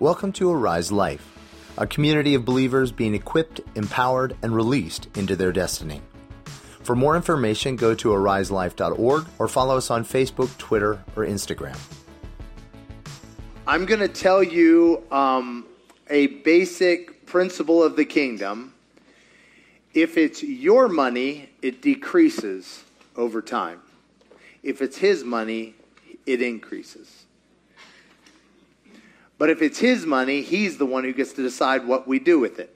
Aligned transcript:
Welcome 0.00 0.32
to 0.32 0.50
Arise 0.50 0.90
Life, 0.90 1.24
a 1.78 1.86
community 1.86 2.34
of 2.34 2.44
believers 2.44 2.90
being 2.90 3.14
equipped, 3.14 3.60
empowered, 3.76 4.36
and 4.42 4.52
released 4.52 5.06
into 5.16 5.36
their 5.36 5.52
destiny. 5.52 6.02
For 6.82 6.96
more 6.96 7.14
information, 7.14 7.76
go 7.76 7.94
to 7.94 8.08
ariselife.org 8.08 9.26
or 9.38 9.46
follow 9.46 9.76
us 9.76 9.92
on 9.92 10.04
Facebook, 10.04 10.58
Twitter, 10.58 11.04
or 11.14 11.24
Instagram. 11.24 11.78
I'm 13.68 13.86
going 13.86 14.00
to 14.00 14.08
tell 14.08 14.42
you 14.42 15.04
um, 15.12 15.64
a 16.10 16.26
basic 16.26 17.24
principle 17.24 17.80
of 17.80 17.94
the 17.94 18.04
kingdom. 18.04 18.74
If 19.94 20.18
it's 20.18 20.42
your 20.42 20.88
money, 20.88 21.50
it 21.62 21.80
decreases 21.80 22.82
over 23.14 23.40
time. 23.40 23.80
If 24.64 24.82
it's 24.82 24.98
his 24.98 25.22
money, 25.22 25.74
it 26.26 26.42
increases. 26.42 27.23
But 29.38 29.50
if 29.50 29.62
it's 29.62 29.78
his 29.78 30.06
money, 30.06 30.42
he's 30.42 30.78
the 30.78 30.86
one 30.86 31.04
who 31.04 31.12
gets 31.12 31.32
to 31.34 31.42
decide 31.42 31.86
what 31.86 32.06
we 32.06 32.18
do 32.18 32.38
with 32.38 32.58
it. 32.58 32.70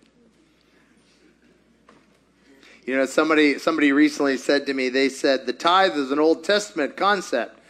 You 2.85 2.97
know, 2.97 3.05
somebody 3.05 3.59
somebody 3.59 3.93
recently 3.93 4.39
said 4.39 4.65
to 4.67 4.75
me, 4.75 4.89
they 4.89 5.11
said 5.11 5.45
the 5.45 5.53
tithe 5.53 5.95
is 5.97 6.11
an 6.11 6.19
Old 6.19 6.43
Testament 6.43 6.97
concept 6.97 7.61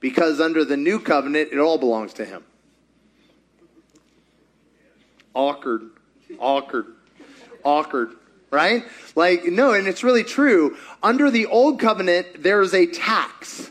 because 0.00 0.40
under 0.40 0.64
the 0.64 0.76
new 0.76 0.98
covenant 0.98 1.50
it 1.52 1.58
all 1.58 1.78
belongs 1.78 2.12
to 2.14 2.24
him. 2.24 2.42
Awkward, 5.32 5.90
awkward, 6.38 6.86
awkward, 7.62 8.16
right? 8.50 8.84
Like, 9.14 9.44
no, 9.44 9.72
and 9.72 9.86
it's 9.86 10.02
really 10.02 10.24
true. 10.24 10.76
Under 11.02 11.30
the 11.30 11.46
old 11.46 11.78
covenant, 11.80 12.42
there's 12.42 12.74
a 12.74 12.86
tax. 12.86 13.70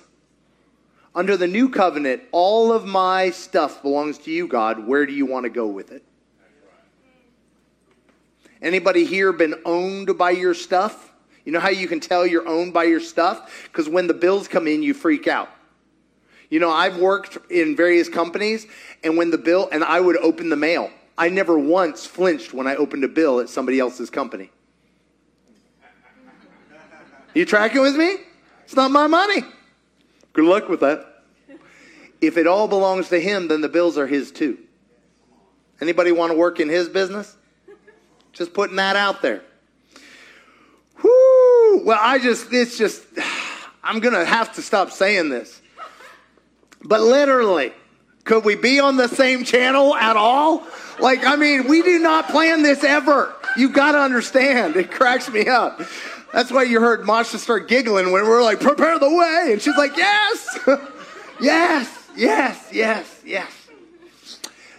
Under 1.16 1.38
the 1.38 1.48
new 1.48 1.70
covenant, 1.70 2.24
all 2.32 2.74
of 2.74 2.86
my 2.86 3.30
stuff 3.30 3.82
belongs 3.82 4.18
to 4.20 4.32
you, 4.32 4.48
God. 4.48 4.88
Where 4.88 5.06
do 5.06 5.14
you 5.14 5.26
want 5.26 5.44
to 5.44 5.50
go 5.50 5.68
with 5.68 5.92
it? 5.92 6.04
Anybody 8.62 9.06
here 9.06 9.32
been 9.32 9.56
owned 9.66 10.18
by 10.18 10.32
your 10.32 10.54
stuff? 10.54 11.12
You 11.46 11.52
know 11.52 11.60
how 11.60 11.70
you 11.70 11.88
can 11.88 12.00
tell 12.00 12.26
you're 12.26 12.48
owned 12.48 12.74
by 12.74 12.86
your 12.86 13.02
stuff? 13.02 13.68
Because 13.72 13.90
when 13.90 14.08
the 14.08 14.14
bills 14.14 14.48
come 14.48 14.68
in, 14.68 14.82
you 14.82 14.94
freak 14.94 15.28
out. 15.28 15.50
You 16.50 16.60
know, 16.60 16.72
I've 16.72 16.98
worked 16.98 17.52
in 17.52 17.76
various 17.76 18.08
companies, 18.08 18.66
and 19.04 19.18
when 19.18 19.32
the 19.32 19.38
bill, 19.38 19.68
and 19.72 19.84
I 19.84 20.00
would 20.00 20.18
open 20.18 20.50
the 20.50 20.56
mail. 20.56 20.90
I 21.18 21.30
never 21.30 21.60
once 21.60 22.06
flinched 22.06 22.54
when 22.54 22.66
I 22.66 22.76
opened 22.76 23.04
a 23.04 23.08
bill 23.08 23.40
at 23.40 23.50
somebody 23.50 23.80
else's 23.80 24.10
company. 24.10 24.50
You 27.34 27.46
tracking 27.46 27.82
with 27.82 27.96
me? 27.96 28.18
It's 28.64 28.76
not 28.76 28.92
my 28.92 29.08
money. 29.08 29.44
Good 30.34 30.46
luck 30.46 30.68
with 30.68 30.82
that. 30.82 31.24
If 32.20 32.38
it 32.38 32.48
all 32.48 32.68
belongs 32.68 33.10
to 33.10 33.20
him, 33.20 33.48
then 33.48 33.62
the 33.62 33.70
bills 33.70 33.98
are 33.98 34.08
his 34.08 34.32
too. 34.32 34.58
Anybody 35.80 36.12
want 36.12 36.32
to 36.32 36.38
work 36.38 36.60
in 36.60 36.70
his 36.70 36.90
business? 36.90 37.36
Just 38.32 38.54
putting 38.54 38.78
that 38.78 38.96
out 38.96 39.22
there. 39.22 39.44
Whoo! 41.04 41.84
Well, 41.84 42.00
I 42.02 42.20
just, 42.22 42.52
it's 42.52 42.78
just, 42.78 43.04
I'm 43.84 44.00
going 44.00 44.14
to 44.14 44.26
have 44.26 44.54
to 44.54 44.62
stop 44.62 44.92
saying 44.92 45.30
this. 45.30 45.62
But 46.84 47.02
literally, 47.02 47.74
could 48.24 48.46
we 48.46 48.56
be 48.56 48.80
on 48.80 48.98
the 48.98 49.08
same 49.08 49.44
channel 49.44 49.94
at 49.96 50.16
all? 50.16 50.66
Like, 51.00 51.26
I 51.26 51.36
mean, 51.36 51.68
we 51.68 51.82
do 51.82 52.00
not 52.00 52.30
plan 52.30 52.64
this 52.64 52.84
ever. 52.84 53.34
You've 53.58 53.74
got 53.74 53.94
to 53.94 54.00
understand. 54.00 54.76
It 54.76 54.92
cracks 54.92 55.30
me 55.30 55.48
up. 55.48 55.82
That's 56.34 56.52
why 56.52 56.64
you 56.64 56.82
heard 56.82 57.06
Masha 57.06 57.38
start 57.38 57.68
giggling 57.68 58.12
when 58.12 58.24
we 58.24 58.28
were 58.28 58.42
like, 58.42 58.60
prepare 58.60 58.98
the 58.98 59.08
way. 59.08 59.50
And 59.52 59.62
she's 59.62 59.78
like, 59.78 59.96
yes, 59.96 60.60
yes, 61.40 62.10
yes, 62.16 62.70
yes, 62.72 63.22
yes. 63.24 63.52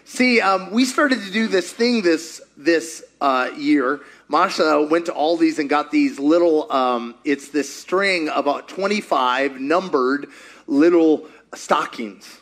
See, 0.04 0.40
um, 0.40 0.72
we 0.72 0.84
started 0.84 1.20
to 1.20 1.30
do 1.30 1.46
this 1.46 1.72
thing 1.72 2.02
this, 2.02 2.42
this 2.56 3.04
uh, 3.20 3.50
year. 3.56 4.00
Masha 4.26 4.82
went 4.90 5.06
to 5.06 5.12
Aldi's 5.12 5.60
and 5.60 5.70
got 5.70 5.92
these 5.92 6.18
little, 6.18 6.70
um, 6.72 7.14
it's 7.24 7.50
this 7.50 7.72
string 7.72 8.28
about 8.34 8.68
25 8.68 9.60
numbered 9.60 10.26
little 10.66 11.28
stockings. 11.54 12.40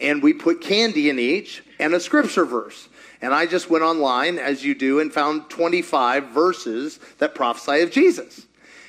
And 0.00 0.20
we 0.20 0.32
put 0.32 0.60
candy 0.60 1.10
in 1.10 1.20
each 1.20 1.62
and 1.78 1.94
a 1.94 2.00
scripture 2.00 2.44
verse. 2.44 2.88
And 3.20 3.32
I 3.32 3.46
just 3.46 3.70
went 3.70 3.84
online, 3.84 4.38
as 4.38 4.64
you 4.64 4.74
do, 4.74 4.98
and 4.98 5.12
found 5.12 5.48
25 5.48 6.30
verses 6.30 6.98
that 7.18 7.36
prophesy 7.36 7.82
of 7.82 7.92
Jesus. 7.92 8.46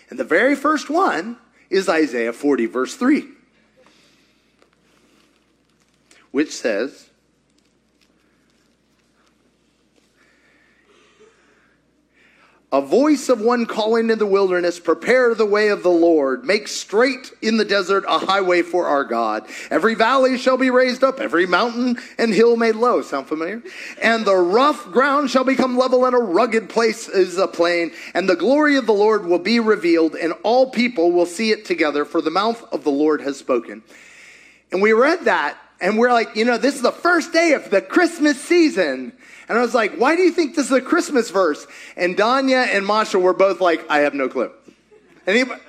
And 0.10 0.18
the 0.20 0.24
very 0.24 0.56
first 0.56 0.90
one 0.90 1.38
is 1.70 1.88
Isaiah 1.88 2.34
40, 2.34 2.66
verse 2.66 2.96
3, 2.96 3.28
which 6.32 6.52
says, 6.52 7.09
A 12.72 12.82
voice 12.82 13.30
of 13.30 13.42
one 13.42 13.66
calling 13.66 14.12
in 14.12 14.20
the 14.20 14.28
wilderness, 14.28 14.80
prepare 14.80 15.34
the 15.34 15.46
way 15.46 15.70
of 15.70 15.82
the 15.82 15.90
Lord. 15.90 16.46
Make 16.46 16.68
straight 16.68 17.32
in 17.42 17.58
the 17.58 17.66
desert 17.66 18.06
a 18.08 18.20
highway 18.20 18.62
for 18.62 18.86
our 18.86 19.04
God. 19.04 19.48
Every 19.72 19.96
valley 19.96 20.38
shall 20.38 20.58
be 20.58 20.70
raised 20.70 21.04
up, 21.04 21.20
every 21.20 21.48
mountain 21.48 21.98
and 22.20 22.32
hill 22.32 22.56
made 22.58 22.76
low. 22.76 23.02
Sound 23.02 23.26
familiar? 23.26 23.64
And 24.04 24.24
the 24.24 24.36
rough 24.36 24.92
ground 24.92 25.32
shall 25.32 25.44
become 25.44 25.80
level, 25.80 26.06
and 26.06 26.16
a 26.16 26.20
rugged 26.20 26.70
place 26.70 27.10
is 27.10 27.40
a 27.40 27.48
plain. 27.48 27.92
And 28.14 28.30
the 28.30 28.36
glory 28.36 28.78
of 28.78 28.86
the 28.86 28.94
Lord 28.94 29.26
will 29.26 29.40
be 29.40 29.60
revealed, 29.60 30.16
and 30.16 30.34
all 30.44 30.70
people 30.70 31.12
will 31.12 31.26
see 31.26 31.50
it 31.50 31.66
together, 31.66 32.06
for 32.06 32.22
the 32.22 32.30
mouth 32.30 32.64
of 32.72 32.84
the 32.84 32.92
Lord 32.92 33.22
has 33.22 33.36
spoken. 33.36 33.82
And 34.72 34.80
we 34.80 34.94
read 34.94 35.26
that, 35.26 35.58
and 35.82 35.98
we're 35.98 36.12
like, 36.12 36.36
you 36.36 36.46
know, 36.46 36.58
this 36.58 36.76
is 36.76 36.82
the 36.82 36.92
first 36.92 37.32
day 37.34 37.54
of 37.54 37.70
the 37.70 37.82
Christmas 37.82 38.40
season. 38.42 39.14
And 39.48 39.58
I 39.58 39.62
was 39.62 39.74
like, 39.74 39.96
why 39.96 40.16
do 40.16 40.22
you 40.22 40.32
think 40.32 40.56
this 40.56 40.68
is 40.68 40.72
a 40.72 40.82
Christmas 40.82 41.32
verse? 41.32 41.66
And 41.96 42.16
Danya 42.16 42.68
and 42.68 42.86
Masha 42.86 43.18
were 43.18 43.34
both 43.34 43.62
like, 43.62 43.90
I 43.90 44.00
have 44.00 44.14
no 44.14 44.30
clue. 44.30 44.52
Anybody? 45.26 45.62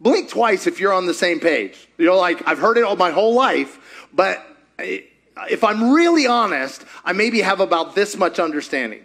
Blink 0.00 0.30
twice 0.30 0.66
if 0.66 0.80
you're 0.80 0.94
on 0.94 1.06
the 1.06 1.14
same 1.14 1.40
page. 1.40 1.88
You 1.98 2.06
know, 2.06 2.16
like, 2.16 2.46
I've 2.48 2.58
heard 2.58 2.78
it 2.78 2.84
all 2.84 2.96
my 2.96 3.10
whole 3.10 3.34
life, 3.34 4.06
but 4.14 4.44
if 4.78 5.62
I'm 5.62 5.92
really 5.92 6.26
honest, 6.26 6.84
I 7.04 7.12
maybe 7.12 7.42
have 7.42 7.60
about 7.60 7.94
this 7.94 8.16
much 8.16 8.38
understanding. 8.38 9.04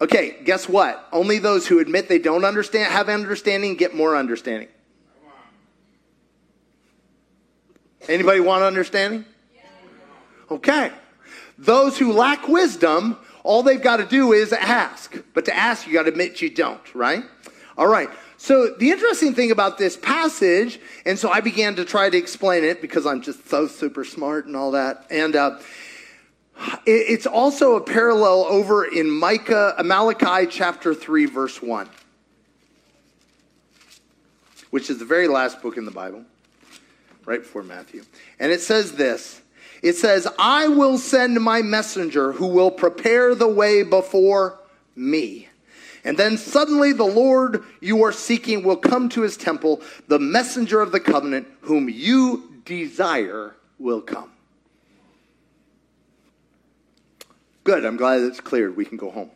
Okay, 0.00 0.36
guess 0.44 0.68
what? 0.68 1.08
Only 1.12 1.38
those 1.38 1.66
who 1.66 1.78
admit 1.78 2.08
they 2.08 2.18
don't 2.18 2.44
understand 2.44 2.92
have 2.92 3.08
understanding 3.08 3.76
get 3.76 3.94
more 3.94 4.16
understanding. 4.16 4.68
Anybody 8.08 8.40
want 8.40 8.62
understanding? 8.62 9.24
Okay. 10.50 10.92
Those 11.56 11.98
who 11.98 12.12
lack 12.12 12.48
wisdom, 12.48 13.16
all 13.42 13.62
they've 13.62 13.80
got 13.80 13.98
to 13.98 14.04
do 14.04 14.32
is 14.32 14.52
ask. 14.52 15.16
But 15.32 15.44
to 15.46 15.56
ask, 15.56 15.86
you 15.86 15.92
got 15.92 16.02
to 16.04 16.08
admit 16.08 16.42
you 16.42 16.50
don't, 16.50 16.94
right? 16.94 17.24
All 17.76 17.86
right. 17.86 18.08
So 18.36 18.74
the 18.78 18.90
interesting 18.90 19.34
thing 19.34 19.50
about 19.50 19.78
this 19.78 19.96
passage, 19.96 20.78
and 21.06 21.18
so 21.18 21.30
I 21.30 21.40
began 21.40 21.76
to 21.76 21.84
try 21.84 22.10
to 22.10 22.16
explain 22.16 22.62
it 22.64 22.82
because 22.82 23.06
I'm 23.06 23.22
just 23.22 23.48
so 23.48 23.66
super 23.66 24.04
smart 24.04 24.46
and 24.46 24.54
all 24.54 24.72
that. 24.72 25.06
And 25.10 25.34
uh, 25.34 25.58
it's 26.86 27.26
also 27.26 27.76
a 27.76 27.80
parallel 27.80 28.44
over 28.44 28.84
in 28.84 29.10
Micah, 29.10 29.74
Malachi 29.82 30.46
chapter 30.46 30.94
3, 30.94 31.26
verse 31.26 31.62
1, 31.62 31.88
which 34.70 34.90
is 34.90 34.98
the 34.98 35.04
very 35.04 35.28
last 35.28 35.62
book 35.62 35.76
in 35.76 35.84
the 35.84 35.90
Bible, 35.90 36.24
right 37.26 37.40
before 37.40 37.62
Matthew. 37.62 38.04
And 38.38 38.52
it 38.52 38.60
says 38.60 38.92
this 38.92 39.40
it 39.82 39.96
says, 39.96 40.26
I 40.38 40.68
will 40.68 40.96
send 40.96 41.40
my 41.42 41.60
messenger 41.60 42.32
who 42.32 42.46
will 42.46 42.70
prepare 42.70 43.34
the 43.34 43.48
way 43.48 43.82
before 43.82 44.58
me. 44.96 45.48
And 46.04 46.16
then 46.16 46.38
suddenly 46.38 46.92
the 46.92 47.04
Lord 47.04 47.64
you 47.80 48.02
are 48.04 48.12
seeking 48.12 48.62
will 48.62 48.76
come 48.76 49.10
to 49.10 49.20
his 49.20 49.36
temple. 49.36 49.82
The 50.08 50.18
messenger 50.18 50.80
of 50.80 50.90
the 50.90 51.00
covenant 51.00 51.48
whom 51.60 51.90
you 51.90 52.62
desire 52.64 53.54
will 53.78 54.00
come. 54.00 54.30
Good. 57.64 57.84
I'm 57.84 57.96
glad 57.96 58.20
it's 58.20 58.40
cleared. 58.40 58.76
We 58.76 58.84
can 58.84 58.96
go 58.98 59.10
home. 59.10 59.30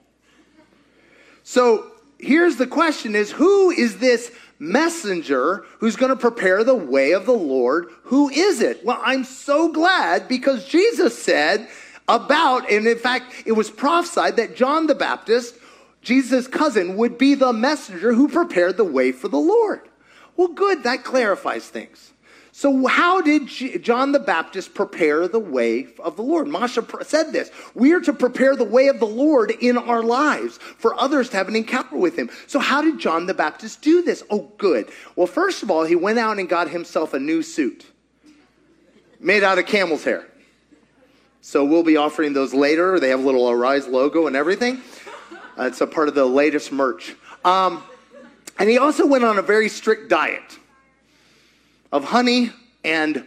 So 1.42 1.92
here's 2.18 2.56
the 2.56 2.66
question 2.66 3.14
is 3.14 3.30
who 3.30 3.70
is 3.70 3.98
this 3.98 4.30
messenger 4.58 5.64
who's 5.78 5.96
going 5.96 6.10
to 6.10 6.16
prepare 6.16 6.64
the 6.64 6.74
way 6.74 7.12
of 7.12 7.26
the 7.26 7.32
Lord. 7.32 7.88
Who 8.04 8.28
is 8.28 8.60
it? 8.60 8.84
Well, 8.84 9.00
I'm 9.02 9.24
so 9.24 9.70
glad 9.70 10.28
because 10.28 10.66
Jesus 10.66 11.20
said 11.20 11.68
about, 12.08 12.70
and 12.70 12.86
in 12.86 12.98
fact, 12.98 13.32
it 13.46 13.52
was 13.52 13.70
prophesied 13.70 14.36
that 14.36 14.56
John 14.56 14.86
the 14.86 14.94
Baptist, 14.94 15.54
Jesus' 16.02 16.46
cousin, 16.46 16.96
would 16.96 17.18
be 17.18 17.34
the 17.34 17.52
messenger 17.52 18.14
who 18.14 18.28
prepared 18.28 18.76
the 18.76 18.84
way 18.84 19.12
for 19.12 19.28
the 19.28 19.38
Lord. 19.38 19.82
Well, 20.36 20.48
good, 20.48 20.84
that 20.84 21.04
clarifies 21.04 21.68
things. 21.68 22.12
So, 22.58 22.88
how 22.88 23.20
did 23.20 23.46
John 23.84 24.10
the 24.10 24.18
Baptist 24.18 24.74
prepare 24.74 25.28
the 25.28 25.38
way 25.38 25.86
of 26.00 26.16
the 26.16 26.24
Lord? 26.24 26.48
Masha 26.48 26.84
said 27.04 27.32
this. 27.32 27.52
We 27.72 27.92
are 27.92 28.00
to 28.00 28.12
prepare 28.12 28.56
the 28.56 28.64
way 28.64 28.88
of 28.88 28.98
the 28.98 29.06
Lord 29.06 29.52
in 29.52 29.78
our 29.78 30.02
lives 30.02 30.58
for 30.58 31.00
others 31.00 31.28
to 31.28 31.36
have 31.36 31.46
an 31.46 31.54
encounter 31.54 31.96
with 31.96 32.18
him. 32.18 32.28
So, 32.48 32.58
how 32.58 32.82
did 32.82 32.98
John 32.98 33.26
the 33.26 33.32
Baptist 33.32 33.80
do 33.80 34.02
this? 34.02 34.24
Oh, 34.28 34.50
good. 34.58 34.90
Well, 35.14 35.28
first 35.28 35.62
of 35.62 35.70
all, 35.70 35.84
he 35.84 35.94
went 35.94 36.18
out 36.18 36.40
and 36.40 36.48
got 36.48 36.68
himself 36.68 37.14
a 37.14 37.20
new 37.20 37.44
suit 37.44 37.86
made 39.20 39.44
out 39.44 39.60
of 39.60 39.66
camel's 39.66 40.02
hair. 40.02 40.26
So 41.40 41.64
we'll 41.64 41.84
be 41.84 41.96
offering 41.96 42.32
those 42.32 42.52
later. 42.52 42.98
They 42.98 43.10
have 43.10 43.20
a 43.20 43.22
little 43.24 43.48
Arise 43.48 43.86
logo 43.86 44.26
and 44.26 44.34
everything. 44.34 44.82
Uh, 45.56 45.66
it's 45.66 45.80
a 45.80 45.86
part 45.86 46.08
of 46.08 46.16
the 46.16 46.26
latest 46.26 46.72
merch. 46.72 47.14
Um, 47.44 47.84
and 48.58 48.68
he 48.68 48.78
also 48.78 49.06
went 49.06 49.22
on 49.22 49.38
a 49.38 49.42
very 49.42 49.68
strict 49.68 50.08
diet 50.10 50.58
of 51.92 52.04
honey 52.04 52.50
and 52.84 53.24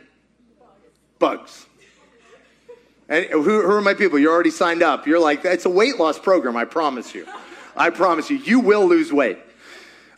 bugs. 1.20 1.66
And 3.10 3.26
who, 3.26 3.44
who 3.44 3.72
are 3.72 3.82
my 3.82 3.94
people? 3.94 4.18
You're 4.20 4.34
already 4.34 4.52
signed 4.52 4.82
up. 4.82 5.06
You're 5.06 5.20
like, 5.20 5.44
it's 5.44 5.66
a 5.66 5.70
weight 5.70 6.00
loss 6.00 6.18
program, 6.18 6.56
I 6.56 6.66
promise 6.66 7.14
you. 7.14 7.28
I 7.76 7.90
promise 7.90 8.30
you, 8.30 8.38
you 8.38 8.60
will 8.60 8.88
lose 8.88 9.12
weight. 9.12 9.38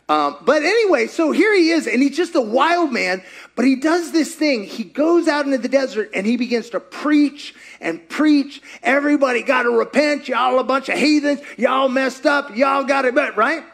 Um, 0.08 0.36
but 0.42 0.62
anyway, 0.62 1.06
so 1.06 1.32
here 1.32 1.54
he 1.54 1.70
is, 1.70 1.86
and 1.86 2.02
he's 2.02 2.16
just 2.16 2.34
a 2.34 2.40
wild 2.40 2.92
man, 2.92 3.22
but 3.56 3.64
he 3.64 3.76
does 3.76 4.12
this 4.12 4.34
thing. 4.34 4.64
He 4.64 4.84
goes 4.84 5.28
out 5.28 5.46
into 5.46 5.56
the 5.56 5.68
desert 5.68 6.10
and 6.14 6.26
he 6.26 6.36
begins 6.36 6.70
to 6.70 6.80
preach 6.80 7.54
and 7.80 8.06
preach. 8.08 8.60
Everybody 8.82 9.42
got 9.42 9.62
to 9.62 9.70
repent. 9.70 10.28
Y'all 10.28 10.58
a 10.58 10.64
bunch 10.64 10.90
of 10.90 10.98
heathens. 10.98 11.40
Y'all 11.56 11.88
messed 11.88 12.26
up. 12.26 12.54
Y'all 12.54 12.84
got 12.84 13.06
it, 13.06 13.14
right? 13.14 13.64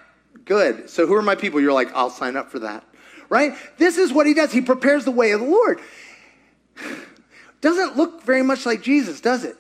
Good. 0.45 0.89
So 0.89 1.07
who 1.07 1.15
are 1.15 1.23
my 1.23 1.35
people? 1.35 1.61
You're 1.61 1.73
like, 1.73 1.93
I'll 1.95 2.11
sign 2.11 2.37
up 2.37 2.51
for 2.51 2.61
that, 2.61 2.85
right? 3.31 3.55
This 3.79 3.97
is 3.97 4.13
what 4.13 4.27
he 4.27 4.35
does. 4.35 4.53
He 4.53 4.61
prepares 4.61 5.07
the 5.07 5.11
way 5.11 5.31
of 5.31 5.41
the 5.41 5.47
Lord. 5.47 5.81
Doesn't 7.63 7.97
look 7.97 8.23
very 8.25 8.43
much 8.43 8.67
like 8.67 8.83
Jesus, 8.83 9.23
does 9.23 9.45
it? 9.45 9.57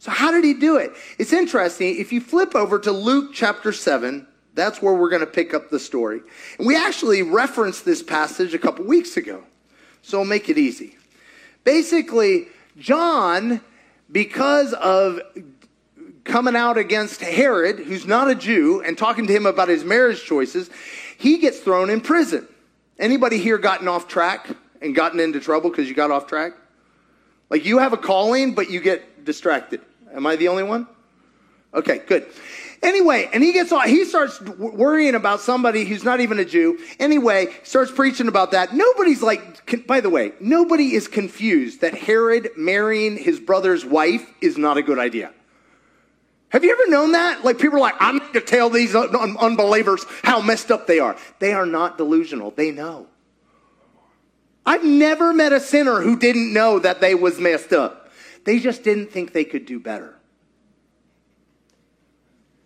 So 0.00 0.10
how 0.10 0.32
did 0.32 0.42
he 0.42 0.54
do 0.54 0.76
it? 0.76 0.90
It's 1.18 1.32
interesting. 1.32 1.96
If 2.00 2.12
you 2.12 2.20
flip 2.20 2.56
over 2.56 2.80
to 2.80 2.90
Luke 2.90 3.30
chapter 3.32 3.72
7, 3.72 4.26
that's 4.54 4.82
where 4.82 4.94
we're 4.94 5.10
going 5.10 5.20
to 5.20 5.26
pick 5.26 5.54
up 5.54 5.70
the 5.70 5.78
story. 5.78 6.22
And 6.58 6.66
we 6.66 6.76
actually 6.76 7.22
referenced 7.22 7.84
this 7.84 8.02
passage 8.02 8.52
a 8.52 8.58
couple 8.58 8.84
weeks 8.84 9.16
ago. 9.16 9.44
So 10.02 10.18
I'll 10.18 10.24
make 10.24 10.48
it 10.48 10.58
easy. 10.58 10.96
Basically, 11.62 12.48
John, 12.76 13.60
because 14.10 14.72
of 14.72 15.20
coming 16.24 16.56
out 16.56 16.78
against 16.78 17.20
Herod, 17.20 17.78
who's 17.78 18.06
not 18.06 18.28
a 18.28 18.34
Jew, 18.34 18.82
and 18.82 18.98
talking 18.98 19.26
to 19.26 19.32
him 19.32 19.46
about 19.46 19.68
his 19.68 19.84
marriage 19.84 20.24
choices, 20.24 20.68
he 21.16 21.38
gets 21.38 21.60
thrown 21.60 21.90
in 21.90 22.00
prison. 22.00 22.48
Anybody 23.02 23.38
here 23.38 23.58
gotten 23.58 23.88
off 23.88 24.06
track 24.06 24.48
and 24.80 24.94
gotten 24.94 25.18
into 25.18 25.40
trouble 25.40 25.70
because 25.70 25.88
you 25.88 25.94
got 25.94 26.12
off 26.12 26.28
track? 26.28 26.52
Like 27.50 27.64
you 27.64 27.78
have 27.78 27.92
a 27.92 27.96
calling, 27.96 28.54
but 28.54 28.70
you 28.70 28.78
get 28.80 29.24
distracted. 29.24 29.80
Am 30.14 30.24
I 30.24 30.36
the 30.36 30.46
only 30.46 30.62
one? 30.62 30.86
Okay, 31.74 31.98
good. 32.06 32.26
Anyway, 32.80 33.28
and 33.32 33.42
he 33.42 33.52
gets 33.52 33.72
on, 33.72 33.88
he 33.88 34.04
starts 34.04 34.40
worrying 34.40 35.16
about 35.16 35.40
somebody 35.40 35.84
who's 35.84 36.04
not 36.04 36.20
even 36.20 36.38
a 36.38 36.44
Jew. 36.44 36.78
Anyway, 37.00 37.48
starts 37.64 37.90
preaching 37.90 38.28
about 38.28 38.52
that. 38.52 38.72
Nobody's 38.72 39.20
like, 39.20 39.86
by 39.86 40.00
the 40.00 40.10
way, 40.10 40.32
nobody 40.40 40.94
is 40.94 41.08
confused 41.08 41.80
that 41.80 41.94
Herod 41.94 42.50
marrying 42.56 43.16
his 43.16 43.40
brother's 43.40 43.84
wife 43.84 44.24
is 44.40 44.56
not 44.56 44.76
a 44.76 44.82
good 44.82 45.00
idea. 45.00 45.32
Have 46.52 46.64
you 46.64 46.70
ever 46.70 46.90
known 46.90 47.12
that? 47.12 47.44
Like 47.44 47.58
people 47.58 47.78
are 47.78 47.80
like, 47.80 47.94
I 47.98 48.12
need 48.12 48.32
to 48.34 48.40
tell 48.42 48.68
these 48.68 48.94
un- 48.94 49.38
unbelievers 49.38 50.04
how 50.22 50.42
messed 50.42 50.70
up 50.70 50.86
they 50.86 50.98
are. 50.98 51.16
They 51.38 51.54
are 51.54 51.64
not 51.64 51.96
delusional. 51.96 52.50
They 52.50 52.70
know. 52.70 53.06
I've 54.66 54.84
never 54.84 55.32
met 55.32 55.54
a 55.54 55.60
sinner 55.60 56.02
who 56.02 56.18
didn't 56.18 56.52
know 56.52 56.78
that 56.78 57.00
they 57.00 57.14
was 57.14 57.40
messed 57.40 57.72
up. 57.72 58.10
They 58.44 58.58
just 58.58 58.84
didn't 58.84 59.10
think 59.10 59.32
they 59.32 59.44
could 59.44 59.64
do 59.64 59.80
better. 59.80 60.14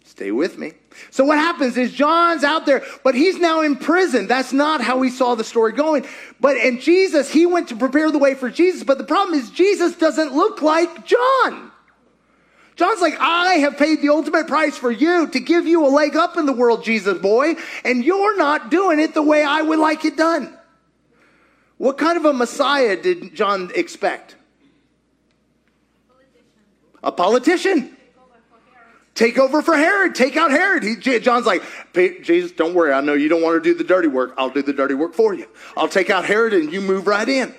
Stay 0.03 0.33
with 0.33 0.59
me. 0.59 0.73
So 1.11 1.25
what 1.25 1.39
happens 1.39 1.77
is 1.77 1.93
John's 1.93 2.43
out 2.43 2.67
there, 2.67 2.83
but 3.05 3.15
he's 3.15 3.39
now 3.39 3.61
in 3.61 3.77
prison. 3.77 4.27
That's 4.27 4.53
not 4.53 4.81
how 4.81 5.01
he 5.03 5.11
saw 5.11 5.37
the 5.37 5.45
story 5.45 5.73
going. 5.73 6.07
But 6.41 6.57
and 6.57 6.81
Jesus, 6.81 7.31
he 7.31 7.47
went 7.47 7.69
to 7.69 7.77
prepare 7.77 8.11
the 8.11 8.19
way 8.19 8.35
for 8.35 8.51
Jesus, 8.51 8.83
but 8.83 8.99
the 8.99 9.05
problem 9.05 9.39
is 9.39 9.51
Jesus 9.51 9.95
doesn't 9.95 10.35
look 10.35 10.61
like 10.61 11.07
John. 11.07 11.71
John's 12.77 13.01
like, 13.01 13.17
I 13.19 13.55
have 13.55 13.79
paid 13.79 14.03
the 14.03 14.11
ultimate 14.11 14.47
price 14.47 14.77
for 14.77 14.91
you 14.91 15.27
to 15.29 15.41
give 15.41 15.67
you 15.67 15.87
a 15.87 15.89
leg 15.89 16.15
up 16.15 16.37
in 16.37 16.45
the 16.45 16.53
world, 16.53 16.85
Jesus 16.85 17.19
boy, 17.19 17.57
and 17.85 18.05
you're 18.05 18.37
not 18.37 18.71
doing 18.71 19.01
it 19.01 19.15
the 19.15 19.23
way 19.23 19.43
I 19.43 19.63
would 19.63 19.79
like 19.79 20.05
it 20.05 20.17
done. 20.17 20.57
What 21.79 21.97
kind 21.97 22.19
of 22.19 22.27
a 22.27 22.35
Messiah 22.35 23.01
did 23.01 23.35
John 23.35 23.71
expect? 23.75 24.37
A 27.03 27.11
politician. 27.11 27.97
Take 29.15 29.39
over 29.39 29.63
for 29.63 29.75
Herod. 29.75 30.15
Take 30.15 30.37
out 30.37 30.51
Herod. 30.51 30.83
He, 30.83 30.97
John's 31.21 31.47
like, 31.47 31.63
Jesus, 31.95 32.53
don't 32.53 32.75
worry. 32.75 32.93
I 32.93 33.01
know 33.01 33.15
you 33.15 33.31
don't 33.31 33.43
want 33.43 33.63
to 33.63 33.67
do 33.67 33.77
the 33.77 33.85
dirty 33.85 34.09
work. 34.09 34.35
I'll 34.37 34.51
do 34.51 34.61
the 34.61 34.75
dirty 34.75 34.93
work 34.93 35.15
for 35.15 35.33
you. 35.33 35.47
I'll 35.79 35.89
take 35.89 36.11
out 36.11 36.27
Herod 36.27 36.53
and 36.53 36.71
you 36.71 36.83
move 36.83 37.07
right 37.07 37.29
in. 37.29 37.55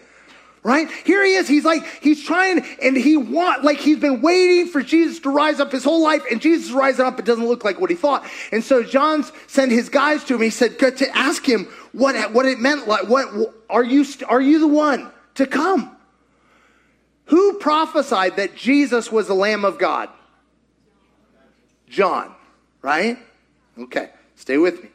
Right? 0.67 0.91
Here 1.05 1.23
he 1.23 1.35
is. 1.35 1.47
He's 1.47 1.63
like, 1.63 1.85
he's 2.01 2.21
trying 2.25 2.65
and 2.81 2.97
he 2.97 3.15
want, 3.15 3.63
like 3.63 3.77
he's 3.77 3.99
been 3.99 4.21
waiting 4.21 4.67
for 4.67 4.81
Jesus 4.81 5.21
to 5.21 5.29
rise 5.29 5.61
up 5.61 5.71
his 5.71 5.85
whole 5.85 6.03
life 6.03 6.23
and 6.29 6.41
Jesus 6.41 6.65
is 6.65 6.73
rising 6.73 7.05
up. 7.05 7.17
It 7.19 7.23
doesn't 7.23 7.47
look 7.47 7.63
like 7.63 7.79
what 7.79 7.89
he 7.89 7.95
thought. 7.95 8.25
And 8.51 8.61
so 8.61 8.83
John 8.83 9.23
sent 9.47 9.71
his 9.71 9.87
guys 9.87 10.25
to 10.25 10.35
him. 10.35 10.41
He 10.41 10.49
said, 10.49 10.77
to 10.77 11.17
ask 11.17 11.47
him 11.47 11.67
what, 11.93 12.33
what 12.33 12.45
it 12.45 12.59
meant. 12.59 12.85
Like, 12.85 13.07
what, 13.07 13.55
are 13.69 13.85
you, 13.85 14.05
are 14.27 14.41
you 14.41 14.59
the 14.59 14.67
one 14.67 15.09
to 15.35 15.47
come? 15.47 15.95
Who 17.27 17.59
prophesied 17.59 18.35
that 18.35 18.57
Jesus 18.57 19.09
was 19.09 19.27
the 19.27 19.35
Lamb 19.35 19.63
of 19.63 19.79
God? 19.79 20.09
John, 21.87 22.35
right? 22.81 23.17
Okay, 23.79 24.09
stay 24.35 24.57
with 24.57 24.83
me. 24.83 24.89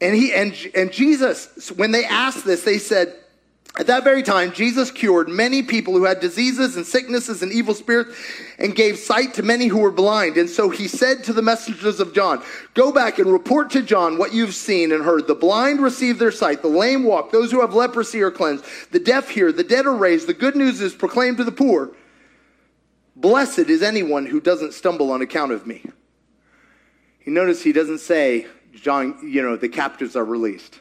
And 0.00 0.14
he 0.14 0.32
and, 0.32 0.54
and 0.74 0.92
Jesus, 0.92 1.70
when 1.72 1.90
they 1.90 2.04
asked 2.04 2.44
this, 2.44 2.62
they 2.62 2.78
said, 2.78 3.14
at 3.78 3.86
that 3.86 4.02
very 4.02 4.24
time, 4.24 4.52
Jesus 4.52 4.90
cured 4.90 5.28
many 5.28 5.62
people 5.62 5.94
who 5.94 6.04
had 6.04 6.18
diseases 6.18 6.76
and 6.76 6.84
sicknesses 6.84 7.42
and 7.42 7.52
evil 7.52 7.74
spirits 7.74 8.16
and 8.58 8.74
gave 8.74 8.98
sight 8.98 9.34
to 9.34 9.44
many 9.44 9.68
who 9.68 9.78
were 9.78 9.92
blind. 9.92 10.36
And 10.36 10.50
so 10.50 10.68
he 10.68 10.88
said 10.88 11.22
to 11.24 11.32
the 11.32 11.42
messengers 11.42 12.00
of 12.00 12.12
John, 12.12 12.42
Go 12.74 12.90
back 12.90 13.20
and 13.20 13.30
report 13.30 13.70
to 13.70 13.82
John 13.82 14.18
what 14.18 14.32
you've 14.32 14.54
seen 14.54 14.90
and 14.90 15.04
heard. 15.04 15.28
The 15.28 15.36
blind 15.36 15.80
receive 15.80 16.18
their 16.18 16.32
sight, 16.32 16.62
the 16.62 16.68
lame 16.68 17.04
walk, 17.04 17.30
those 17.30 17.52
who 17.52 17.60
have 17.60 17.72
leprosy 17.72 18.20
are 18.22 18.32
cleansed, 18.32 18.64
the 18.90 18.98
deaf 18.98 19.28
hear, 19.28 19.52
the 19.52 19.62
dead 19.62 19.86
are 19.86 19.94
raised, 19.94 20.26
the 20.26 20.34
good 20.34 20.56
news 20.56 20.80
is 20.80 20.94
proclaimed 20.94 21.36
to 21.36 21.44
the 21.44 21.52
poor. 21.52 21.92
Blessed 23.14 23.70
is 23.70 23.82
anyone 23.82 24.26
who 24.26 24.40
doesn't 24.40 24.74
stumble 24.74 25.12
on 25.12 25.22
account 25.22 25.52
of 25.52 25.68
me. 25.68 25.84
You 27.24 27.32
notice 27.32 27.62
he 27.62 27.72
doesn't 27.72 27.98
say, 27.98 28.46
John, 28.80 29.18
you 29.22 29.42
know, 29.42 29.56
the 29.56 29.68
captives 29.68 30.16
are 30.16 30.24
released. 30.24 30.80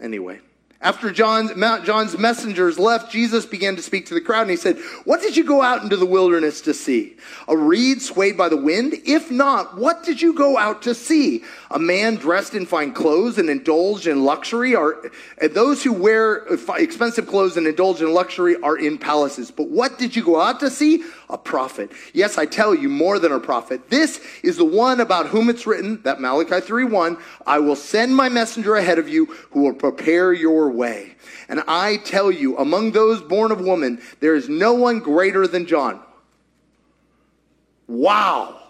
Anyway. 0.00 0.40
After 0.80 1.10
John's, 1.10 1.52
John's 1.86 2.18
messengers 2.18 2.78
left, 2.78 3.10
Jesus 3.10 3.46
began 3.46 3.74
to 3.76 3.82
speak 3.82 4.06
to 4.06 4.14
the 4.14 4.20
crowd 4.20 4.42
and 4.42 4.50
he 4.50 4.56
said, 4.56 4.76
What 5.04 5.22
did 5.22 5.34
you 5.34 5.42
go 5.42 5.62
out 5.62 5.82
into 5.82 5.96
the 5.96 6.04
wilderness 6.04 6.60
to 6.62 6.74
see? 6.74 7.16
A 7.48 7.56
reed 7.56 8.02
swayed 8.02 8.36
by 8.36 8.50
the 8.50 8.56
wind? 8.56 8.94
If 9.06 9.30
not, 9.30 9.78
what 9.78 10.04
did 10.04 10.20
you 10.20 10.34
go 10.34 10.58
out 10.58 10.82
to 10.82 10.94
see? 10.94 11.42
A 11.70 11.78
man 11.78 12.16
dressed 12.16 12.54
in 12.54 12.66
fine 12.66 12.92
clothes 12.92 13.38
and 13.38 13.48
indulge 13.48 14.06
in 14.06 14.24
luxury 14.24 14.74
are, 14.74 15.10
those 15.52 15.82
who 15.82 15.92
wear 15.92 16.46
expensive 16.76 17.26
clothes 17.26 17.56
and 17.56 17.66
indulge 17.66 18.02
in 18.02 18.12
luxury 18.12 18.56
are 18.60 18.76
in 18.76 18.98
palaces. 18.98 19.50
But 19.50 19.70
what 19.70 19.98
did 19.98 20.14
you 20.14 20.22
go 20.22 20.38
out 20.38 20.60
to 20.60 20.70
see? 20.70 21.02
A 21.30 21.38
prophet. 21.38 21.90
Yes, 22.12 22.36
I 22.36 22.44
tell 22.44 22.74
you, 22.74 22.90
more 22.90 23.18
than 23.18 23.32
a 23.32 23.40
prophet. 23.40 23.88
This 23.88 24.20
is 24.42 24.58
the 24.58 24.64
one 24.64 25.00
about 25.00 25.28
whom 25.28 25.48
it's 25.48 25.66
written, 25.66 26.02
that 26.02 26.20
Malachi 26.20 26.60
3 26.60 26.84
1, 26.84 27.16
I 27.46 27.58
will 27.58 27.76
send 27.76 28.14
my 28.14 28.28
messenger 28.28 28.76
ahead 28.76 28.98
of 28.98 29.08
you 29.08 29.26
who 29.50 29.62
will 29.62 29.72
prepare 29.72 30.32
your 30.32 30.73
way. 30.74 31.14
And 31.48 31.62
I 31.66 31.98
tell 31.98 32.30
you, 32.30 32.56
among 32.58 32.92
those 32.92 33.22
born 33.22 33.52
of 33.52 33.60
woman, 33.60 34.00
there 34.20 34.34
is 34.34 34.48
no 34.48 34.74
one 34.74 34.98
greater 35.00 35.46
than 35.46 35.66
John. 35.66 36.00
Wow. 37.86 38.60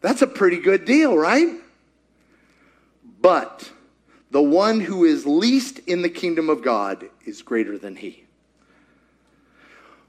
That's 0.00 0.22
a 0.22 0.26
pretty 0.26 0.58
good 0.60 0.84
deal, 0.84 1.16
right? 1.16 1.48
But 3.20 3.70
the 4.30 4.42
one 4.42 4.80
who 4.80 5.04
is 5.04 5.26
least 5.26 5.80
in 5.80 6.02
the 6.02 6.08
kingdom 6.08 6.48
of 6.48 6.62
God 6.62 7.08
is 7.24 7.42
greater 7.42 7.78
than 7.78 7.96
he. 7.96 8.24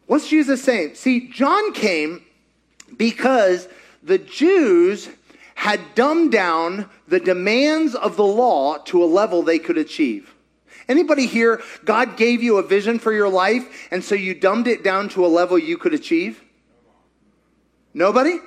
What's 0.07 0.27
Jesus 0.27 0.63
saying? 0.63 0.95
See, 0.95 1.29
John 1.29 1.71
came 1.73 2.23
because 2.97 3.67
the 4.01 4.17
Jews 4.17 5.09
had 5.55 5.93
dumbed 5.93 6.31
down 6.31 6.89
the 7.07 7.19
demands 7.19 7.93
of 7.93 8.15
the 8.15 8.23
law 8.23 8.77
to 8.77 9.03
a 9.03 9.05
level 9.05 9.43
they 9.43 9.59
could 9.59 9.77
achieve. 9.77 10.33
Anybody 10.89 11.27
here, 11.27 11.61
God 11.85 12.17
gave 12.17 12.41
you 12.41 12.57
a 12.57 12.63
vision 12.63 12.97
for 12.97 13.13
your 13.13 13.29
life, 13.29 13.87
and 13.91 14.03
so 14.03 14.15
you 14.15 14.33
dumbed 14.33 14.67
it 14.67 14.83
down 14.83 15.07
to 15.09 15.23
a 15.23 15.27
level 15.27 15.57
you 15.57 15.77
could 15.77 15.93
achieve? 15.93 16.43
Nobody? 17.93 18.39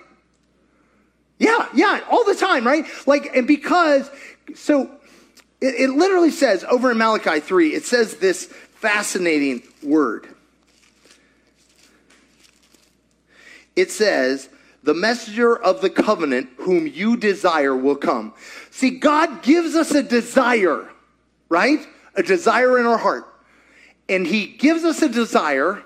Yeah, 1.39 1.69
yeah, 1.73 2.01
all 2.11 2.25
the 2.25 2.35
time, 2.35 2.67
right? 2.67 2.85
Like, 3.07 3.35
and 3.37 3.47
because, 3.47 4.11
so 4.55 4.91
it, 5.61 5.75
it 5.75 5.91
literally 5.91 6.31
says 6.31 6.65
over 6.65 6.91
in 6.91 6.99
Malachi 6.99 7.39
3, 7.39 7.75
it 7.75 7.85
says 7.85 8.17
this 8.17 8.47
fascinating 8.47 9.63
word. 9.81 10.27
It 13.77 13.93
says, 13.93 14.49
the 14.83 14.95
messenger 14.95 15.57
of 15.57 15.81
the 15.81 15.91
covenant 15.91 16.51
whom 16.57 16.89
you 16.89 17.17
desire 17.17 17.77
will 17.77 17.97
come. 17.97 18.35
See, 18.73 18.91
God 18.91 19.43
gives 19.43 19.77
us 19.77 19.93
a 19.93 20.03
desire, 20.03 20.91
right? 21.49 21.87
A 22.15 22.23
desire 22.23 22.79
in 22.79 22.87
our 22.87 22.99
heart. 22.99 23.27
and 24.09 24.27
he 24.27 24.47
gives 24.47 24.85
us 24.85 25.01
a 25.01 25.09
desire, 25.09 25.83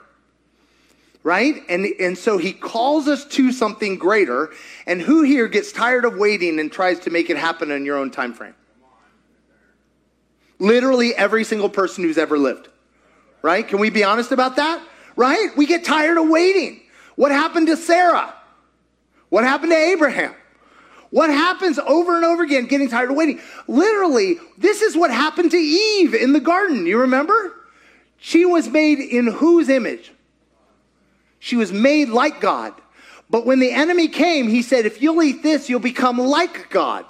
right? 1.23 1.63
And, 1.69 1.87
and 2.01 2.17
so 2.17 2.39
he 2.39 2.53
calls 2.53 3.09
us 3.09 3.25
to 3.27 3.53
something 3.53 3.99
greater. 3.99 4.51
And 4.87 5.01
who 5.01 5.23
here 5.23 5.49
gets 5.49 5.71
tired 5.73 6.05
of 6.05 6.17
waiting 6.17 6.59
and 6.59 6.73
tries 6.73 7.01
to 7.01 7.11
make 7.11 7.31
it 7.31 7.37
happen 7.37 7.71
in 7.71 7.85
your 7.85 7.97
own 7.97 8.11
time 8.11 8.33
frame? 8.33 8.55
Literally 10.59 11.15
every 11.15 11.45
single 11.45 11.69
person 11.69 12.03
who's 12.05 12.19
ever 12.19 12.39
lived, 12.39 12.69
right? 13.43 13.67
Can 13.67 13.79
we 13.79 13.91
be 13.91 14.03
honest 14.03 14.33
about 14.33 14.57
that? 14.57 14.83
Right? 15.15 15.49
We 15.57 15.67
get 15.67 15.85
tired 15.85 16.19
of 16.19 16.29
waiting. 16.29 16.81
What 17.15 17.31
happened 17.31 17.69
to 17.69 17.77
Sarah? 17.77 18.35
What 19.29 19.45
happened 19.45 19.73
to 19.73 19.79
Abraham? 19.79 20.35
What 21.11 21.31
happens 21.31 21.79
over 21.79 22.17
and 22.17 22.25
over 22.25 22.43
again, 22.43 22.67
getting 22.67 22.89
tired 22.89 23.11
of 23.11 23.17
waiting? 23.17 23.41
Literally, 23.69 24.37
this 24.59 24.83
is 24.83 24.97
what 24.97 25.11
happened 25.11 25.51
to 25.53 25.57
Eve 25.57 26.15
in 26.15 26.33
the 26.33 26.41
garden. 26.41 26.87
You 26.87 27.01
remember? 27.01 27.55
She 28.19 28.45
was 28.45 28.69
made 28.69 28.99
in 28.99 29.27
whose 29.27 29.69
image? 29.69 30.13
She 31.39 31.57
was 31.57 31.73
made 31.73 32.09
like 32.09 32.41
God. 32.41 32.75
But 33.31 33.47
when 33.47 33.59
the 33.59 33.73
enemy 33.73 34.09
came, 34.09 34.49
he 34.49 34.63
said, 34.63 34.87
If 34.87 35.01
you'll 35.01 35.23
eat 35.23 35.43
this, 35.43 35.69
you'll 35.69 35.81
become 35.81 36.19
like 36.19 36.71
God. 36.71 37.05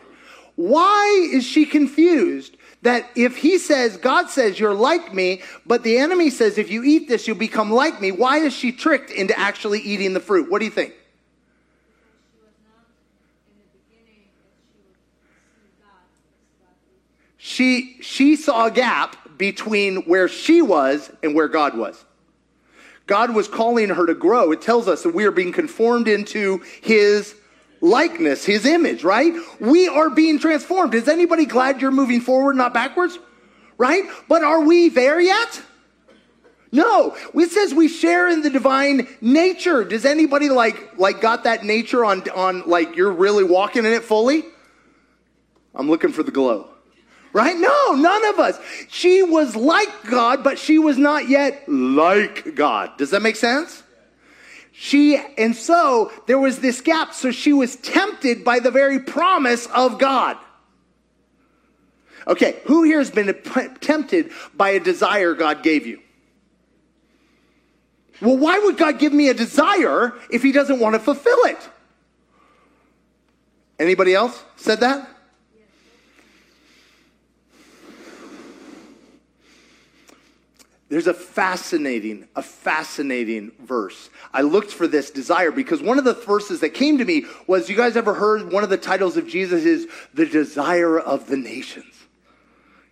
Why 0.57 1.29
is 1.33 1.45
she 1.45 1.67
confused 1.67 2.57
that 2.83 3.11
if 3.15 3.37
he 3.37 3.59
says, 3.59 3.97
God 3.97 4.31
says, 4.31 4.59
you're 4.59 4.75
like 4.75 5.13
me, 5.13 5.43
but 5.67 5.83
the 5.83 5.99
enemy 5.99 6.31
says, 6.31 6.57
if 6.57 6.71
you 6.71 6.83
eat 6.85 7.09
this, 7.09 7.27
you'll 7.27 7.37
become 7.37 7.71
like 7.71 8.01
me? 8.01 8.13
Why 8.13 8.39
is 8.39 8.55
she 8.55 8.73
tricked 8.73 9.11
into 9.11 9.39
actually 9.39 9.81
eating 9.81 10.15
the 10.15 10.21
fruit? 10.21 10.51
What 10.51 10.61
do 10.61 10.65
you 10.65 10.71
think? 10.71 10.95
She 17.47 17.97
she 18.01 18.35
saw 18.35 18.67
a 18.67 18.71
gap 18.73 19.39
between 19.39 19.99
where 20.03 20.27
she 20.27 20.63
was 20.63 21.13
and 21.23 21.33
where 21.33 21.47
God 21.47 21.79
was. 21.79 22.05
God 23.07 23.37
was 23.37 23.47
calling 23.47 23.91
her 23.91 24.05
to 24.05 24.15
grow. 24.15 24.51
It 24.51 24.61
tells 24.61 24.89
us 24.89 25.05
that 25.05 25.15
we 25.15 25.27
are 25.27 25.31
being 25.31 25.53
conformed 25.53 26.09
into 26.09 26.61
his 26.83 27.37
likeness, 27.81 28.45
his 28.45 28.67
image, 28.67 29.05
right? 29.05 29.33
We 29.61 29.87
are 29.87 30.11
being 30.11 30.41
transformed. 30.41 30.93
Is 30.95 31.07
anybody 31.07 31.47
glad 31.47 31.81
you're 31.81 31.93
moving 31.93 32.21
forward, 32.21 32.57
not 32.57 32.75
backwards? 32.75 33.17
Right? 33.79 34.03
But 34.29 34.43
are 34.43 34.63
we 34.63 34.89
there 34.89 35.21
yet? 35.21 35.63
No. 36.73 37.17
It 37.33 37.51
says 37.53 37.73
we 37.73 37.87
share 37.87 38.29
in 38.29 38.43
the 38.43 38.51
divine 38.51 39.07
nature. 39.21 39.85
Does 39.85 40.05
anybody 40.05 40.49
like 40.49 40.99
like 40.99 41.21
got 41.21 41.45
that 41.45 41.63
nature 41.63 42.05
on 42.05 42.29
on 42.31 42.69
like 42.69 42.97
you're 42.97 43.13
really 43.13 43.45
walking 43.45 43.85
in 43.85 43.93
it 43.93 44.03
fully? 44.03 44.43
I'm 45.77 45.89
looking 45.89 46.11
for 46.11 46.25
the 46.25 46.33
glow 46.33 46.71
right? 47.37 47.55
No, 47.55 47.93
none 47.93 48.25
of 48.25 48.39
us. 48.39 48.59
She 48.89 49.23
was 49.23 49.55
like 49.55 49.91
God, 50.09 50.43
but 50.43 50.59
she 50.59 50.79
was 50.79 50.97
not 50.97 51.29
yet 51.29 51.69
like 51.69 52.55
God. 52.55 52.97
Does 52.97 53.11
that 53.11 53.21
make 53.21 53.37
sense? 53.37 53.83
She, 54.73 55.23
and 55.37 55.55
so 55.55 56.11
there 56.27 56.39
was 56.39 56.61
this 56.61 56.81
gap. 56.81 57.13
So 57.13 57.31
she 57.31 57.53
was 57.53 57.77
tempted 57.77 58.43
by 58.43 58.59
the 58.61 58.71
very 58.71 59.01
promise 59.01 59.67
of 59.67 59.99
God. 59.99 60.39
Okay, 62.27 62.57
who 62.65 62.85
here 62.85 62.99
has 62.99 63.11
been 63.11 63.35
tempted 63.81 64.33
by 64.55 64.71
a 64.71 64.81
desire 64.81 65.35
God 65.35 65.63
gave 65.63 65.87
you? 65.87 66.01
Well, 68.23 68.39
why 68.39 68.61
would 68.61 68.79
God 68.79 68.99
give 68.99 69.13
me 69.13 69.29
a 69.29 69.35
desire 69.35 70.15
if 70.31 70.43
he 70.43 70.53
doesn't 70.53 70.81
want 70.81 70.95
to 70.95 71.01
fulfill 71.01 71.45
it? 71.45 71.69
Anybody 73.79 74.15
else 74.15 74.43
said 74.57 74.81
that? 74.81 75.16
There's 80.89 81.09
a 81.09 81.15
fascinating, 81.15 82.29
a 82.37 82.43
fascinating 82.43 83.51
verse. 83.59 84.09
I 84.33 84.43
looked 84.43 84.71
for 84.71 84.87
this 84.87 85.11
desire 85.11 85.51
because 85.51 85.83
one 85.83 85.99
of 85.99 86.05
the 86.05 86.15
verses 86.15 86.61
that 86.61 86.71
came 86.71 86.99
to 86.99 87.05
me 87.05 87.25
was 87.49 87.69
you 87.69 87.77
guys 87.77 87.97
ever 87.97 88.15
heard 88.15 88.53
one 88.53 88.63
of 88.63 88.71
the 88.71 88.77
titles 88.77 89.17
of 89.17 89.27
Jesus 89.27 89.65
is 89.65 89.89
the 90.15 90.27
desire 90.27 90.99
of 90.99 91.27
the 91.27 91.37
nations? 91.37 91.93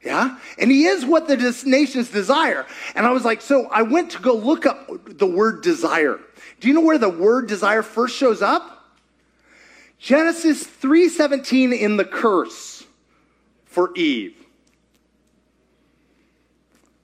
Yeah? 0.03 0.39
And 0.59 0.73
he 0.73 0.87
is 0.87 1.07
what 1.07 1.29
the 1.29 1.37
nations 1.65 2.11
desire. 2.11 2.67
And 2.97 3.07
I 3.07 3.11
was 3.11 3.25
like, 3.25 3.41
so 3.41 3.69
I 3.69 3.83
went 3.83 4.11
to 4.11 4.19
go 4.19 4.35
look 4.35 4.67
up 4.67 4.89
the 5.07 5.27
word 5.27 5.63
desire. 5.63 6.19
Do 6.59 6.69
you 6.69 6.75
know 6.75 6.81
where 6.81 6.99
the 6.99 7.09
word 7.09 7.47
desire 7.47 7.83
first 7.83 8.17
shows 8.17 8.43
up? 8.43 8.71
Genesis 9.99 10.65
3:17 10.65 11.73
in 11.73 11.97
the 11.97 12.05
curse 12.05 12.85
for 13.65 13.97
Eve 13.97 14.44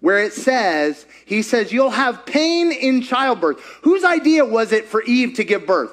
where 0.00 0.18
it 0.18 0.32
says, 0.32 1.06
he 1.26 1.42
says, 1.42 1.72
you'll 1.72 1.90
have 1.90 2.24
pain 2.24 2.72
in 2.72 3.02
childbirth. 3.02 3.60
Whose 3.82 4.04
idea 4.04 4.44
was 4.44 4.72
it 4.72 4.86
for 4.86 5.02
Eve 5.02 5.34
to 5.34 5.44
give 5.44 5.66
birth? 5.66 5.92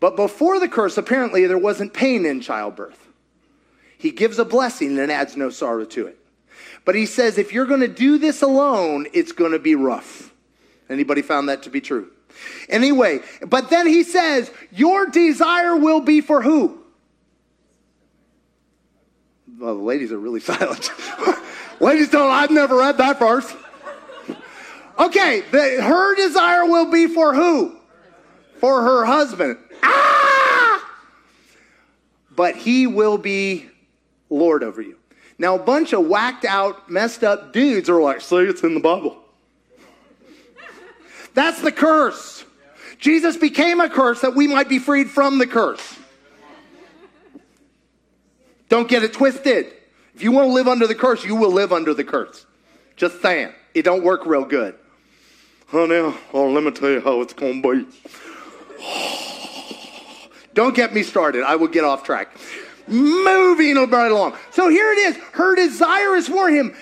But 0.00 0.16
before 0.16 0.60
the 0.60 0.68
curse, 0.68 0.96
apparently 0.96 1.46
there 1.46 1.58
wasn't 1.58 1.92
pain 1.92 2.24
in 2.26 2.40
childbirth. 2.40 2.98
He 3.96 4.10
gives 4.10 4.38
a 4.38 4.44
blessing 4.44 4.98
and 4.98 5.10
adds 5.10 5.36
no 5.36 5.50
sorrow 5.50 5.84
to 5.86 6.06
it. 6.06 6.18
But 6.84 6.94
he 6.94 7.06
says, 7.06 7.36
if 7.36 7.52
you're 7.52 7.66
going 7.66 7.80
to 7.80 7.88
do 7.88 8.18
this 8.18 8.42
alone, 8.42 9.06
it's 9.12 9.32
going 9.32 9.52
to 9.52 9.58
be 9.58 9.74
rough. 9.74 10.32
Anybody 10.88 11.22
found 11.22 11.48
that 11.48 11.64
to 11.64 11.70
be 11.70 11.80
true? 11.80 12.10
Anyway, 12.68 13.20
but 13.46 13.70
then 13.70 13.86
he 13.86 14.04
says, 14.04 14.50
your 14.70 15.06
desire 15.06 15.76
will 15.76 16.00
be 16.00 16.20
for 16.20 16.42
who? 16.42 16.78
Well, 19.58 19.76
the 19.76 19.82
ladies 19.82 20.12
are 20.12 20.18
really 20.18 20.40
silent. 20.40 20.90
Ladies 21.80 22.10
don't, 22.10 22.30
I've 22.30 22.50
never 22.50 22.76
read 22.76 22.98
that 22.98 23.18
verse. 23.18 23.54
Okay, 24.98 25.42
the, 25.52 25.82
her 25.82 26.16
desire 26.16 26.66
will 26.66 26.90
be 26.90 27.06
for 27.06 27.34
who? 27.34 27.76
For 28.58 28.82
her 28.82 29.04
husband. 29.04 29.58
Ah! 29.82 30.84
But 32.34 32.56
he 32.56 32.86
will 32.86 33.18
be 33.18 33.68
Lord 34.28 34.64
over 34.64 34.82
you. 34.82 34.96
Now, 35.38 35.54
a 35.54 35.58
bunch 35.58 35.92
of 35.92 36.06
whacked 36.06 36.44
out, 36.44 36.90
messed 36.90 37.22
up 37.22 37.52
dudes 37.52 37.88
are 37.88 38.00
like, 38.00 38.20
see, 38.20 38.38
it's 38.38 38.64
in 38.64 38.74
the 38.74 38.80
Bible. 38.80 39.16
That's 41.34 41.60
the 41.62 41.70
curse. 41.70 42.44
Jesus 42.98 43.36
became 43.36 43.80
a 43.80 43.88
curse 43.88 44.20
that 44.22 44.34
we 44.34 44.48
might 44.48 44.68
be 44.68 44.80
freed 44.80 45.08
from 45.08 45.38
the 45.38 45.46
curse. 45.46 45.96
Don't 48.68 48.88
get 48.88 49.04
it 49.04 49.12
twisted. 49.12 49.72
If 50.18 50.24
you 50.24 50.32
want 50.32 50.48
to 50.48 50.52
live 50.52 50.66
under 50.66 50.88
the 50.88 50.96
curse, 50.96 51.24
you 51.24 51.36
will 51.36 51.52
live 51.52 51.72
under 51.72 51.94
the 51.94 52.02
curse. 52.02 52.44
Just 52.96 53.22
saying. 53.22 53.52
It 53.72 53.84
don't 53.84 54.02
work 54.02 54.26
real 54.26 54.44
good. 54.44 54.74
Honey, 55.68 56.12
oh, 56.32 56.50
let 56.50 56.64
me 56.64 56.72
tell 56.72 56.90
you 56.90 57.00
how 57.00 57.20
it's 57.20 57.32
going 57.32 57.62
to 57.62 57.84
be. 57.84 57.86
don't 60.54 60.74
get 60.74 60.92
me 60.92 61.04
started. 61.04 61.44
I 61.44 61.54
will 61.54 61.68
get 61.68 61.84
off 61.84 62.02
track. 62.02 62.36
Moving 62.88 63.76
right 63.76 64.10
along. 64.10 64.36
So 64.50 64.68
here 64.68 64.90
it 64.90 64.98
is. 64.98 65.16
Her 65.34 65.54
desire 65.54 66.16
is 66.16 66.26
for 66.26 66.50
him. 66.50 66.74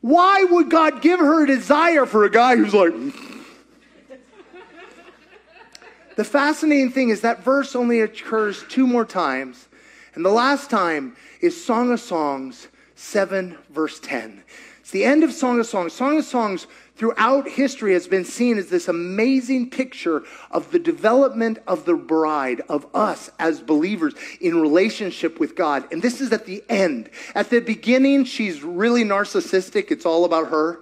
Why 0.00 0.42
would 0.42 0.70
God 0.70 1.02
give 1.02 1.20
her 1.20 1.44
a 1.44 1.46
desire 1.46 2.04
for 2.04 2.24
a 2.24 2.30
guy 2.30 2.56
who's 2.56 2.74
like. 2.74 2.94
the 6.16 6.24
fascinating 6.24 6.90
thing 6.90 7.10
is 7.10 7.20
that 7.20 7.44
verse 7.44 7.76
only 7.76 8.00
occurs 8.00 8.64
two 8.68 8.88
more 8.88 9.04
times. 9.04 9.68
And 10.14 10.24
the 10.24 10.30
last 10.30 10.70
time 10.70 11.16
is 11.40 11.64
Song 11.64 11.92
of 11.92 12.00
Songs 12.00 12.68
7, 12.94 13.58
verse 13.70 13.98
10. 14.00 14.42
It's 14.80 14.90
the 14.90 15.04
end 15.04 15.24
of 15.24 15.32
Song 15.32 15.58
of 15.58 15.66
Songs. 15.66 15.92
Song 15.92 16.18
of 16.18 16.24
Songs 16.24 16.66
throughout 16.96 17.48
history 17.48 17.94
has 17.94 18.06
been 18.06 18.24
seen 18.24 18.58
as 18.58 18.68
this 18.68 18.86
amazing 18.86 19.70
picture 19.70 20.22
of 20.50 20.70
the 20.70 20.78
development 20.78 21.58
of 21.66 21.84
the 21.84 21.94
bride, 21.94 22.60
of 22.68 22.86
us 22.94 23.30
as 23.38 23.60
believers 23.60 24.14
in 24.40 24.60
relationship 24.60 25.40
with 25.40 25.56
God. 25.56 25.90
And 25.90 26.02
this 26.02 26.20
is 26.20 26.32
at 26.32 26.46
the 26.46 26.62
end. 26.68 27.10
At 27.34 27.50
the 27.50 27.60
beginning, 27.60 28.24
she's 28.24 28.62
really 28.62 29.04
narcissistic, 29.04 29.90
it's 29.90 30.06
all 30.06 30.24
about 30.24 30.50
her. 30.50 30.80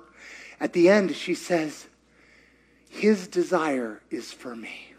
At 0.60 0.74
the 0.74 0.88
end, 0.88 1.16
she 1.16 1.34
says, 1.34 1.86
His 2.88 3.26
desire 3.26 4.02
is 4.10 4.32
for 4.32 4.54
me. 4.54 4.92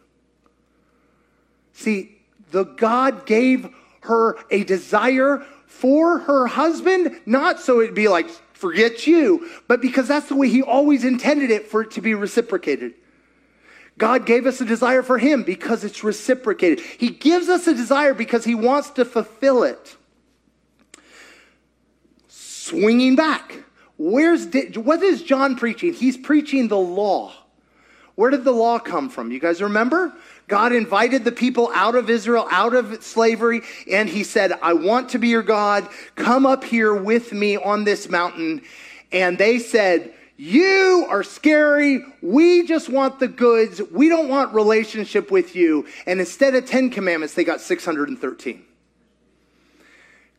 See, 1.73 2.17
the 2.51 2.63
God 2.63 3.25
gave 3.25 3.69
her 4.03 4.38
a 4.51 4.63
desire 4.63 5.45
for 5.65 6.19
her 6.19 6.48
husband, 6.48 7.19
not 7.25 7.60
so 7.60 7.81
it'd 7.81 7.95
be 7.95 8.07
like, 8.07 8.29
forget 8.53 9.05
you, 9.07 9.50
but 9.67 9.81
because 9.81 10.07
that's 10.07 10.29
the 10.29 10.36
way 10.36 10.48
he 10.48 10.62
always 10.62 11.03
intended 11.03 11.51
it 11.51 11.67
for 11.67 11.81
it 11.81 11.91
to 11.91 12.01
be 12.01 12.13
reciprocated. 12.13 12.93
God 13.98 14.25
gave 14.25 14.45
us 14.45 14.60
a 14.62 14.65
desire 14.65 15.03
for 15.03 15.17
him 15.17 15.43
because 15.43 15.83
it's 15.83 16.03
reciprocated. 16.03 16.79
He 16.79 17.10
gives 17.10 17.50
us 17.50 17.67
a 17.67 17.74
desire 17.74 18.13
because 18.13 18.43
he 18.43 18.55
wants 18.55 18.89
to 18.91 19.05
fulfill 19.05 19.63
it. 19.63 19.98
Swinging 22.27 23.15
back. 23.15 23.63
Where's 23.98 24.48
what 24.75 25.03
is 25.03 25.22
John 25.22 25.55
preaching? 25.55 25.93
He's 25.93 26.17
preaching 26.17 26.67
the 26.67 26.77
law. 26.77 27.33
Where 28.15 28.29
did 28.29 28.43
the 28.43 28.51
law 28.51 28.79
come 28.79 29.10
from? 29.10 29.31
You 29.31 29.39
guys 29.39 29.62
remember? 29.62 30.13
God 30.47 30.73
invited 30.73 31.23
the 31.23 31.31
people 31.31 31.71
out 31.73 31.95
of 31.95 32.09
Israel, 32.09 32.47
out 32.51 32.73
of 32.73 33.03
slavery, 33.03 33.62
and 33.89 34.09
he 34.09 34.23
said, 34.23 34.53
I 34.62 34.73
want 34.73 35.09
to 35.09 35.19
be 35.19 35.29
your 35.29 35.43
God. 35.43 35.88
Come 36.15 36.45
up 36.45 36.63
here 36.63 36.93
with 36.93 37.31
me 37.33 37.57
on 37.57 37.83
this 37.83 38.09
mountain. 38.09 38.62
and 39.12 39.38
they 39.38 39.59
said, 39.59 40.13
you 40.35 41.05
are 41.09 41.23
scary. 41.23 42.03
We 42.21 42.65
just 42.65 42.89
want 42.89 43.19
the 43.19 43.27
goods. 43.27 43.81
We 43.91 44.09
don't 44.09 44.27
want 44.27 44.53
relationship 44.53 45.29
with 45.29 45.55
you. 45.55 45.85
And 46.07 46.19
instead 46.19 46.55
of 46.55 46.65
10 46.65 46.89
commandments, 46.89 47.35
they 47.35 47.43
got 47.43 47.62
613 47.62 48.65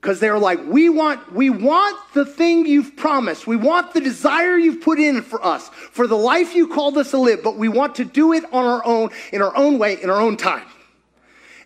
because 0.04 0.20
they're 0.20 0.38
like 0.38 0.62
we 0.66 0.90
want 0.90 1.32
we 1.32 1.48
want 1.48 1.98
the 2.12 2.26
thing 2.26 2.66
you've 2.66 2.94
promised. 2.94 3.46
We 3.46 3.56
want 3.56 3.94
the 3.94 4.02
desire 4.02 4.58
you've 4.58 4.82
put 4.82 5.00
in 5.00 5.22
for 5.22 5.42
us 5.42 5.70
for 5.70 6.06
the 6.06 6.16
life 6.16 6.54
you 6.54 6.68
called 6.68 6.98
us 6.98 7.12
to 7.12 7.18
live 7.18 7.42
but 7.42 7.56
we 7.56 7.70
want 7.70 7.94
to 7.94 8.04
do 8.04 8.34
it 8.34 8.44
on 8.52 8.66
our 8.66 8.84
own 8.84 9.08
in 9.32 9.40
our 9.40 9.56
own 9.56 9.78
way 9.78 10.00
in 10.02 10.10
our 10.10 10.20
own 10.20 10.36
time. 10.36 10.66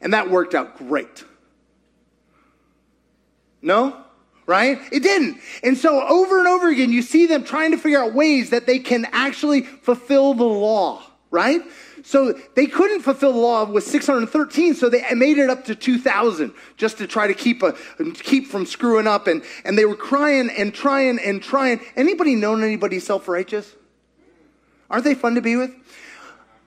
And 0.00 0.14
that 0.14 0.30
worked 0.30 0.54
out 0.54 0.78
great. 0.78 1.24
No? 3.60 4.04
Right? 4.46 4.78
It 4.92 5.02
didn't. 5.02 5.40
And 5.64 5.76
so 5.76 6.00
over 6.00 6.38
and 6.38 6.46
over 6.46 6.68
again 6.68 6.92
you 6.92 7.02
see 7.02 7.26
them 7.26 7.42
trying 7.42 7.72
to 7.72 7.76
figure 7.76 8.00
out 8.00 8.14
ways 8.14 8.50
that 8.50 8.66
they 8.66 8.78
can 8.78 9.08
actually 9.10 9.62
fulfill 9.62 10.34
the 10.34 10.44
law 10.44 11.02
right 11.32 11.60
so 12.04 12.32
they 12.54 12.66
couldn't 12.66 13.02
fulfill 13.02 13.32
the 13.32 13.38
law 13.38 13.64
with 13.64 13.84
613, 13.84 14.74
so 14.74 14.88
they 14.88 15.02
made 15.14 15.38
it 15.38 15.50
up 15.50 15.64
to 15.66 15.74
2,000 15.74 16.52
just 16.76 16.98
to 16.98 17.06
try 17.06 17.26
to 17.26 17.34
keep, 17.34 17.62
a, 17.62 17.74
keep 18.14 18.46
from 18.46 18.66
screwing 18.66 19.06
up. 19.06 19.26
And, 19.26 19.42
and 19.64 19.76
they 19.76 19.84
were 19.84 19.96
crying 19.96 20.50
and 20.50 20.72
trying 20.72 21.18
and 21.18 21.42
trying. 21.42 21.80
Anybody 21.96 22.34
known 22.34 22.62
anybody 22.62 23.00
self-righteous? 23.00 23.74
Aren't 24.90 25.04
they 25.04 25.14
fun 25.14 25.34
to 25.34 25.40
be 25.40 25.56
with? 25.56 25.74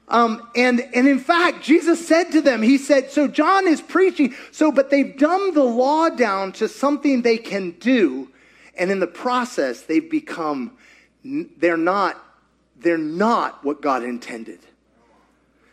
Um, 0.07 0.49
and, 0.57 0.81
and 0.93 1.07
in 1.07 1.19
fact, 1.19 1.63
Jesus 1.63 2.05
said 2.05 2.31
to 2.31 2.41
them, 2.41 2.61
He 2.61 2.77
said, 2.77 3.11
So 3.11 3.27
John 3.27 3.65
is 3.65 3.81
preaching, 3.81 4.35
so, 4.51 4.71
but 4.71 4.89
they've 4.89 5.17
dumbed 5.17 5.55
the 5.55 5.63
law 5.63 6.09
down 6.09 6.51
to 6.53 6.67
something 6.67 7.21
they 7.21 7.37
can 7.37 7.71
do. 7.71 8.29
And 8.77 8.91
in 8.91 8.99
the 8.99 9.07
process, 9.07 9.81
they've 9.83 10.09
become, 10.09 10.77
they're 11.23 11.77
not, 11.77 12.21
they're 12.77 12.97
not 12.97 13.63
what 13.63 13.81
God 13.81 14.03
intended. 14.03 14.59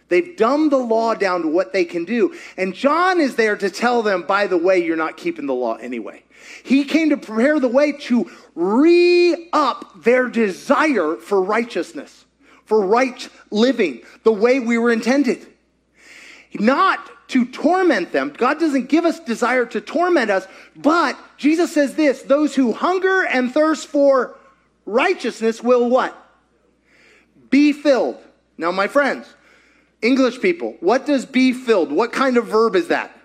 They've 0.09 0.37
dumbed 0.37 0.73
the 0.73 0.79
law 0.79 1.15
down 1.15 1.43
to 1.43 1.49
what 1.49 1.73
they 1.73 1.85
can 1.85 2.05
do. 2.05 2.35
And 2.57 2.75
John 2.75 3.21
is 3.21 3.37
there 3.37 3.57
to 3.57 3.71
tell 3.71 4.03
them, 4.03 4.23
by 4.23 4.47
the 4.47 4.57
way, 4.57 4.79
you're 4.79 4.97
not 4.97 5.17
keeping 5.17 5.47
the 5.47 5.55
law 5.55 5.75
anyway. 5.75 6.23
He 6.62 6.85
came 6.85 7.11
to 7.11 7.17
prepare 7.17 7.61
the 7.61 7.69
way 7.69 7.93
to 7.93 8.31
re 8.55 9.49
up 9.53 10.03
their 10.03 10.29
desire 10.29 11.17
for 11.17 11.43
righteousness, 11.43 12.25
for 12.65 12.85
right 12.85 13.29
living, 13.50 14.03
the 14.23 14.33
way 14.33 14.61
we 14.61 14.79
were 14.79 14.91
intended. 14.91 15.47
Not 16.55 17.11
to 17.29 17.45
torment 17.45 18.12
them. 18.12 18.33
God 18.37 18.59
doesn't 18.59 18.88
give 18.88 19.05
us 19.05 19.21
desire 19.21 19.67
to 19.67 19.81
torment 19.81 20.31
us, 20.31 20.47
but 20.75 21.19
Jesus 21.37 21.73
says 21.73 21.95
this 21.95 22.23
those 22.23 22.55
who 22.55 22.73
hunger 22.73 23.27
and 23.27 23.53
thirst 23.53 23.87
for 23.87 24.37
righteousness 24.87 25.62
will 25.62 25.91
what? 25.91 26.17
Be 27.50 27.73
filled. 27.73 28.19
Now, 28.57 28.73
my 28.73 28.88
friends, 28.88 29.33
English 30.00 30.40
people, 30.40 30.76
what 30.81 31.07
does 31.07 31.26
be 31.26 31.52
filled? 31.52 31.90
What 31.90 32.12
kind 32.12 32.37
of 32.37 32.47
verb 32.47 32.76
is 32.76 32.88
that? 32.88 33.19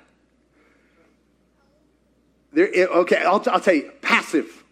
There, 2.51 2.69
eh, 2.73 2.85
okay, 2.85 3.17
I'll, 3.17 3.43
I'll 3.47 3.59
tell 3.59 3.73
you, 3.73 3.91
passive. 4.01 4.63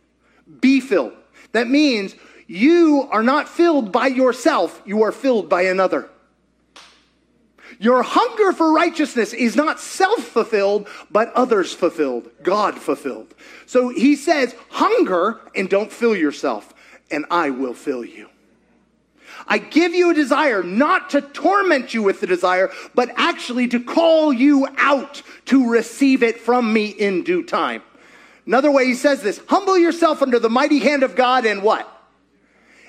Be 0.60 0.80
filled. 0.80 1.14
That 1.52 1.68
means 1.68 2.16
you 2.48 3.08
are 3.12 3.24
not 3.24 3.48
filled 3.48 3.92
by 3.92 4.08
yourself, 4.08 4.82
you 4.86 5.04
are 5.04 5.12
filled 5.12 5.50
by 5.50 5.64
another. 5.64 6.10
Your 7.80 8.04
hunger 8.04 8.52
for 8.52 8.72
righteousness 8.72 9.34
is 9.34 9.56
not 9.56 9.80
self 9.80 10.20
fulfilled, 10.20 10.88
but 11.10 11.34
others 11.34 11.74
fulfilled, 11.74 12.30
God 12.44 12.76
fulfilled. 12.76 13.34
So 13.66 13.90
he 13.90 14.16
says, 14.16 14.56
hunger 14.70 15.40
and 15.56 15.70
don't 15.70 15.92
fill 15.92 16.16
yourself, 16.16 16.74
and 17.10 17.26
I 17.32 17.50
will 17.50 17.74
fill 17.74 18.06
you. 18.06 18.30
I 19.48 19.58
give 19.58 19.94
you 19.94 20.10
a 20.10 20.14
desire 20.14 20.64
not 20.64 21.10
to 21.12 21.22
torment 21.22 21.94
you 21.94 22.04
with 22.04 22.22
the 22.22 22.28
desire, 22.28 22.72
but 22.96 23.10
actually 23.16 23.68
to 23.70 23.80
call 23.80 24.32
you 24.32 24.68
out 24.78 25.22
to 25.46 25.70
receive 25.70 26.24
it 26.24 26.40
from 26.40 26.72
me 26.72 26.88
in 26.88 27.24
due 27.24 27.44
time. 27.44 27.82
Another 28.46 28.72
way 28.72 28.86
he 28.86 28.96
says 28.96 29.22
this 29.22 29.42
humble 29.48 29.78
yourself 29.78 30.22
under 30.22 30.40
the 30.40 30.50
mighty 30.50 30.80
hand 30.80 31.04
of 31.04 31.16
God, 31.16 31.46
and 31.46 31.64
what? 31.64 31.88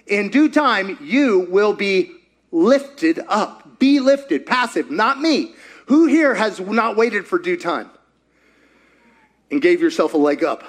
In 0.06 0.30
due 0.30 0.48
time, 0.48 0.98
you 1.00 1.46
will 1.50 1.72
be 1.72 2.12
lifted 2.50 3.20
up. 3.28 3.78
Be 3.78 4.00
lifted, 4.00 4.46
passive, 4.46 4.90
not 4.90 5.20
me. 5.20 5.54
Who 5.86 6.06
here 6.06 6.34
has 6.34 6.60
not 6.60 6.96
waited 6.96 7.26
for 7.26 7.38
due 7.38 7.56
time 7.56 7.90
and 9.50 9.60
gave 9.60 9.80
yourself 9.80 10.14
a 10.14 10.18
leg 10.18 10.44
up? 10.44 10.62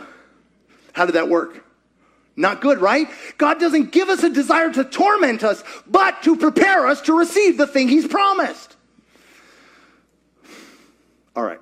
How 0.94 1.06
did 1.06 1.16
that 1.16 1.30
work? 1.30 1.63
Not 2.36 2.62
good, 2.62 2.80
right? 2.80 3.08
God 3.38 3.60
doesn't 3.60 3.92
give 3.92 4.10
us 4.10 4.24
a 4.24 4.30
desire 4.30 4.72
to 4.72 4.84
torment 4.84 5.44
us, 5.44 5.64
but 5.86 6.24
to 6.24 6.36
prepare 6.36 6.88
us 6.88 7.02
to 7.02 7.18
receive 7.18 7.58
the 7.58 7.68
thing 7.68 7.88
He's 7.88 8.08
promised. 8.08 8.76
All 11.36 11.44
right, 11.44 11.60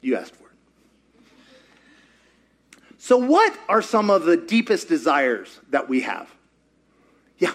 you 0.00 0.16
asked 0.16 0.34
for 0.34 0.44
it. 0.44 1.26
So, 2.96 3.18
what 3.18 3.56
are 3.68 3.82
some 3.82 4.10
of 4.10 4.24
the 4.24 4.36
deepest 4.36 4.88
desires 4.88 5.60
that 5.70 5.88
we 5.88 6.00
have? 6.00 6.30
Yeah. 7.38 7.52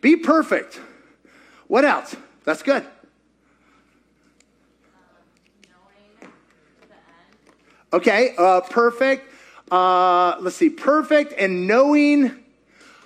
Be 0.00 0.16
perfect. 0.16 0.80
What 1.68 1.84
else? 1.84 2.14
That's 2.44 2.62
good. 2.62 2.86
Okay, 7.92 8.34
uh, 8.36 8.60
perfect 8.62 9.32
uh, 9.70 10.36
let's 10.40 10.56
see, 10.56 10.70
perfect 10.70 11.34
and 11.36 11.66
knowing, 11.66 12.36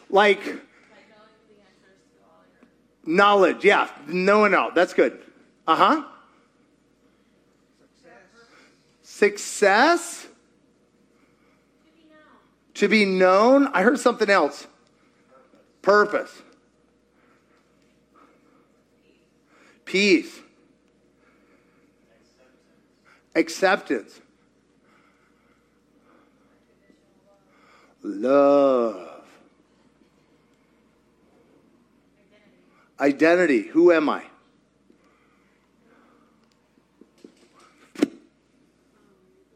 like, 0.09 0.41
knowledge. 3.05 3.65
Yeah, 3.65 3.89
knowing 4.07 4.55
all. 4.55 4.71
That's 4.73 4.95
good. 4.95 5.21
Uh 5.67 5.77
huh. 5.77 6.05
Success. 9.03 10.27
Success. 10.27 10.27
To 12.75 12.89
be 12.89 13.05
known. 13.05 13.69
I 13.69 13.83
heard 13.83 13.99
something 13.99 14.31
else. 14.31 14.67
Purpose. 15.83 16.43
Peace. 19.85 20.39
Acceptance. 23.35 24.21
Love. 28.03 29.09
Identity. 32.99 33.63
Who 33.63 33.93
am 33.93 34.09
I? 34.09 34.23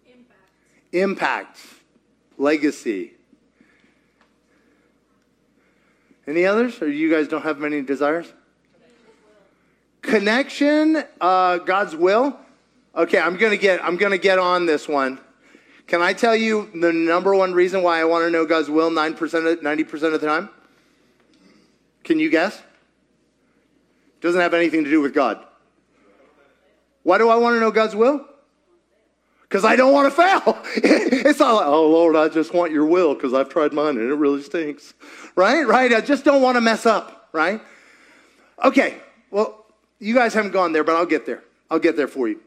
Impact. 0.06 0.92
Impact. 0.92 1.58
Legacy. 2.38 3.12
Any 6.26 6.46
others? 6.46 6.80
Or 6.80 6.88
you 6.88 7.10
guys 7.10 7.28
don't 7.28 7.42
have 7.42 7.58
many 7.58 7.82
desires? 7.82 8.32
Connection, 10.00 11.02
uh, 11.20 11.58
God's 11.58 11.96
will. 11.96 12.38
Okay, 12.94 13.18
I'm 13.18 13.36
gonna 13.36 13.56
get 13.56 13.82
I'm 13.82 13.96
gonna 13.96 14.18
get 14.18 14.38
on 14.38 14.66
this 14.66 14.86
one. 14.86 15.18
Can 15.86 16.00
I 16.00 16.12
tell 16.12 16.34
you 16.34 16.70
the 16.74 16.92
number 16.92 17.34
one 17.34 17.52
reason 17.52 17.82
why 17.82 18.00
I 18.00 18.04
want 18.04 18.24
to 18.24 18.30
know 18.30 18.46
God's 18.46 18.70
will 18.70 18.90
9% 18.90 19.52
of, 19.52 19.60
90% 19.60 20.14
of 20.14 20.20
the 20.20 20.26
time? 20.26 20.48
Can 22.04 22.18
you 22.18 22.30
guess? 22.30 22.56
It 22.58 24.20
Doesn't 24.20 24.40
have 24.40 24.54
anything 24.54 24.84
to 24.84 24.90
do 24.90 25.00
with 25.00 25.12
God. 25.12 25.44
Why 27.02 27.18
do 27.18 27.28
I 27.28 27.36
want 27.36 27.56
to 27.56 27.60
know 27.60 27.70
God's 27.70 27.94
will? 27.94 28.26
Because 29.42 29.64
I 29.64 29.76
don't 29.76 29.92
want 29.92 30.06
to 30.06 30.10
fail. 30.10 30.58
it's 30.76 31.38
not 31.38 31.54
like, 31.54 31.66
oh 31.66 31.88
Lord, 31.88 32.16
I 32.16 32.28
just 32.28 32.54
want 32.54 32.72
your 32.72 32.86
will 32.86 33.14
because 33.14 33.34
I've 33.34 33.50
tried 33.50 33.74
mine 33.74 33.98
and 33.98 34.10
it 34.10 34.14
really 34.14 34.42
stinks. 34.42 34.94
Right? 35.36 35.62
Right? 35.66 35.92
I 35.92 36.00
just 36.00 36.24
don't 36.24 36.40
want 36.40 36.56
to 36.56 36.62
mess 36.62 36.86
up. 36.86 37.28
Right? 37.32 37.60
Okay. 38.64 38.96
Well, 39.30 39.66
you 39.98 40.14
guys 40.14 40.32
haven't 40.32 40.52
gone 40.52 40.72
there, 40.72 40.82
but 40.82 40.96
I'll 40.96 41.06
get 41.06 41.26
there. 41.26 41.44
I'll 41.70 41.78
get 41.78 41.96
there 41.96 42.08
for 42.08 42.26
you 42.26 42.40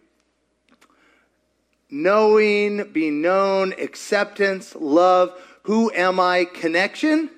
knowing, 1.89 2.91
being 2.91 3.21
known, 3.21 3.73
acceptance, 3.73 4.75
love, 4.75 5.33
who 5.63 5.91
am 5.93 6.19
I, 6.19 6.45
connection. 6.45 7.29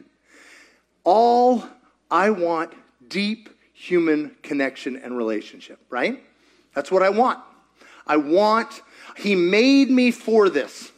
All 1.03 1.63
I 2.09 2.29
want 2.29 2.73
deep 3.07 3.49
human 3.73 4.35
connection 4.43 4.95
and 4.97 5.17
relationship, 5.17 5.79
right? 5.89 6.23
That's 6.75 6.91
what 6.91 7.01
I 7.01 7.09
want. 7.09 7.39
I 8.05 8.17
want, 8.17 8.81
He 9.17 9.35
made 9.35 9.89
me 9.89 10.11
for 10.11 10.49
this. 10.49 10.91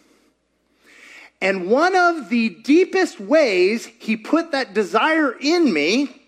And 1.41 1.69
one 1.69 1.95
of 1.95 2.29
the 2.29 2.49
deepest 2.49 3.19
ways 3.19 3.85
He 3.85 4.17
put 4.17 4.51
that 4.51 4.73
desire 4.73 5.35
in 5.39 5.73
me 5.73 6.21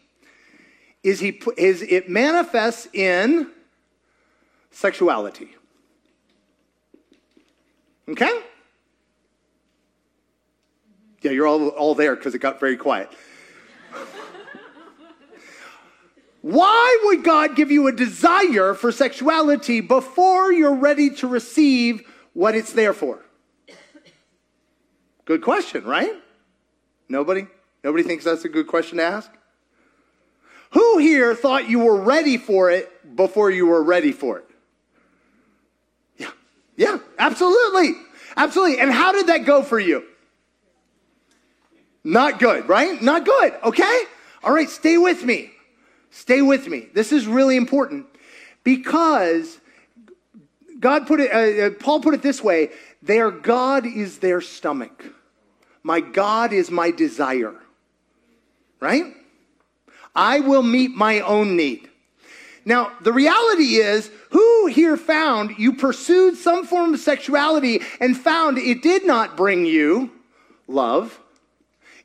is, 1.04 1.20
he, 1.20 1.42
is 1.58 1.82
it 1.82 2.10
manifests 2.10 2.88
in 2.94 3.50
sexuality. 4.72 5.50
Okay? 8.10 8.42
Yeah, 11.22 11.32
you're 11.32 11.48
all, 11.48 11.70
all 11.70 11.96
there 11.96 12.16
because 12.16 12.36
it 12.36 12.40
got 12.40 12.60
very 12.60 12.76
quiet. 12.76 13.10
Why 16.42 17.00
would 17.06 17.24
God 17.24 17.56
give 17.56 17.72
you 17.72 17.88
a 17.88 17.92
desire 17.94 18.74
for 18.74 18.92
sexuality 18.92 19.80
before 19.80 20.52
you're 20.52 20.76
ready 20.76 21.10
to 21.12 21.28
receive 21.28 22.02
what 22.34 22.56
it's 22.56 22.74
there 22.74 22.94
for? 22.94 23.20
Good 25.26 25.42
question, 25.42 25.86
right? 25.86 26.12
Nobody? 27.08 27.48
Nobody 27.84 28.04
thinks 28.04 28.26
that's 28.26 28.44
a 28.44 28.50
good 28.50 28.68
question 28.68 28.98
to 28.98 29.04
ask? 29.04 29.32
Who 30.72 30.98
here 30.98 31.36
thought 31.36 31.70
you 31.70 31.80
were 31.80 32.02
ready 32.02 32.38
for 32.38 32.70
it 32.72 33.16
before 33.16 33.52
you 33.52 33.68
were 33.68 33.84
ready 33.84 34.12
for 34.12 34.40
it? 34.40 34.50
Yeah, 36.76 36.98
absolutely. 37.18 37.94
Absolutely. 38.36 38.80
And 38.80 38.92
how 38.92 39.12
did 39.12 39.28
that 39.28 39.46
go 39.46 39.64
for 39.64 39.80
you? 39.80 40.04
Not 42.04 42.40
good, 42.40 42.68
right? 42.68 43.02
Not 43.02 43.26
good, 43.26 43.54
okay? 43.64 44.04
All 44.44 44.54
right, 44.54 44.70
stay 44.70 44.98
with 44.98 45.24
me. 45.24 45.52
Stay 46.12 46.42
with 46.42 46.68
me. 46.68 46.88
This 46.94 47.12
is 47.12 47.26
really 47.28 47.56
important 47.56 48.06
because 48.64 49.60
God 50.80 51.08
put 51.08 51.22
it, 51.22 51.32
uh, 51.32 51.68
uh, 51.68 51.70
Paul 51.80 52.02
put 52.02 52.14
it 52.14 52.22
this 52.22 52.44
way 52.44 52.70
their 53.02 53.32
God 53.32 53.86
is 53.86 54.20
their 54.20 54.42
stomach. 54.42 55.04
My 55.82 56.00
God 56.00 56.54
is 56.54 56.70
my 56.70 56.92
desire. 56.92 57.56
Right? 58.80 59.06
I 60.16 60.42
will 60.42 60.64
meet 60.64 60.92
my 60.92 61.22
own 61.22 61.56
need. 61.56 61.90
Now, 62.66 62.94
the 63.02 63.12
reality 63.12 63.76
is, 63.76 64.10
who 64.30 64.68
here 64.68 64.96
found 64.96 65.58
you 65.58 65.74
pursued 65.74 66.38
some 66.38 66.66
form 66.66 66.94
of 66.94 67.00
sexuality 67.00 67.82
and 68.00 68.18
found 68.18 68.58
it 68.58 68.82
did 68.82 69.06
not 69.06 69.36
bring 69.36 69.66
you 69.66 70.12
love? 70.68 71.20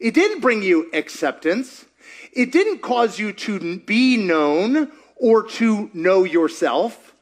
It 0.01 0.15
didn't 0.15 0.41
bring 0.41 0.63
you 0.63 0.91
acceptance. 0.93 1.85
It 2.33 2.53
didn't 2.53 2.83
cause 2.83 3.19
you 3.19 3.33
to 3.33 3.79
be 3.81 4.17
known 4.17 4.91
or 5.17 5.43
to 5.45 5.91
know 5.95 6.25
yourself. 6.25 7.15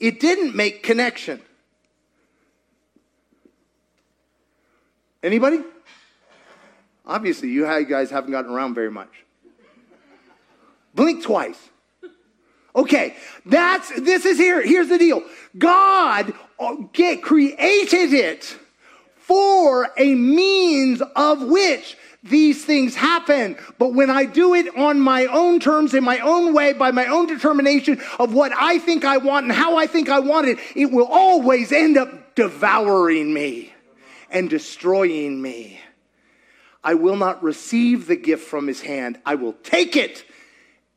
It 0.00 0.20
didn't 0.20 0.54
make 0.54 0.82
connection. 0.82 1.40
Anybody? 5.22 5.62
Obviously, 7.04 7.48
you 7.48 7.64
guys 7.84 8.10
haven't 8.10 8.30
gotten 8.30 8.52
around 8.52 8.74
very 8.74 8.90
much. 8.90 9.24
Blink 10.98 11.22
twice. 11.22 11.70
Okay, 12.74 13.14
that's 13.46 13.88
this 14.00 14.24
is 14.24 14.36
here. 14.36 14.60
Here's 14.60 14.88
the 14.88 14.98
deal. 14.98 15.22
God 15.56 16.34
uh, 16.58 16.74
get 16.92 17.22
created 17.22 18.12
it 18.12 18.58
for 19.16 19.90
a 19.96 20.16
means 20.16 21.00
of 21.14 21.42
which 21.42 21.96
these 22.24 22.64
things 22.64 22.96
happen. 22.96 23.56
But 23.78 23.94
when 23.94 24.10
I 24.10 24.24
do 24.24 24.54
it 24.54 24.76
on 24.76 24.98
my 24.98 25.26
own 25.26 25.60
terms, 25.60 25.94
in 25.94 26.02
my 26.02 26.18
own 26.18 26.52
way, 26.52 26.72
by 26.72 26.90
my 26.90 27.06
own 27.06 27.26
determination 27.26 28.00
of 28.18 28.34
what 28.34 28.50
I 28.58 28.80
think 28.80 29.04
I 29.04 29.18
want 29.18 29.44
and 29.44 29.52
how 29.52 29.76
I 29.76 29.86
think 29.86 30.08
I 30.08 30.18
want 30.18 30.48
it, 30.48 30.58
it 30.74 30.90
will 30.90 31.06
always 31.06 31.70
end 31.70 31.96
up 31.96 32.34
devouring 32.34 33.32
me 33.32 33.72
and 34.30 34.50
destroying 34.50 35.40
me. 35.40 35.80
I 36.82 36.94
will 36.94 37.16
not 37.16 37.40
receive 37.40 38.08
the 38.08 38.16
gift 38.16 38.48
from 38.48 38.66
his 38.66 38.80
hand. 38.80 39.20
I 39.24 39.36
will 39.36 39.52
take 39.62 39.94
it 39.94 40.24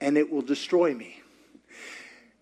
and 0.01 0.17
it 0.17 0.31
will 0.31 0.41
destroy 0.41 0.93
me. 0.93 1.21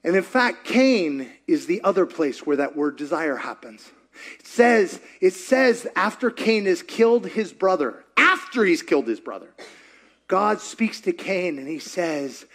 And 0.03 0.15
in 0.15 0.23
fact, 0.23 0.63
Cain 0.63 1.29
is 1.45 1.65
the 1.65 1.81
other 1.83 2.05
place 2.05 2.45
where 2.45 2.57
that 2.57 2.75
word 2.75 2.95
desire 2.95 3.35
happens. 3.35 3.91
It 4.39 4.47
says, 4.47 4.99
it 5.21 5.33
says 5.33 5.85
after 5.95 6.31
Cain 6.31 6.65
has 6.65 6.81
killed 6.81 7.27
his 7.27 7.53
brother, 7.53 8.05
after 8.17 8.63
he's 8.63 8.81
killed 8.81 9.07
his 9.07 9.19
brother, 9.19 9.49
God 10.27 10.61
speaks 10.61 11.01
to 11.01 11.11
Cain 11.11 11.59
and 11.59 11.67
he 11.67 11.79
says, 11.79 12.45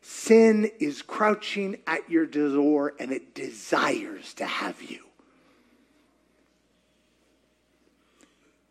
Sin 0.00 0.70
is 0.78 1.02
crouching 1.02 1.76
at 1.86 2.08
your 2.08 2.26
door 2.26 2.94
and 2.98 3.12
it 3.12 3.34
desires 3.34 4.34
to 4.34 4.46
have 4.46 4.80
you. 4.82 5.02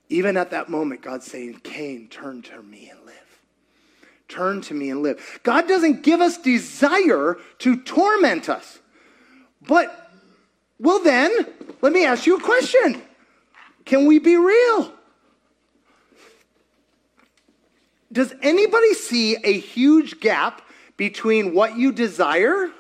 Even 0.08 0.38
at 0.38 0.52
that 0.52 0.70
moment, 0.70 1.02
God's 1.02 1.26
saying, 1.26 1.60
Cain, 1.64 2.08
turn 2.08 2.42
to 2.44 2.62
me 2.64 2.90
and. 2.90 3.05
Turn 4.28 4.62
to 4.62 4.74
me 4.74 4.90
and 4.90 5.04
live. 5.04 5.40
God 5.44 5.68
doesn't 5.68 6.04
give 6.04 6.20
us 6.20 6.38
desire 6.38 7.38
to 7.60 7.76
torment 7.78 8.50
us. 8.50 8.80
But, 9.62 10.12
well, 10.80 11.00
then, 11.04 11.32
let 11.82 11.94
me 11.94 12.06
ask 12.06 12.26
you 12.26 12.38
a 12.38 12.42
question 12.42 13.02
Can 13.86 14.06
we 14.06 14.20
be 14.20 14.36
real? 14.38 14.92
Does 18.12 18.34
anybody 18.42 18.94
see 18.94 19.36
a 19.44 19.60
huge 19.60 20.20
gap 20.22 20.62
between 20.96 21.54
what 21.54 21.78
you 21.78 21.92
desire 21.92 22.72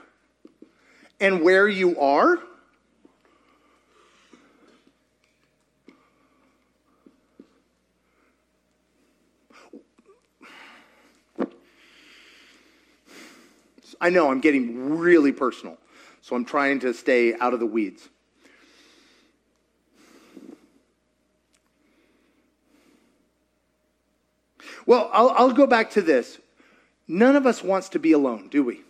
and 1.20 1.42
where 1.42 1.68
you 1.68 2.00
are? 2.00 2.40
I 14.02 14.10
know 14.10 14.32
I'm 14.32 14.42
getting 14.42 14.98
really 14.98 15.32
personal, 15.32 15.78
so 16.22 16.36
I'm 16.36 16.46
trying 16.46 16.80
to 16.82 16.94
stay 16.94 17.34
out 17.36 17.54
of 17.54 17.60
the 17.60 17.66
weeds. 17.66 18.10
Well, 24.86 25.10
I'll, 25.14 25.30
I'll 25.32 25.54
go 25.54 25.68
back 25.68 25.92
to 25.92 26.02
this. 26.02 26.40
None 27.08 27.36
of 27.36 27.46
us 27.46 27.64
wants 27.64 27.90
to 27.90 28.00
be 28.00 28.12
alone, 28.12 28.50
do 28.50 28.64
we? 28.64 28.82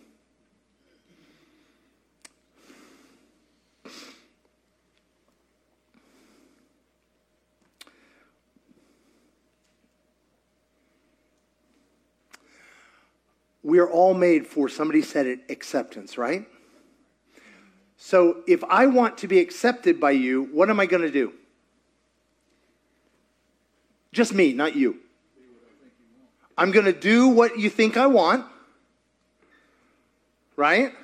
We 13.76 13.80
are 13.80 13.90
all 13.90 14.14
made 14.14 14.46
for, 14.46 14.70
somebody 14.70 15.02
said 15.02 15.26
it, 15.26 15.40
acceptance, 15.50 16.16
right? 16.16 16.48
So 17.98 18.38
if 18.46 18.64
I 18.64 18.86
want 18.86 19.18
to 19.18 19.28
be 19.28 19.38
accepted 19.38 20.00
by 20.00 20.12
you, 20.12 20.44
what 20.44 20.70
am 20.70 20.80
I 20.80 20.86
going 20.86 21.02
to 21.02 21.10
do? 21.10 21.34
Just 24.14 24.32
me, 24.32 24.54
not 24.54 24.76
you. 24.76 24.96
I'm 26.56 26.70
going 26.70 26.86
to 26.86 26.92
do 26.94 27.28
what 27.28 27.58
you 27.58 27.68
think 27.68 27.98
I 27.98 28.06
want, 28.06 28.46
right? 30.56 30.94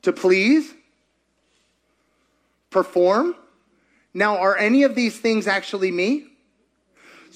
To 0.00 0.14
please, 0.14 0.72
perform. 2.70 3.34
Now, 4.14 4.38
are 4.38 4.56
any 4.56 4.84
of 4.84 4.94
these 4.94 5.20
things 5.20 5.46
actually 5.46 5.90
me? 5.90 6.24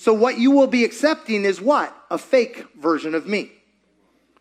So, 0.03 0.13
what 0.13 0.37
you 0.37 0.51
will 0.51 0.67
be 0.67 0.83
accepting 0.83 1.45
is 1.45 1.61
what? 1.61 1.97
A 2.11 2.19
fake 2.19 2.67
version 2.77 3.15
of 3.15 3.29
me. 3.29 3.53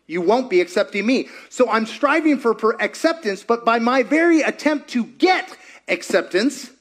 You 0.08 0.20
won't 0.20 0.50
be 0.50 0.60
accepting 0.60 1.06
me. 1.06 1.28
So, 1.50 1.70
I'm 1.70 1.86
striving 1.86 2.36
for, 2.38 2.82
acceptance, 2.82 3.44
but 3.44 3.64
by 3.64 3.78
my 3.78 4.02
very 4.02 4.40
attempt 4.40 4.88
to 4.88 5.04
get 5.04 5.56
acceptance, 5.86 6.72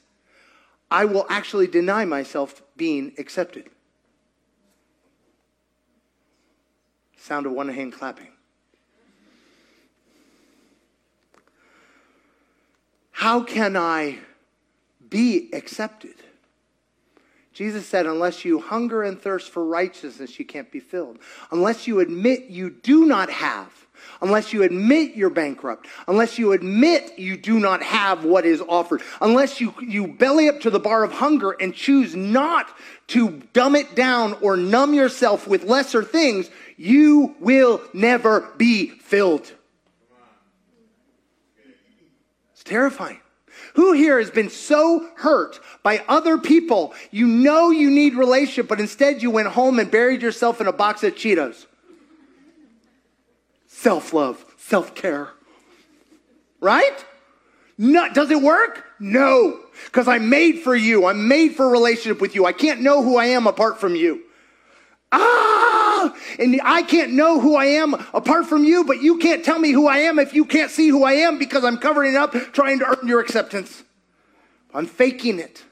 I 0.90 1.06
will 1.06 1.28
actually 1.30 1.68
deny 1.68 2.06
myself 2.06 2.64
being 2.76 3.14
accepted. 3.20 3.70
Sound 7.18 7.46
of 7.46 7.52
one 7.52 7.70
hand 7.70 7.94
clapping. 7.94 8.30
How 13.12 13.44
can 13.44 13.78
I 13.78 14.18
be 15.08 15.52
accepted? 15.54 16.16
Jesus 17.54 17.86
said, 17.86 18.06
unless 18.06 18.46
you 18.46 18.60
hunger 18.60 19.04
and 19.04 19.22
thirst 19.22 19.52
for 19.52 19.66
righteousness, 19.66 20.40
you 20.40 20.46
can't 20.46 20.72
be 20.72 20.80
filled. 20.80 21.20
Unless 21.52 21.86
you 21.86 22.00
admit 22.00 22.46
you 22.46 22.70
do 22.70 23.06
not 23.06 23.30
have, 23.30 23.88
unless 24.22 24.54
you 24.54 24.64
admit 24.64 25.16
you're 25.16 25.30
bankrupt, 25.30 25.88
unless 26.08 26.40
you 26.40 26.54
admit 26.54 27.20
you 27.20 27.36
do 27.36 27.60
not 27.60 27.84
have 27.84 28.24
what 28.24 28.46
is 28.46 28.62
offered, 28.62 29.02
unless 29.20 29.60
you, 29.60 29.74
you 29.82 30.08
belly 30.08 30.48
up 30.48 30.62
to 30.62 30.70
the 30.70 30.80
bar 30.80 31.04
of 31.04 31.12
hunger 31.12 31.52
and 31.52 31.76
choose 31.76 32.16
not 32.16 32.68
to 33.08 33.42
dumb 33.52 33.76
it 33.76 33.96
down 33.96 34.34
or 34.42 34.56
numb 34.56 34.94
yourself 34.94 35.46
with 35.46 35.66
lesser 35.66 36.04
things, 36.04 36.50
you 36.78 37.36
will 37.40 37.82
never 37.94 38.50
be 38.58 38.90
filled. 38.90 39.52
It's 42.54 42.64
terrifying. 42.64 43.20
Who 43.76 43.94
here 43.94 44.20
has 44.20 44.30
been 44.32 44.50
so 44.50 45.10
hurt 45.16 45.60
by 45.84 46.04
other 46.08 46.38
people? 46.38 46.94
You 47.12 47.28
know 47.28 47.72
you 47.72 47.90
need 47.90 48.16
relationship, 48.16 48.68
but 48.68 48.80
instead 48.80 49.22
you 49.22 49.32
went 49.32 49.48
home 49.50 49.80
and 49.80 49.90
buried 49.90 50.22
yourself 50.22 50.60
in 50.62 50.68
a 50.68 50.74
box 50.74 51.04
of 51.04 51.16
Cheetos. 51.16 51.66
Self 53.68 54.14
love, 54.14 54.44
self 54.58 54.94
care. 54.94 55.30
Right? 56.60 57.06
No, 57.78 58.14
does 58.14 58.30
it 58.30 58.42
work? 58.42 58.86
No, 59.00 59.60
because 59.86 60.08
I'm 60.08 60.30
made 60.30 60.60
for 60.60 60.76
you. 60.76 61.08
I'm 61.08 61.28
made 61.28 61.56
for 61.56 61.66
a 61.66 61.70
relationship 61.70 62.22
with 62.22 62.36
you. 62.36 62.46
I 62.46 62.52
can't 62.52 62.82
know 62.82 63.02
who 63.02 63.18
I 63.18 63.26
am 63.26 63.48
apart 63.48 63.80
from 63.80 63.96
you. 63.96 64.22
Ah! 65.12 65.81
And 66.40 66.60
I 66.64 66.84
can't 66.84 67.14
know 67.14 67.40
who 67.40 67.56
I 67.56 67.66
am 67.66 67.94
apart 68.14 68.48
from 68.48 68.64
you, 68.64 68.84
but 68.84 69.02
you 69.02 69.18
can't 69.18 69.44
tell 69.44 69.60
me 69.60 69.72
who 69.72 69.88
I 69.88 70.00
am 70.00 70.20
if 70.20 70.34
you 70.34 70.46
can't 70.46 70.72
see 70.72 70.88
who 70.90 71.04
I 71.04 71.14
am 71.14 71.38
because 71.38 71.64
I'm 71.64 71.78
covering 71.78 72.16
up 72.16 72.34
trying 72.54 72.80
to 72.80 72.86
earn 72.86 73.08
your 73.08 73.20
acceptance. 73.20 73.84
I'm 74.74 74.86
faking 74.86 75.40
it. 75.40 75.64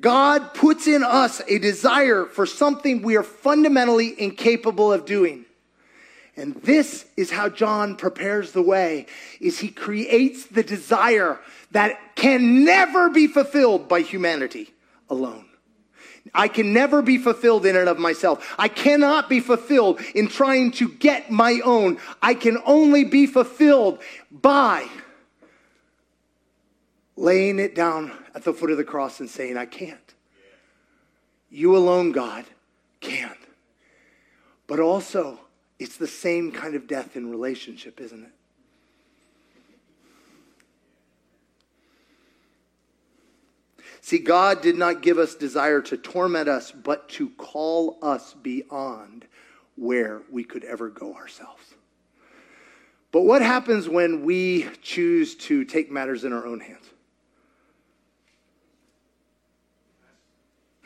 God 0.00 0.54
puts 0.54 0.86
in 0.86 1.02
us 1.02 1.42
a 1.48 1.58
desire 1.58 2.24
for 2.24 2.46
something 2.46 3.02
we 3.02 3.16
are 3.16 3.22
fundamentally 3.22 4.14
incapable 4.20 4.92
of 4.92 5.04
doing. 5.04 5.44
And 6.36 6.54
this 6.62 7.04
is 7.16 7.32
how 7.32 7.48
John 7.48 7.96
prepares 7.96 8.52
the 8.52 8.62
way 8.62 9.06
is 9.40 9.58
he 9.58 9.70
creates 9.70 10.46
the 10.46 10.62
desire 10.62 11.40
that 11.72 12.14
can 12.14 12.64
never 12.64 13.10
be 13.10 13.26
fulfilled 13.26 13.88
by 13.88 14.02
humanity 14.02 14.72
alone. 15.10 15.47
I 16.34 16.48
can 16.48 16.72
never 16.72 17.02
be 17.02 17.18
fulfilled 17.18 17.66
in 17.66 17.76
and 17.76 17.88
of 17.88 17.98
myself. 17.98 18.54
I 18.58 18.68
cannot 18.68 19.28
be 19.28 19.40
fulfilled 19.40 20.00
in 20.14 20.28
trying 20.28 20.72
to 20.72 20.88
get 20.88 21.30
my 21.30 21.60
own. 21.64 21.98
I 22.22 22.34
can 22.34 22.58
only 22.66 23.04
be 23.04 23.26
fulfilled 23.26 24.00
by 24.30 24.86
laying 27.16 27.58
it 27.58 27.74
down 27.74 28.12
at 28.34 28.44
the 28.44 28.52
foot 28.52 28.70
of 28.70 28.76
the 28.76 28.84
cross 28.84 29.20
and 29.20 29.28
saying, 29.28 29.56
I 29.56 29.66
can't. 29.66 30.14
You 31.50 31.76
alone, 31.76 32.12
God, 32.12 32.44
can. 33.00 33.34
But 34.66 34.80
also, 34.80 35.40
it's 35.78 35.96
the 35.96 36.06
same 36.06 36.52
kind 36.52 36.74
of 36.74 36.86
death 36.86 37.16
in 37.16 37.30
relationship, 37.30 38.00
isn't 38.00 38.22
it? 38.22 38.32
See, 44.08 44.20
God 44.20 44.62
did 44.62 44.78
not 44.78 45.02
give 45.02 45.18
us 45.18 45.34
desire 45.34 45.82
to 45.82 45.98
torment 45.98 46.48
us, 46.48 46.72
but 46.72 47.10
to 47.10 47.28
call 47.28 47.98
us 48.00 48.32
beyond 48.32 49.26
where 49.76 50.22
we 50.30 50.44
could 50.44 50.64
ever 50.64 50.88
go 50.88 51.14
ourselves. 51.14 51.74
But 53.12 53.24
what 53.24 53.42
happens 53.42 53.86
when 53.86 54.24
we 54.24 54.66
choose 54.80 55.34
to 55.34 55.62
take 55.66 55.90
matters 55.90 56.24
in 56.24 56.32
our 56.32 56.46
own 56.46 56.60
hands? 56.60 56.86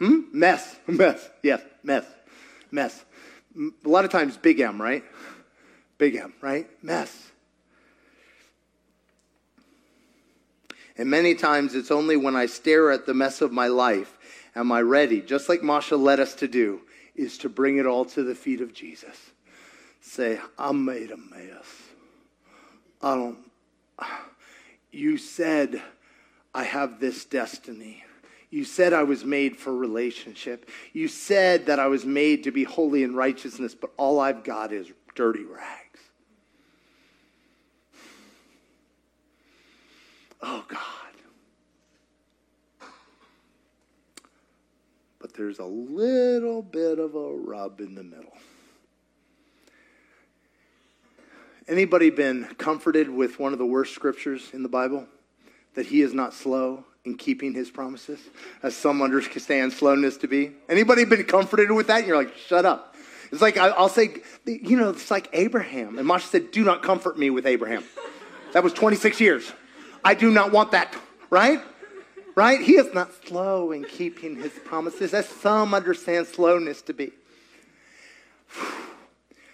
Hmm? 0.00 0.22
Mess. 0.32 0.74
Mess. 0.88 1.30
Yes, 1.44 1.62
mess. 1.84 2.04
Mess. 2.72 3.04
A 3.56 3.88
lot 3.88 4.04
of 4.04 4.10
times, 4.10 4.36
big 4.36 4.58
M, 4.58 4.82
right? 4.82 5.04
Big 5.96 6.16
M, 6.16 6.32
right? 6.40 6.68
Mess. 6.82 7.30
And 10.96 11.08
many 11.08 11.34
times 11.34 11.74
it's 11.74 11.90
only 11.90 12.16
when 12.16 12.36
I 12.36 12.46
stare 12.46 12.90
at 12.90 13.06
the 13.06 13.14
mess 13.14 13.40
of 13.40 13.52
my 13.52 13.68
life 13.68 14.18
am 14.54 14.70
I 14.70 14.82
ready, 14.82 15.20
just 15.20 15.48
like 15.48 15.62
Masha 15.62 15.96
led 15.96 16.20
us 16.20 16.34
to 16.36 16.48
do, 16.48 16.82
is 17.14 17.38
to 17.38 17.48
bring 17.48 17.78
it 17.78 17.86
all 17.86 18.04
to 18.06 18.22
the 18.22 18.34
feet 18.34 18.60
of 18.60 18.74
Jesus. 18.74 19.30
Say, 20.00 20.38
I 20.58 20.72
made 20.72 21.10
a 21.10 21.16
mess. 21.16 21.66
I 23.00 23.14
don't, 23.14 23.38
you 24.90 25.16
said 25.16 25.82
I 26.54 26.64
have 26.64 27.00
this 27.00 27.24
destiny. 27.24 28.04
You 28.50 28.64
said 28.64 28.92
I 28.92 29.04
was 29.04 29.24
made 29.24 29.56
for 29.56 29.74
relationship. 29.74 30.68
You 30.92 31.08
said 31.08 31.66
that 31.66 31.80
I 31.80 31.86
was 31.86 32.04
made 32.04 32.44
to 32.44 32.50
be 32.50 32.64
holy 32.64 33.02
in 33.02 33.14
righteousness, 33.14 33.74
but 33.74 33.90
all 33.96 34.20
I've 34.20 34.44
got 34.44 34.72
is 34.72 34.92
dirty 35.14 35.44
rags. 35.44 35.91
Oh, 40.42 40.64
God. 40.68 40.78
But 45.20 45.34
there's 45.34 45.60
a 45.60 45.64
little 45.64 46.62
bit 46.62 46.98
of 46.98 47.14
a 47.14 47.32
rub 47.32 47.80
in 47.80 47.94
the 47.94 48.02
middle. 48.02 48.32
Anybody 51.68 52.10
been 52.10 52.48
comforted 52.58 53.08
with 53.08 53.38
one 53.38 53.52
of 53.52 53.60
the 53.60 53.64
worst 53.64 53.94
scriptures 53.94 54.50
in 54.52 54.64
the 54.64 54.68
Bible? 54.68 55.06
That 55.74 55.86
he 55.86 56.02
is 56.02 56.12
not 56.12 56.34
slow 56.34 56.84
in 57.04 57.16
keeping 57.16 57.54
his 57.54 57.70
promises, 57.70 58.18
as 58.64 58.76
some 58.76 59.00
understand 59.00 59.72
slowness 59.72 60.16
to 60.18 60.28
be? 60.28 60.52
Anybody 60.68 61.04
been 61.04 61.24
comforted 61.24 61.70
with 61.70 61.86
that? 61.86 62.04
You're 62.04 62.16
like, 62.16 62.36
shut 62.36 62.64
up. 62.64 62.96
It's 63.30 63.40
like, 63.40 63.56
I'll 63.56 63.88
say, 63.88 64.16
you 64.44 64.76
know, 64.76 64.90
it's 64.90 65.10
like 65.10 65.28
Abraham. 65.32 65.98
And 65.98 66.06
Masha 66.06 66.26
said, 66.26 66.50
do 66.50 66.64
not 66.64 66.82
comfort 66.82 67.16
me 67.16 67.30
with 67.30 67.46
Abraham. 67.46 67.84
That 68.52 68.64
was 68.64 68.72
26 68.72 69.20
years. 69.20 69.52
I 70.04 70.14
do 70.14 70.30
not 70.30 70.52
want 70.52 70.72
that, 70.72 70.94
right? 71.30 71.60
Right? 72.34 72.60
He 72.60 72.74
is 72.74 72.92
not 72.94 73.10
slow 73.26 73.72
in 73.72 73.84
keeping 73.84 74.36
his 74.36 74.52
promises, 74.64 75.14
as 75.14 75.28
some 75.28 75.74
understand 75.74 76.26
slowness 76.26 76.82
to 76.82 76.94
be. 76.94 77.12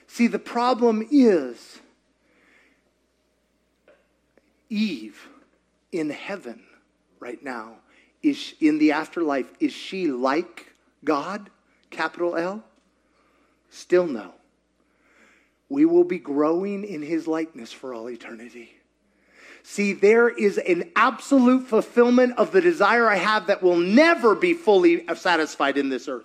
See, 0.06 0.26
the 0.26 0.38
problem 0.38 1.06
is 1.11 1.80
Eve 4.68 5.28
in 5.92 6.11
heaven 6.11 6.62
right 7.20 7.42
now? 7.42 7.76
Is 8.22 8.54
in 8.61 8.78
the 8.78 8.92
afterlife, 8.92 9.46
is 9.61 9.72
she 9.72 10.08
like 10.08 10.72
God, 11.04 11.50
capital 11.90 12.37
L? 12.37 12.64
Still 13.70 14.06
no. 14.06 14.32
We 15.68 15.84
will 15.84 16.04
be 16.04 16.18
growing 16.18 16.84
in 16.84 17.02
his 17.02 17.28
likeness 17.28 17.72
for 17.72 17.94
all 17.94 18.08
eternity. 18.08 18.78
See, 19.70 19.92
there 19.92 20.31
is 20.31 20.57
an 20.57 20.90
absolute 20.96 21.66
fulfillment 21.66 22.38
of 22.38 22.52
the 22.52 22.61
desire 22.62 23.07
I 23.07 23.16
have 23.16 23.48
that 23.48 23.62
will 23.62 23.76
never 23.76 24.35
be 24.35 24.54
fully 24.54 25.04
satisfied 25.14 25.76
in 25.76 25.90
this 25.90 26.09
earth. 26.09 26.24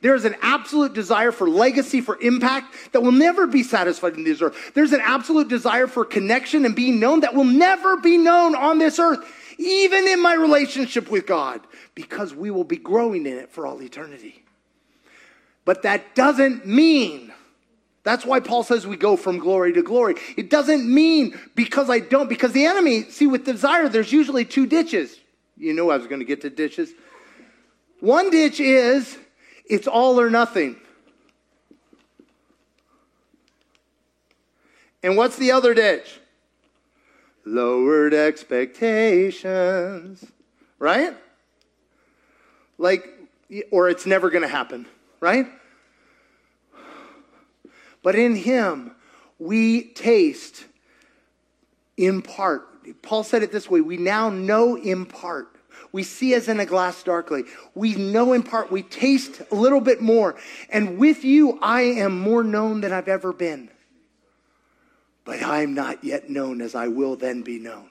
There 0.00 0.16
is 0.16 0.24
an 0.24 0.34
absolute 0.42 0.92
desire 0.92 1.30
for 1.30 1.48
legacy, 1.48 2.00
for 2.00 2.20
impact 2.20 2.74
that 2.90 3.00
will 3.00 3.12
never 3.12 3.46
be 3.46 3.62
satisfied 3.62 4.14
in 4.14 4.24
this 4.24 4.42
earth. 4.42 4.72
There's 4.74 4.92
an 4.92 5.00
absolute 5.04 5.46
desire 5.46 5.86
for 5.86 6.04
connection 6.04 6.64
and 6.64 6.74
being 6.74 6.98
known 6.98 7.20
that 7.20 7.32
will 7.32 7.44
never 7.44 7.96
be 7.96 8.18
known 8.18 8.56
on 8.56 8.78
this 8.78 8.98
earth 8.98 9.24
even 9.56 10.08
in 10.08 10.20
my 10.20 10.34
relationship 10.34 11.12
with 11.12 11.28
God, 11.28 11.60
because 11.94 12.34
we 12.34 12.50
will 12.50 12.64
be 12.64 12.76
growing 12.76 13.24
in 13.24 13.38
it 13.38 13.50
for 13.50 13.68
all 13.68 13.80
eternity. 13.80 14.42
But 15.64 15.82
that 15.82 16.16
doesn't 16.16 16.66
mean, 16.66 17.27
that's 18.08 18.24
why 18.24 18.40
Paul 18.40 18.62
says 18.62 18.86
we 18.86 18.96
go 18.96 19.16
from 19.16 19.38
glory 19.38 19.72
to 19.74 19.82
glory. 19.82 20.14
It 20.36 20.50
doesn't 20.50 20.92
mean 20.92 21.38
because 21.54 21.90
I 21.90 22.00
don't, 22.00 22.28
because 22.28 22.52
the 22.52 22.64
enemy, 22.64 23.04
see, 23.04 23.26
with 23.26 23.44
desire, 23.44 23.88
there's 23.88 24.12
usually 24.12 24.44
two 24.44 24.66
ditches. 24.66 25.16
You 25.56 25.74
knew 25.74 25.90
I 25.90 25.96
was 25.96 26.06
going 26.06 26.20
to 26.20 26.24
get 26.24 26.40
to 26.42 26.50
ditches. 26.50 26.90
One 28.00 28.30
ditch 28.30 28.60
is 28.60 29.18
it's 29.64 29.86
all 29.86 30.20
or 30.20 30.30
nothing. 30.30 30.76
And 35.02 35.16
what's 35.16 35.36
the 35.36 35.52
other 35.52 35.74
ditch? 35.74 36.18
lowered 37.48 38.14
expectations, 38.14 40.24
right? 40.78 41.16
Like, 42.76 43.08
or 43.70 43.88
it's 43.88 44.04
never 44.06 44.30
going 44.30 44.42
to 44.42 44.48
happen, 44.48 44.86
right? 45.20 45.46
But 48.02 48.14
in 48.14 48.36
Him, 48.36 48.92
we 49.38 49.84
taste 49.92 50.64
in 51.96 52.22
part. 52.22 52.66
Paul 53.02 53.24
said 53.24 53.42
it 53.42 53.52
this 53.52 53.68
way 53.68 53.80
we 53.80 53.96
now 53.96 54.30
know 54.30 54.76
in 54.76 55.06
part. 55.06 55.48
We 55.90 56.02
see 56.02 56.34
as 56.34 56.48
in 56.48 56.60
a 56.60 56.66
glass 56.66 57.02
darkly. 57.02 57.44
We 57.74 57.94
know 57.94 58.32
in 58.32 58.42
part. 58.42 58.70
We 58.70 58.82
taste 58.82 59.40
a 59.50 59.54
little 59.54 59.80
bit 59.80 60.02
more. 60.02 60.36
And 60.68 60.98
with 60.98 61.24
you, 61.24 61.58
I 61.62 61.82
am 61.82 62.18
more 62.18 62.44
known 62.44 62.82
than 62.82 62.92
I've 62.92 63.08
ever 63.08 63.32
been 63.32 63.70
but 65.28 65.42
I 65.42 65.60
am 65.60 65.74
not 65.74 66.02
yet 66.02 66.30
known 66.30 66.62
as 66.62 66.74
I 66.74 66.88
will 66.88 67.14
then 67.14 67.42
be 67.42 67.58
known. 67.58 67.90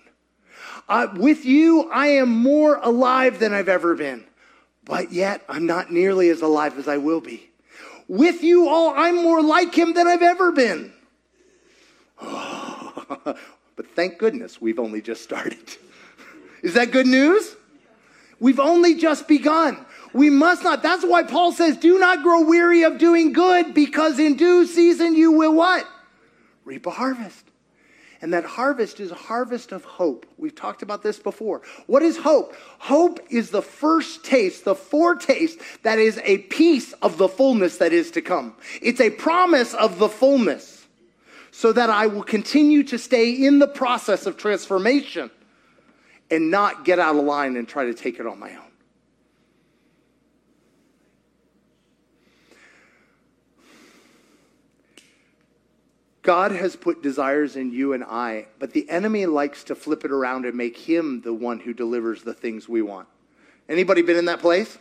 Uh, 0.89 1.09
with 1.17 1.45
you, 1.45 1.87
I 1.91 2.07
am 2.07 2.29
more 2.29 2.77
alive 2.77 3.37
than 3.37 3.53
I've 3.53 3.69
ever 3.69 3.93
been, 3.93 4.25
but 4.83 5.13
yet 5.13 5.43
I'm 5.47 5.67
not 5.67 5.91
nearly 5.91 6.29
as 6.29 6.41
alive 6.41 6.79
as 6.79 6.87
I 6.87 6.97
will 6.97 7.21
be. 7.21 7.46
With 8.07 8.43
you 8.43 8.69
all, 8.69 8.93
I'm 8.95 9.21
more 9.21 9.41
like 9.41 9.75
him 9.75 9.93
than 9.93 10.07
I've 10.07 10.21
ever 10.21 10.51
been. 10.51 10.93
But 13.77 13.91
thank 13.95 14.17
goodness 14.17 14.59
we've 14.59 14.79
only 14.79 15.01
just 15.01 15.21
started. 15.21 15.77
Is 16.63 16.73
that 16.73 16.91
good 16.91 17.05
news? 17.05 17.55
We've 18.39 18.59
only 18.59 18.95
just 18.95 19.27
begun. 19.27 19.85
We 20.13 20.31
must 20.31 20.63
not. 20.63 20.81
That's 20.81 21.05
why 21.05 21.23
Paul 21.23 21.51
says, 21.51 21.77
do 21.77 21.99
not 21.99 22.23
grow 22.23 22.41
weary 22.41 22.83
of 22.83 22.97
doing 22.97 23.33
good 23.33 23.75
because 23.75 24.17
in 24.17 24.35
due 24.35 24.65
season 24.65 25.15
you 25.15 25.31
will 25.31 25.53
what? 25.53 25.87
reap 26.65 26.85
a 26.87 26.91
harvest. 26.91 27.45
And 28.21 28.33
that 28.33 28.45
harvest 28.45 28.99
is 28.99 29.11
a 29.11 29.15
harvest 29.15 29.71
of 29.71 29.83
hope. 29.83 30.25
We've 30.37 30.55
talked 30.55 30.81
about 30.81 31.03
this 31.03 31.19
before. 31.19 31.61
What 31.85 32.01
is 32.01 32.17
hope? 32.17 32.55
Hope 32.79 33.19
is 33.29 33.51
the 33.51 33.61
first 33.61 34.23
taste, 34.25 34.65
the 34.65 34.75
foretaste 34.75 35.59
that 35.83 35.99
is 35.99 36.19
a 36.23 36.39
piece 36.39 36.93
of 36.93 37.17
the 37.17 37.27
fullness 37.27 37.77
that 37.77 37.93
is 37.93 38.11
to 38.11 38.21
come. 38.21 38.55
It's 38.81 39.01
a 39.01 39.11
promise 39.11 39.73
of 39.75 39.99
the 39.99 40.09
fullness 40.09 40.87
so 41.51 41.71
that 41.73 41.89
I 41.89 42.07
will 42.07 42.23
continue 42.23 42.83
to 42.83 42.97
stay 42.97 43.31
in 43.31 43.59
the 43.59 43.67
process 43.67 44.25
of 44.25 44.37
transformation 44.37 45.31
and 46.29 46.51
not 46.51 46.85
get 46.85 46.99
out 46.99 47.15
of 47.15 47.23
line 47.23 47.55
and 47.55 47.67
try 47.67 47.85
to 47.85 47.93
take 47.93 48.19
it 48.19 48.27
on 48.27 48.39
my 48.39 48.51
own. 48.51 48.63
God 56.27 56.51
has 56.51 56.75
put 56.75 57.01
desires 57.01 57.55
in 57.55 57.71
you 57.71 57.93
and 57.93 58.03
I, 58.03 58.47
but 58.59 58.73
the 58.73 58.89
enemy 58.89 59.25
likes 59.25 59.63
to 59.63 59.75
flip 59.75 60.03
it 60.03 60.11
around 60.11 60.43
and 60.43 60.55
make 60.55 60.75
him 60.75 61.21
the 61.21 61.31
one 61.31 61.57
who 61.57 61.73
delivers 61.73 62.21
the 62.21 62.33
things 62.33 62.67
we 62.67 62.81
want. 62.81 63.07
Anybody 63.69 64.01
been 64.01 64.17
in 64.17 64.25
that 64.25 64.41
place? 64.41 64.77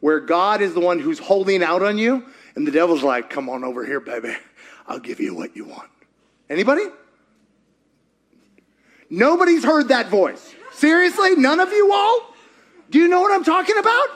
Where 0.00 0.20
God 0.20 0.60
is 0.60 0.74
the 0.74 0.80
one 0.80 0.98
who's 0.98 1.18
holding 1.18 1.62
out 1.62 1.82
on 1.82 1.96
you 1.96 2.26
and 2.56 2.66
the 2.66 2.70
devil's 2.70 3.02
like, 3.02 3.30
"Come 3.30 3.48
on 3.48 3.64
over 3.64 3.86
here, 3.86 4.00
baby. 4.00 4.36
I'll 4.86 4.98
give 4.98 5.18
you 5.18 5.34
what 5.34 5.56
you 5.56 5.64
want." 5.64 5.88
Anybody? 6.50 6.84
Nobody's 9.08 9.64
heard 9.64 9.88
that 9.88 10.10
voice. 10.10 10.54
Seriously? 10.72 11.36
None 11.36 11.58
of 11.58 11.72
you 11.72 11.90
all? 11.90 12.34
Do 12.90 12.98
you 12.98 13.08
know 13.08 13.22
what 13.22 13.32
I'm 13.32 13.44
talking 13.44 13.78
about? 13.78 14.08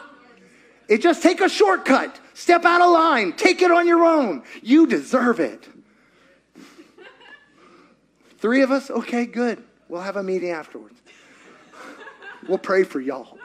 It 0.89 0.99
just 0.99 1.23
take 1.23 1.41
a 1.41 1.49
shortcut. 1.49 2.21
Step 2.35 2.67
out 2.67 2.83
of 2.83 2.91
line. 2.91 3.33
Take 3.33 3.63
it 3.63 3.71
on 3.71 3.87
your 3.87 4.05
own. 4.05 4.43
You 4.63 4.87
deserve 4.87 5.41
it. 5.41 5.71
Three 8.45 8.61
of 8.61 8.71
us? 8.71 8.91
Okay, 8.91 9.25
good. 9.25 9.65
We'll 9.89 10.03
have 10.03 10.17
a 10.17 10.23
meeting 10.23 10.51
afterwards. 10.51 11.01
We'll 12.47 12.59
pray 12.59 12.85
for 12.85 13.01
y'all. 13.01 13.39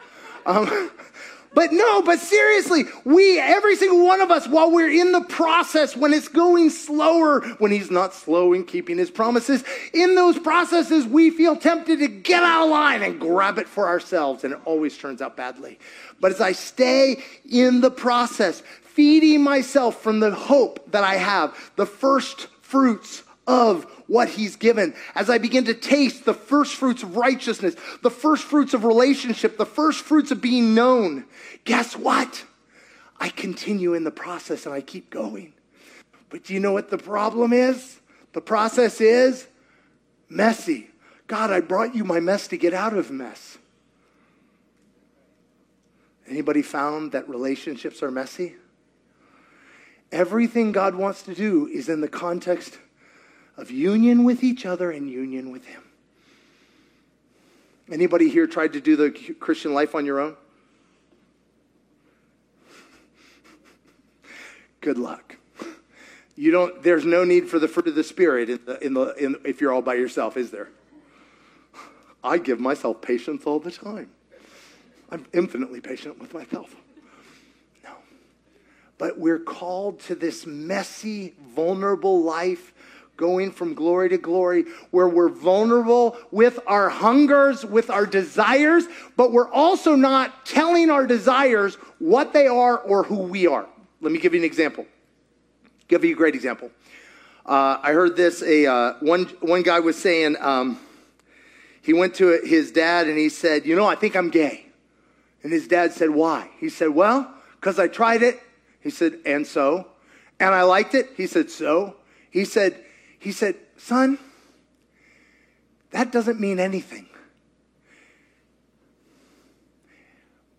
Um, 0.45 0.91
but 1.53 1.71
no, 1.71 2.01
but 2.01 2.19
seriously, 2.19 2.83
we, 3.05 3.39
every 3.39 3.77
single 3.77 4.05
one 4.05 4.19
of 4.19 4.29
us, 4.29 4.45
while 4.45 4.69
we're 4.71 4.91
in 4.91 5.13
the 5.13 5.21
process, 5.21 5.95
when 5.95 6.13
it's 6.13 6.27
going 6.27 6.69
slower, 6.69 7.39
when 7.59 7.71
he's 7.71 7.89
not 7.89 8.13
slow 8.13 8.51
in 8.51 8.65
keeping 8.65 8.97
his 8.97 9.09
promises, 9.09 9.63
in 9.93 10.15
those 10.15 10.37
processes, 10.37 11.05
we 11.05 11.29
feel 11.29 11.55
tempted 11.55 11.99
to 11.99 12.09
get 12.09 12.43
out 12.43 12.65
of 12.65 12.69
line 12.69 13.03
and 13.03 13.21
grab 13.21 13.57
it 13.57 13.69
for 13.69 13.87
ourselves, 13.87 14.43
and 14.43 14.53
it 14.53 14.59
always 14.65 14.97
turns 14.97 15.21
out 15.21 15.37
badly. 15.37 15.79
But 16.19 16.33
as 16.33 16.41
I 16.41 16.51
stay 16.51 17.23
in 17.49 17.79
the 17.79 17.91
process, 17.91 18.63
feeding 18.81 19.41
myself 19.43 20.03
from 20.03 20.19
the 20.19 20.35
hope 20.35 20.91
that 20.91 21.05
I 21.05 21.15
have, 21.15 21.71
the 21.77 21.85
first 21.85 22.47
fruits 22.61 23.23
of 23.47 23.98
what 24.09 24.27
he's 24.27 24.55
given. 24.55 24.93
As 25.15 25.29
I 25.29 25.37
begin 25.37 25.65
to 25.65 25.73
taste 25.73 26.25
the 26.25 26.33
first 26.33 26.75
fruits 26.75 27.03
of 27.03 27.15
righteousness, 27.15 27.75
the 28.01 28.09
first 28.09 28.43
fruits 28.43 28.73
of 28.73 28.83
relationship, 28.83 29.57
the 29.57 29.65
first 29.65 30.01
fruits 30.01 30.31
of 30.31 30.41
being 30.41 30.73
known, 30.73 31.25
guess 31.63 31.95
what? 31.95 32.43
I 33.19 33.29
continue 33.29 33.93
in 33.93 34.03
the 34.03 34.11
process 34.11 34.65
and 34.65 34.73
I 34.73 34.81
keep 34.81 35.09
going. 35.11 35.53
But 36.29 36.43
do 36.43 36.53
you 36.53 36.59
know 36.59 36.73
what 36.73 36.89
the 36.89 36.97
problem 36.97 37.53
is? 37.53 37.99
The 38.33 38.41
process 38.41 38.99
is 38.99 39.47
messy. 40.27 40.89
God, 41.27 41.51
I 41.51 41.59
brought 41.59 41.95
you 41.95 42.03
my 42.03 42.19
mess 42.19 42.47
to 42.47 42.57
get 42.57 42.73
out 42.73 42.93
of 42.93 43.11
mess. 43.11 43.59
Anybody 46.27 46.63
found 46.63 47.11
that 47.11 47.29
relationships 47.29 48.01
are 48.01 48.11
messy? 48.11 48.55
Everything 50.11 50.71
God 50.71 50.95
wants 50.95 51.21
to 51.23 51.35
do 51.35 51.67
is 51.67 51.89
in 51.89 52.01
the 52.01 52.07
context 52.07 52.79
of 53.59 53.69
union 53.69 54.23
with 54.23 54.43
each 54.43 54.65
other 54.65 54.89
and 54.89 55.09
union 55.09 55.51
with 55.51 55.65
Him. 55.65 55.83
Anybody 57.91 58.29
here 58.29 58.47
tried 58.47 58.73
to 58.73 58.81
do 58.81 58.95
the 58.95 59.11
Christian 59.11 59.73
life 59.73 59.95
on 59.95 60.05
your 60.05 60.19
own? 60.19 60.37
Good 64.81 64.97
luck. 64.97 65.35
You 66.35 66.51
don't, 66.51 66.81
there's 66.83 67.03
no 67.03 67.25
need 67.25 67.49
for 67.49 67.59
the 67.59 67.67
fruit 67.67 67.87
of 67.87 67.95
the 67.95 68.03
Spirit 68.03 68.49
in 68.49 68.59
the, 68.65 68.85
in 68.85 68.93
the, 68.93 69.13
in, 69.15 69.35
if 69.43 69.59
you're 69.59 69.73
all 69.73 69.81
by 69.81 69.95
yourself, 69.95 70.37
is 70.37 70.51
there? 70.51 70.69
I 72.23 72.37
give 72.37 72.61
myself 72.61 73.01
patience 73.01 73.43
all 73.45 73.59
the 73.59 73.71
time. 73.71 74.09
I'm 75.09 75.25
infinitely 75.33 75.81
patient 75.81 76.19
with 76.19 76.33
myself. 76.33 76.73
No. 77.83 77.91
But 78.97 79.19
we're 79.19 79.39
called 79.39 79.99
to 80.01 80.15
this 80.15 80.45
messy, 80.45 81.33
vulnerable 81.53 82.21
life 82.23 82.73
going 83.19 83.51
from 83.51 83.73
glory 83.73 84.07
to 84.07 84.17
glory, 84.17 84.63
where 84.91 85.09
we're 85.09 85.29
vulnerable 85.29 86.17
with 86.31 86.57
our 86.65 86.89
hungers, 86.89 87.65
with 87.65 87.89
our 87.89 88.05
desires, 88.05 88.85
but 89.17 89.33
we're 89.33 89.51
also 89.51 89.95
not 89.95 90.45
telling 90.45 90.89
our 90.89 91.05
desires 91.05 91.75
what 91.99 92.31
they 92.31 92.47
are 92.47 92.77
or 92.77 93.03
who 93.03 93.17
we 93.17 93.45
are. 93.45 93.67
Let 93.99 94.13
me 94.13 94.19
give 94.19 94.33
you 94.33 94.39
an 94.39 94.45
example. 94.45 94.87
Give 95.89 96.05
you 96.05 96.13
a 96.13 96.17
great 96.17 96.33
example. 96.33 96.71
Uh, 97.45 97.79
I 97.83 97.91
heard 97.91 98.15
this. 98.15 98.41
A 98.41 98.65
uh, 98.65 98.93
one 99.01 99.25
one 99.41 99.63
guy 99.63 99.81
was 99.81 99.97
saying 99.97 100.37
um, 100.39 100.79
he 101.81 101.91
went 101.93 102.15
to 102.15 102.39
his 102.43 102.71
dad 102.71 103.07
and 103.07 103.17
he 103.17 103.27
said, 103.27 103.65
"You 103.65 103.75
know, 103.75 103.85
I 103.85 103.95
think 103.95 104.15
I'm 104.15 104.29
gay." 104.29 104.67
And 105.43 105.51
his 105.51 105.67
dad 105.67 105.91
said, 105.91 106.11
"Why?" 106.11 106.49
He 106.59 106.69
said, 106.69 106.89
"Well, 106.89 107.29
because 107.59 107.79
I 107.79 107.87
tried 107.87 108.23
it." 108.23 108.39
He 108.79 108.89
said, 108.89 109.19
"And 109.25 109.45
so?" 109.45 109.87
And 110.39 110.55
I 110.55 110.61
liked 110.61 110.95
it. 110.95 111.09
He 111.17 111.27
said, 111.27 111.49
"So?" 111.49 111.95
He 112.31 112.45
said, 112.45 112.85
he 113.19 113.31
said, 113.31 113.55
Son, 113.77 114.17
that 115.91 116.11
doesn't 116.11 116.39
mean 116.39 116.59
anything. 116.59 117.07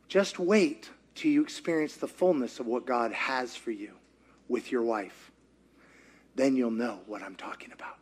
Just 0.08 0.38
wait 0.38 0.90
till 1.14 1.30
you 1.30 1.42
experience 1.42 1.96
the 1.96 2.08
fullness 2.08 2.60
of 2.60 2.66
what 2.66 2.84
God 2.84 3.12
has 3.12 3.54
for 3.56 3.70
you 3.70 3.92
with 4.48 4.72
your 4.72 4.82
wife. 4.82 5.30
Then 6.34 6.56
you'll 6.56 6.70
know 6.70 7.00
what 7.06 7.22
I'm 7.22 7.36
talking 7.36 7.72
about. 7.72 7.96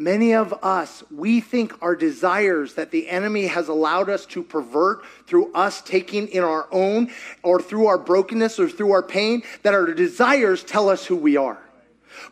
Many 0.00 0.32
of 0.34 0.52
us, 0.62 1.02
we 1.10 1.40
think 1.40 1.82
our 1.82 1.96
desires 1.96 2.74
that 2.74 2.92
the 2.92 3.08
enemy 3.08 3.48
has 3.48 3.66
allowed 3.66 4.08
us 4.08 4.26
to 4.26 4.44
pervert 4.44 5.04
through 5.26 5.52
us 5.54 5.82
taking 5.82 6.28
in 6.28 6.44
our 6.44 6.68
own 6.70 7.10
or 7.42 7.60
through 7.60 7.88
our 7.88 7.98
brokenness 7.98 8.60
or 8.60 8.68
through 8.68 8.92
our 8.92 9.02
pain, 9.02 9.42
that 9.64 9.74
our 9.74 9.92
desires 9.92 10.62
tell 10.62 10.88
us 10.88 11.04
who 11.04 11.16
we 11.16 11.36
are. 11.36 11.58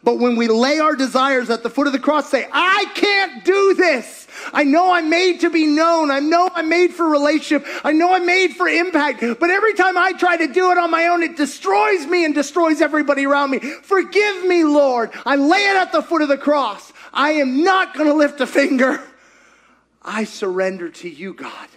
But 0.02 0.18
when 0.18 0.36
we 0.36 0.48
lay 0.48 0.78
our 0.78 0.94
desires 0.94 1.50
at 1.50 1.62
the 1.62 1.70
foot 1.70 1.86
of 1.86 1.92
the 1.92 1.98
cross, 1.98 2.30
say, 2.30 2.46
I 2.52 2.86
can't 2.94 3.44
do 3.44 3.74
this. 3.74 4.26
I 4.52 4.64
know 4.64 4.92
I'm 4.92 5.10
made 5.10 5.40
to 5.40 5.50
be 5.50 5.66
known. 5.66 6.10
I 6.10 6.20
know 6.20 6.50
I'm 6.54 6.68
made 6.68 6.92
for 6.92 7.08
relationship. 7.08 7.66
I 7.84 7.92
know 7.92 8.14
I'm 8.14 8.26
made 8.26 8.54
for 8.54 8.68
impact. 8.68 9.20
But 9.20 9.50
every 9.50 9.74
time 9.74 9.96
I 9.96 10.12
try 10.12 10.36
to 10.36 10.46
do 10.46 10.70
it 10.70 10.78
on 10.78 10.90
my 10.90 11.06
own, 11.08 11.22
it 11.22 11.36
destroys 11.36 12.06
me 12.06 12.24
and 12.24 12.34
destroys 12.34 12.80
everybody 12.80 13.26
around 13.26 13.50
me. 13.50 13.58
Forgive 13.58 14.44
me, 14.44 14.64
Lord. 14.64 15.10
I 15.24 15.36
lay 15.36 15.58
it 15.58 15.76
at 15.76 15.92
the 15.92 16.02
foot 16.02 16.22
of 16.22 16.28
the 16.28 16.38
cross. 16.38 16.92
I 17.12 17.32
am 17.32 17.64
not 17.64 17.94
going 17.94 18.08
to 18.08 18.14
lift 18.14 18.40
a 18.40 18.46
finger. 18.46 19.02
I 20.02 20.24
surrender 20.24 20.90
to 20.90 21.08
you, 21.08 21.34
God. 21.34 21.68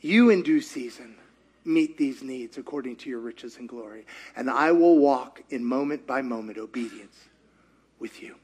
You 0.00 0.30
in 0.30 0.42
due 0.42 0.60
season 0.60 1.16
meet 1.64 1.96
these 1.96 2.22
needs 2.22 2.58
according 2.58 2.96
to 2.96 3.10
your 3.10 3.20
riches 3.20 3.56
and 3.56 3.68
glory. 3.68 4.06
And 4.36 4.50
I 4.50 4.72
will 4.72 4.98
walk 4.98 5.42
in 5.50 5.64
moment 5.64 6.06
by 6.06 6.22
moment 6.22 6.58
obedience 6.58 7.16
with 7.98 8.22
you. 8.22 8.36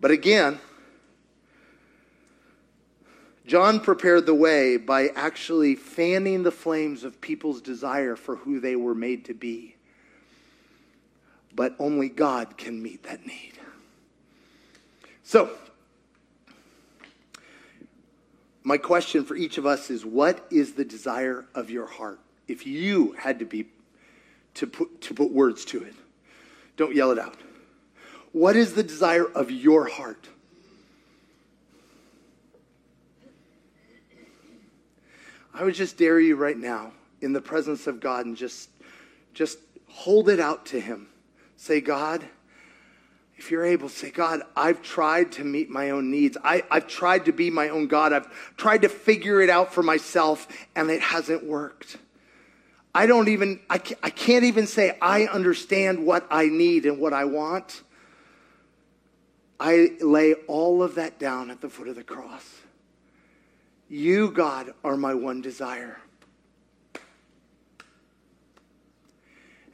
But 0.00 0.10
again, 0.10 0.58
John 3.46 3.80
prepared 3.80 4.26
the 4.26 4.34
way 4.34 4.76
by 4.76 5.08
actually 5.08 5.74
fanning 5.74 6.42
the 6.42 6.50
flames 6.50 7.04
of 7.04 7.20
people's 7.20 7.60
desire 7.60 8.16
for 8.16 8.36
who 8.36 8.60
they 8.60 8.76
were 8.76 8.94
made 8.94 9.24
to 9.26 9.34
be. 9.34 9.76
But 11.54 11.74
only 11.78 12.08
God 12.08 12.56
can 12.56 12.82
meet 12.82 13.02
that 13.02 13.26
need. 13.26 13.52
So, 15.22 15.50
my 18.64 18.76
question 18.76 19.24
for 19.24 19.34
each 19.34 19.58
of 19.58 19.66
us 19.66 19.90
is 19.90 20.04
what 20.04 20.46
is 20.50 20.74
the 20.74 20.84
desire 20.84 21.46
of 21.54 21.70
your 21.70 21.86
heart? 21.86 22.20
If 22.48 22.66
you 22.66 23.12
had 23.12 23.38
to 23.40 23.44
be 23.44 23.66
to 24.54 24.66
put 24.66 25.00
to 25.02 25.14
put 25.14 25.30
words 25.30 25.64
to 25.66 25.82
it. 25.82 25.94
Don't 26.76 26.94
yell 26.94 27.10
it 27.10 27.18
out. 27.18 27.36
What 28.32 28.56
is 28.56 28.74
the 28.74 28.82
desire 28.82 29.26
of 29.26 29.50
your 29.50 29.86
heart? 29.86 30.28
I 35.54 35.64
would 35.64 35.74
just 35.74 35.98
dare 35.98 36.18
you 36.18 36.36
right 36.36 36.56
now 36.56 36.92
in 37.20 37.32
the 37.32 37.40
presence 37.40 37.86
of 37.86 38.00
God 38.00 38.26
and 38.26 38.36
just 38.36 38.70
just 39.34 39.58
hold 39.88 40.28
it 40.28 40.40
out 40.40 40.66
to 40.66 40.80
him. 40.80 41.08
Say, 41.56 41.80
God, 41.80 42.24
if 43.42 43.50
you're 43.50 43.64
able 43.64 43.88
to 43.88 43.94
say, 43.94 44.12
God, 44.12 44.42
I've 44.54 44.82
tried 44.82 45.32
to 45.32 45.42
meet 45.42 45.68
my 45.68 45.90
own 45.90 46.12
needs. 46.12 46.36
I, 46.44 46.62
have 46.70 46.86
tried 46.86 47.24
to 47.24 47.32
be 47.32 47.50
my 47.50 47.70
own 47.70 47.88
God. 47.88 48.12
I've 48.12 48.28
tried 48.56 48.82
to 48.82 48.88
figure 48.88 49.40
it 49.40 49.50
out 49.50 49.74
for 49.74 49.82
myself, 49.82 50.46
and 50.76 50.88
it 50.92 51.00
hasn't 51.00 51.44
worked. 51.44 51.96
I 52.94 53.06
don't 53.06 53.26
even, 53.26 53.58
I 53.68 53.78
can't, 53.78 53.98
I 54.00 54.10
can't 54.10 54.44
even 54.44 54.68
say 54.68 54.96
I 55.02 55.24
understand 55.24 56.06
what 56.06 56.24
I 56.30 56.46
need 56.46 56.86
and 56.86 57.00
what 57.00 57.12
I 57.12 57.24
want. 57.24 57.82
I 59.58 59.96
lay 60.00 60.34
all 60.46 60.80
of 60.80 60.94
that 60.94 61.18
down 61.18 61.50
at 61.50 61.60
the 61.60 61.68
foot 61.68 61.88
of 61.88 61.96
the 61.96 62.04
cross. 62.04 62.48
You, 63.88 64.30
God, 64.30 64.72
are 64.84 64.96
my 64.96 65.14
one 65.14 65.42
desire. 65.42 65.98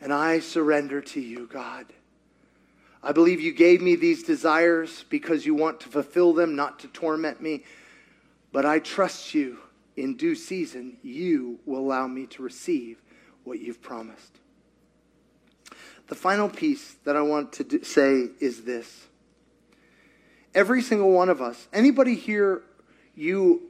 And 0.00 0.10
I 0.10 0.38
surrender 0.38 1.02
to 1.02 1.20
you, 1.20 1.46
God. 1.52 1.84
I 3.02 3.12
believe 3.12 3.40
you 3.40 3.52
gave 3.52 3.80
me 3.80 3.94
these 3.96 4.22
desires 4.22 5.04
because 5.08 5.46
you 5.46 5.54
want 5.54 5.80
to 5.80 5.88
fulfill 5.88 6.32
them, 6.32 6.56
not 6.56 6.80
to 6.80 6.88
torment 6.88 7.40
me. 7.40 7.64
But 8.52 8.66
I 8.66 8.80
trust 8.80 9.34
you 9.34 9.58
in 9.96 10.16
due 10.16 10.34
season, 10.34 10.96
you 11.02 11.58
will 11.66 11.80
allow 11.80 12.06
me 12.06 12.26
to 12.26 12.42
receive 12.42 13.02
what 13.44 13.58
you've 13.60 13.82
promised. 13.82 14.38
The 16.06 16.14
final 16.14 16.48
piece 16.48 16.94
that 17.04 17.16
I 17.16 17.22
want 17.22 17.52
to 17.54 17.64
do, 17.64 17.82
say 17.82 18.28
is 18.40 18.62
this. 18.62 19.06
Every 20.54 20.82
single 20.82 21.10
one 21.10 21.28
of 21.28 21.42
us, 21.42 21.68
anybody 21.72 22.14
here, 22.14 22.62
you, 23.14 23.62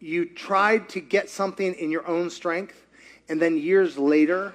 you 0.00 0.24
tried 0.24 0.88
to 0.90 1.00
get 1.00 1.28
something 1.28 1.74
in 1.74 1.90
your 1.90 2.06
own 2.08 2.30
strength, 2.30 2.86
and 3.28 3.40
then 3.40 3.56
years 3.56 3.96
later, 3.96 4.54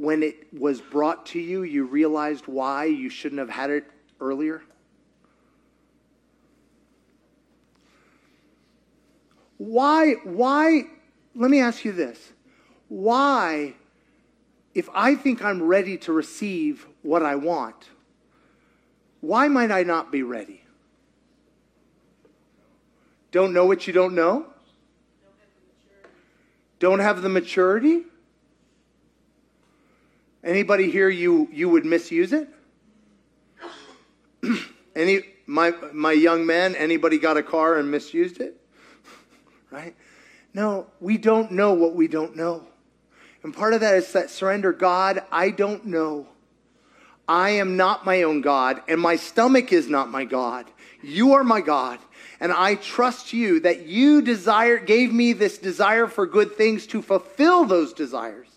when 0.00 0.22
it 0.22 0.34
was 0.58 0.80
brought 0.80 1.26
to 1.26 1.38
you, 1.38 1.62
you 1.62 1.84
realized 1.84 2.46
why 2.46 2.86
you 2.86 3.10
shouldn't 3.10 3.38
have 3.38 3.50
had 3.50 3.68
it 3.68 3.84
earlier? 4.18 4.62
Why, 9.58 10.14
why, 10.24 10.84
let 11.34 11.50
me 11.50 11.60
ask 11.60 11.84
you 11.84 11.92
this. 11.92 12.32
Why, 12.88 13.74
if 14.74 14.88
I 14.94 15.16
think 15.16 15.44
I'm 15.44 15.62
ready 15.62 15.98
to 15.98 16.14
receive 16.14 16.86
what 17.02 17.22
I 17.22 17.34
want, 17.34 17.90
why 19.20 19.48
might 19.48 19.70
I 19.70 19.82
not 19.82 20.10
be 20.10 20.22
ready? 20.22 20.62
Don't 23.32 23.52
know 23.52 23.66
what 23.66 23.86
you 23.86 23.92
don't 23.92 24.14
know? 24.14 24.46
Don't 26.78 27.00
have 27.00 27.20
the 27.20 27.28
maturity? 27.28 28.04
Anybody 30.42 30.90
here 30.90 31.08
you 31.08 31.48
you 31.52 31.68
would 31.68 31.84
misuse 31.84 32.32
it? 32.32 32.48
Any 34.96 35.22
my 35.46 35.72
my 35.92 36.12
young 36.12 36.46
man, 36.46 36.74
anybody 36.74 37.18
got 37.18 37.36
a 37.36 37.42
car 37.42 37.76
and 37.76 37.90
misused 37.90 38.40
it? 38.40 38.58
right? 39.70 39.94
No, 40.54 40.86
we 40.98 41.18
don't 41.18 41.52
know 41.52 41.74
what 41.74 41.94
we 41.94 42.08
don't 42.08 42.36
know. 42.36 42.66
And 43.42 43.54
part 43.54 43.74
of 43.74 43.80
that 43.80 43.94
is 43.94 44.12
that 44.12 44.30
surrender 44.30 44.72
God, 44.72 45.22
I 45.30 45.50
don't 45.50 45.86
know. 45.86 46.26
I 47.28 47.50
am 47.50 47.76
not 47.76 48.04
my 48.04 48.22
own 48.22 48.40
God, 48.40 48.82
and 48.88 49.00
my 49.00 49.16
stomach 49.16 49.72
is 49.72 49.88
not 49.88 50.10
my 50.10 50.24
God. 50.24 50.66
You 51.00 51.34
are 51.34 51.44
my 51.44 51.60
God. 51.60 52.00
And 52.40 52.52
I 52.52 52.74
trust 52.74 53.32
you 53.32 53.60
that 53.60 53.86
you 53.86 54.20
desire, 54.20 54.78
gave 54.78 55.12
me 55.12 55.32
this 55.32 55.56
desire 55.58 56.06
for 56.06 56.26
good 56.26 56.56
things 56.56 56.86
to 56.88 57.00
fulfill 57.00 57.66
those 57.66 57.92
desires 57.92 58.49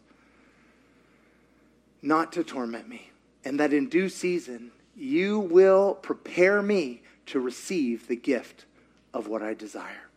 not 2.03 2.33
to 2.33 2.43
torment 2.43 2.87
me, 2.87 3.09
and 3.45 3.59
that 3.59 3.73
in 3.73 3.87
due 3.87 4.09
season 4.09 4.71
you 4.95 5.39
will 5.39 5.95
prepare 5.95 6.61
me 6.61 7.01
to 7.25 7.39
receive 7.39 8.07
the 8.07 8.15
gift 8.15 8.65
of 9.13 9.27
what 9.27 9.41
I 9.41 9.53
desire. 9.53 10.09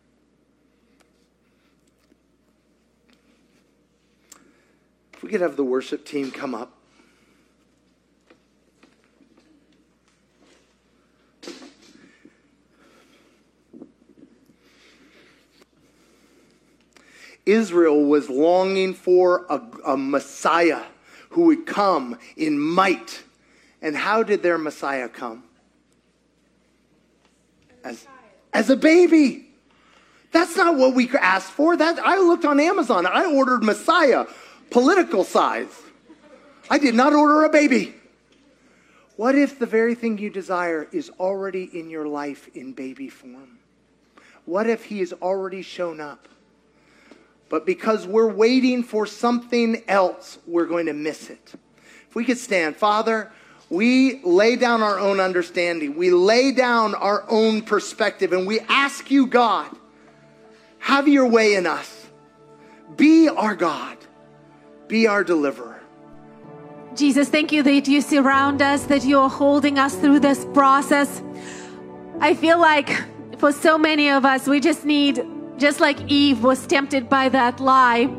If 5.13 5.23
we 5.23 5.29
could 5.29 5.41
have 5.41 5.55
the 5.55 5.63
worship 5.63 6.05
team 6.05 6.29
come 6.29 6.53
up. 6.53 6.73
Israel 17.45 18.03
was 18.03 18.29
longing 18.29 18.93
for 18.93 19.45
a, 19.49 19.61
a 19.85 19.97
Messiah 19.97 20.83
who 21.37 21.43
would 21.43 21.67
come 21.67 22.17
in 22.35 22.57
might. 22.57 23.21
And 23.79 23.95
how 23.95 24.23
did 24.23 24.41
their 24.41 24.57
Messiah 24.57 25.07
come? 25.07 25.43
As, 27.83 28.07
as 28.51 28.71
a 28.71 28.75
baby. 28.75 29.45
That's 30.31 30.57
not 30.57 30.77
what 30.77 30.95
we 30.95 31.07
asked 31.09 31.51
for. 31.51 31.77
That 31.77 31.99
I 31.99 32.17
looked 32.17 32.43
on 32.43 32.59
Amazon. 32.59 33.05
I 33.05 33.25
ordered 33.25 33.63
Messiah, 33.63 34.25
political 34.71 35.23
size. 35.23 35.69
I 36.71 36.79
did 36.79 36.95
not 36.95 37.13
order 37.13 37.43
a 37.43 37.51
baby. 37.51 37.93
What 39.15 39.35
if 39.35 39.59
the 39.59 39.67
very 39.67 39.93
thing 39.93 40.17
you 40.17 40.31
desire 40.31 40.87
is 40.91 41.11
already 41.19 41.69
in 41.71 41.91
your 41.91 42.07
life 42.07 42.49
in 42.55 42.73
baby 42.73 43.09
form? 43.09 43.59
What 44.45 44.67
if 44.67 44.85
he 44.85 44.99
has 44.99 45.13
already 45.13 45.61
shown 45.61 46.01
up? 46.01 46.27
But 47.49 47.65
because 47.65 48.05
we're 48.05 48.31
waiting 48.31 48.83
for 48.83 49.05
something 49.05 49.83
else, 49.87 50.37
we're 50.45 50.65
going 50.65 50.87
to 50.87 50.93
miss 50.93 51.29
it. 51.29 51.53
If 52.09 52.15
we 52.15 52.25
could 52.25 52.37
stand, 52.37 52.75
Father, 52.75 53.31
we 53.69 54.21
lay 54.23 54.55
down 54.55 54.81
our 54.81 54.99
own 54.99 55.19
understanding, 55.19 55.95
we 55.95 56.09
lay 56.11 56.51
down 56.51 56.95
our 56.95 57.25
own 57.29 57.61
perspective, 57.61 58.33
and 58.33 58.47
we 58.47 58.59
ask 58.61 59.11
you, 59.11 59.27
God, 59.27 59.69
have 60.79 61.07
your 61.07 61.27
way 61.27 61.55
in 61.55 61.65
us. 61.65 62.07
Be 62.95 63.27
our 63.27 63.55
God, 63.55 63.97
be 64.87 65.07
our 65.07 65.23
deliverer. 65.23 65.81
Jesus, 66.95 67.29
thank 67.29 67.51
you 67.51 67.61
that 67.63 67.87
you 67.87 68.01
surround 68.01 68.61
us, 68.61 68.85
that 68.85 69.03
you 69.03 69.19
are 69.19 69.29
holding 69.29 69.77
us 69.77 69.95
through 69.95 70.19
this 70.19 70.45
process. 70.53 71.21
I 72.19 72.33
feel 72.33 72.59
like 72.59 72.89
for 73.37 73.51
so 73.51 73.77
many 73.77 74.09
of 74.09 74.25
us, 74.25 74.47
we 74.47 74.59
just 74.59 74.83
need 74.83 75.23
just 75.57 75.79
like 75.79 75.99
Eve 76.09 76.43
was 76.43 76.65
tempted 76.67 77.09
by 77.09 77.29
that 77.29 77.59
lie, 77.59 78.09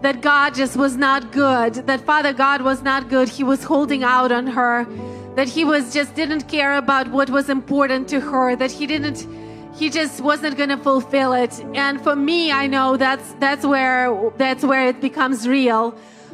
that 0.00 0.20
God 0.20 0.54
just 0.54 0.76
was 0.76 0.96
not 0.96 1.32
good, 1.32 1.74
that 1.86 2.00
Father 2.00 2.32
God 2.32 2.62
was 2.62 2.82
not 2.82 3.08
good. 3.08 3.28
He 3.28 3.42
was 3.42 3.64
holding 3.64 4.04
out 4.04 4.30
on 4.32 4.46
her, 4.46 4.86
that 5.34 5.48
he 5.48 5.64
was 5.64 5.92
just 5.92 6.14
didn't 6.14 6.48
care 6.48 6.76
about 6.76 7.08
what 7.08 7.30
was 7.30 7.48
important 7.48 8.08
to 8.08 8.20
her, 8.20 8.54
that 8.56 8.70
he 8.70 8.86
didn't 8.86 9.26
he 9.74 9.90
just 9.90 10.20
wasn't 10.20 10.56
going 10.56 10.68
to 10.68 10.76
fulfill 10.76 11.32
it. 11.32 11.52
And 11.74 12.00
for 12.00 12.14
me, 12.14 12.52
I 12.52 12.68
know 12.68 12.96
that's 12.96 13.32
that's 13.40 13.66
where 13.66 14.30
that's 14.36 14.64
where 14.64 14.86
it 14.86 15.00
becomes 15.00 15.48
real, 15.48 15.90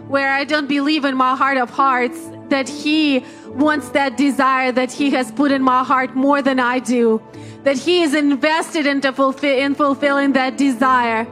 where 0.09 0.31
I 0.31 0.45
don't 0.45 0.67
believe 0.67 1.07
in 1.07 1.17
my 1.17 1.35
heart 1.35 1.57
of 1.57 1.71
hearts 1.71 2.21
that 2.51 2.69
he 2.69 3.25
wants 3.47 3.91
that 3.91 4.17
desire 4.17 4.73
that 4.73 4.93
he 4.93 5.11
has 5.11 5.33
put 5.33 5.53
in 5.53 5.63
my 5.63 5.83
heart 5.85 6.15
more 6.15 6.43
than 6.43 6.61
I 6.61 6.81
do 6.81 7.23
that 7.65 7.77
He 7.77 8.03
is 8.03 8.15
invested 8.15 8.87
into 8.87 9.09
in 9.43 9.75
fulfilling 9.75 10.33
that 10.33 10.57
desire. 10.57 11.27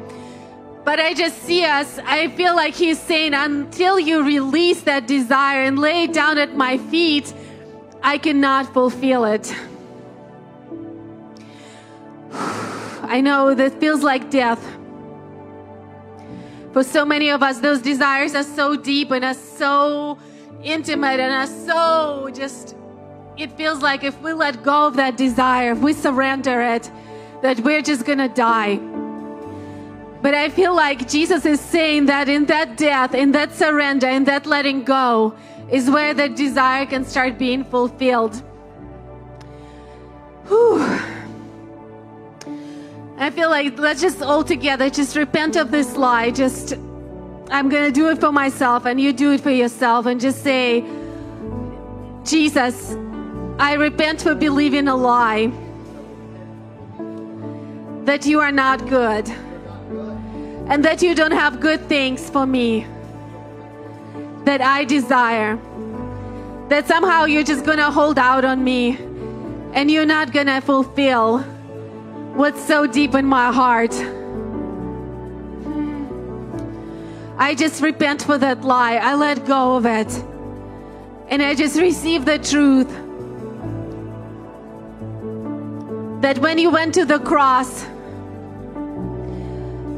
But 0.84 1.00
I 1.00 1.12
just 1.14 1.42
see 1.42 1.64
us, 1.64 1.98
I 2.04 2.28
feel 2.28 2.56
like 2.56 2.74
He's 2.74 2.98
saying, 2.98 3.34
until 3.34 3.98
you 4.00 4.22
release 4.22 4.82
that 4.82 5.06
desire 5.06 5.62
and 5.62 5.78
lay 5.78 6.04
it 6.04 6.12
down 6.12 6.38
at 6.38 6.56
my 6.56 6.78
feet, 6.78 7.32
I 8.02 8.18
cannot 8.18 8.72
fulfill 8.72 9.24
it. 9.24 9.54
I 12.32 13.20
know 13.20 13.54
that 13.54 13.80
feels 13.80 14.02
like 14.02 14.30
death. 14.30 14.64
For 16.72 16.84
so 16.84 17.04
many 17.04 17.30
of 17.30 17.42
us, 17.42 17.58
those 17.60 17.80
desires 17.82 18.34
are 18.34 18.42
so 18.44 18.76
deep 18.76 19.10
and 19.10 19.24
are 19.24 19.34
so 19.34 20.18
intimate 20.62 21.20
and 21.20 21.32
are 21.32 21.46
so 21.66 22.30
just 22.34 22.77
it 23.38 23.52
feels 23.52 23.82
like 23.82 24.02
if 24.02 24.20
we 24.20 24.32
let 24.32 24.62
go 24.62 24.86
of 24.86 24.96
that 24.96 25.16
desire, 25.16 25.72
if 25.72 25.78
we 25.78 25.92
surrender 25.92 26.60
it, 26.60 26.90
that 27.42 27.60
we're 27.60 27.82
just 27.82 28.04
gonna 28.04 28.28
die. 28.28 28.76
But 30.20 30.34
I 30.34 30.48
feel 30.48 30.74
like 30.74 31.08
Jesus 31.08 31.46
is 31.46 31.60
saying 31.60 32.06
that 32.06 32.28
in 32.28 32.46
that 32.46 32.76
death, 32.76 33.14
in 33.14 33.30
that 33.32 33.54
surrender, 33.54 34.08
in 34.08 34.24
that 34.24 34.46
letting 34.46 34.82
go, 34.82 35.34
is 35.70 35.88
where 35.88 36.14
the 36.14 36.28
desire 36.28 36.86
can 36.86 37.04
start 37.04 37.38
being 37.38 37.62
fulfilled. 37.62 38.42
Whew. 40.48 40.82
I 43.18 43.30
feel 43.30 43.50
like 43.50 43.78
let's 43.78 44.00
just 44.00 44.22
all 44.22 44.42
together 44.42 44.90
just 44.90 45.14
repent 45.14 45.54
of 45.54 45.70
this 45.70 45.96
lie. 45.96 46.30
Just, 46.32 46.72
I'm 47.50 47.70
to 47.70 47.92
do 47.92 48.08
it 48.08 48.18
for 48.18 48.32
myself, 48.32 48.86
and 48.86 49.00
you 49.00 49.12
do 49.12 49.32
it 49.32 49.40
for 49.40 49.50
yourself, 49.50 50.06
and 50.06 50.20
just 50.20 50.42
say, 50.42 50.84
Jesus, 52.24 52.96
I 53.58 53.74
repent 53.74 54.22
for 54.22 54.36
believing 54.36 54.86
a 54.86 54.94
lie 54.94 55.50
that 58.04 58.24
you 58.24 58.40
are 58.40 58.52
not 58.52 58.88
good 58.88 59.28
and 60.68 60.84
that 60.84 61.02
you 61.02 61.12
don't 61.14 61.32
have 61.32 61.58
good 61.58 61.80
things 61.88 62.30
for 62.30 62.46
me 62.46 62.86
that 64.44 64.60
I 64.60 64.84
desire. 64.84 65.58
That 66.68 66.86
somehow 66.86 67.24
you're 67.24 67.42
just 67.42 67.64
gonna 67.64 67.90
hold 67.90 68.16
out 68.16 68.44
on 68.44 68.62
me 68.62 68.96
and 69.72 69.90
you're 69.90 70.06
not 70.06 70.32
gonna 70.32 70.60
fulfill 70.60 71.38
what's 72.38 72.64
so 72.64 72.86
deep 72.86 73.16
in 73.16 73.26
my 73.26 73.52
heart. 73.52 73.92
I 77.36 77.56
just 77.56 77.82
repent 77.82 78.22
for 78.22 78.38
that 78.38 78.62
lie. 78.62 78.96
I 78.96 79.16
let 79.16 79.46
go 79.46 79.76
of 79.76 79.84
it. 79.84 80.12
And 81.28 81.42
I 81.42 81.54
just 81.54 81.78
receive 81.78 82.24
the 82.24 82.38
truth 82.38 83.07
that 86.20 86.38
when 86.38 86.58
you 86.58 86.70
went 86.70 86.94
to 86.94 87.04
the 87.04 87.18
cross, 87.18 87.84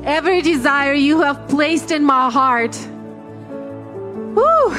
every 0.04 0.42
desire 0.42 0.92
you 0.92 1.20
have 1.22 1.48
placed 1.48 1.90
in 1.90 2.04
my 2.04 2.30
heart, 2.30 2.74
whew, 4.34 4.76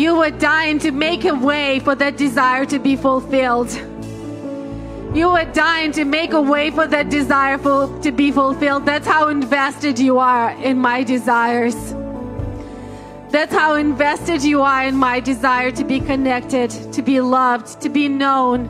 You 0.00 0.16
were 0.16 0.30
dying 0.30 0.78
to 0.78 0.92
make 0.92 1.26
a 1.26 1.34
way 1.34 1.78
for 1.80 1.94
that 1.96 2.16
desire 2.16 2.64
to 2.64 2.78
be 2.78 2.96
fulfilled. 2.96 3.70
You 5.14 5.30
were 5.30 5.44
dying 5.52 5.92
to 5.92 6.06
make 6.06 6.32
a 6.32 6.40
way 6.40 6.70
for 6.70 6.86
that 6.86 7.10
desire 7.10 7.58
for, 7.58 7.86
to 8.00 8.10
be 8.10 8.32
fulfilled. 8.32 8.86
That's 8.86 9.06
how 9.06 9.28
invested 9.28 9.98
you 9.98 10.18
are 10.18 10.52
in 10.52 10.78
my 10.78 11.02
desires. 11.02 11.76
That's 13.30 13.52
how 13.52 13.74
invested 13.74 14.42
you 14.42 14.62
are 14.62 14.84
in 14.86 14.96
my 14.96 15.20
desire 15.20 15.70
to 15.72 15.84
be 15.84 16.00
connected, 16.00 16.70
to 16.94 17.02
be 17.02 17.20
loved, 17.20 17.82
to 17.82 17.90
be 17.90 18.08
known, 18.08 18.68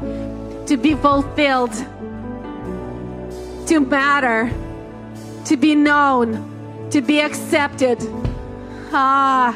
to 0.71 0.77
be 0.77 0.95
fulfilled, 0.95 1.73
to 3.66 3.81
matter, 3.81 4.49
to 5.45 5.57
be 5.57 5.75
known, 5.75 6.89
to 6.91 7.01
be 7.01 7.21
accepted. 7.21 7.99
Ah. 8.93 9.51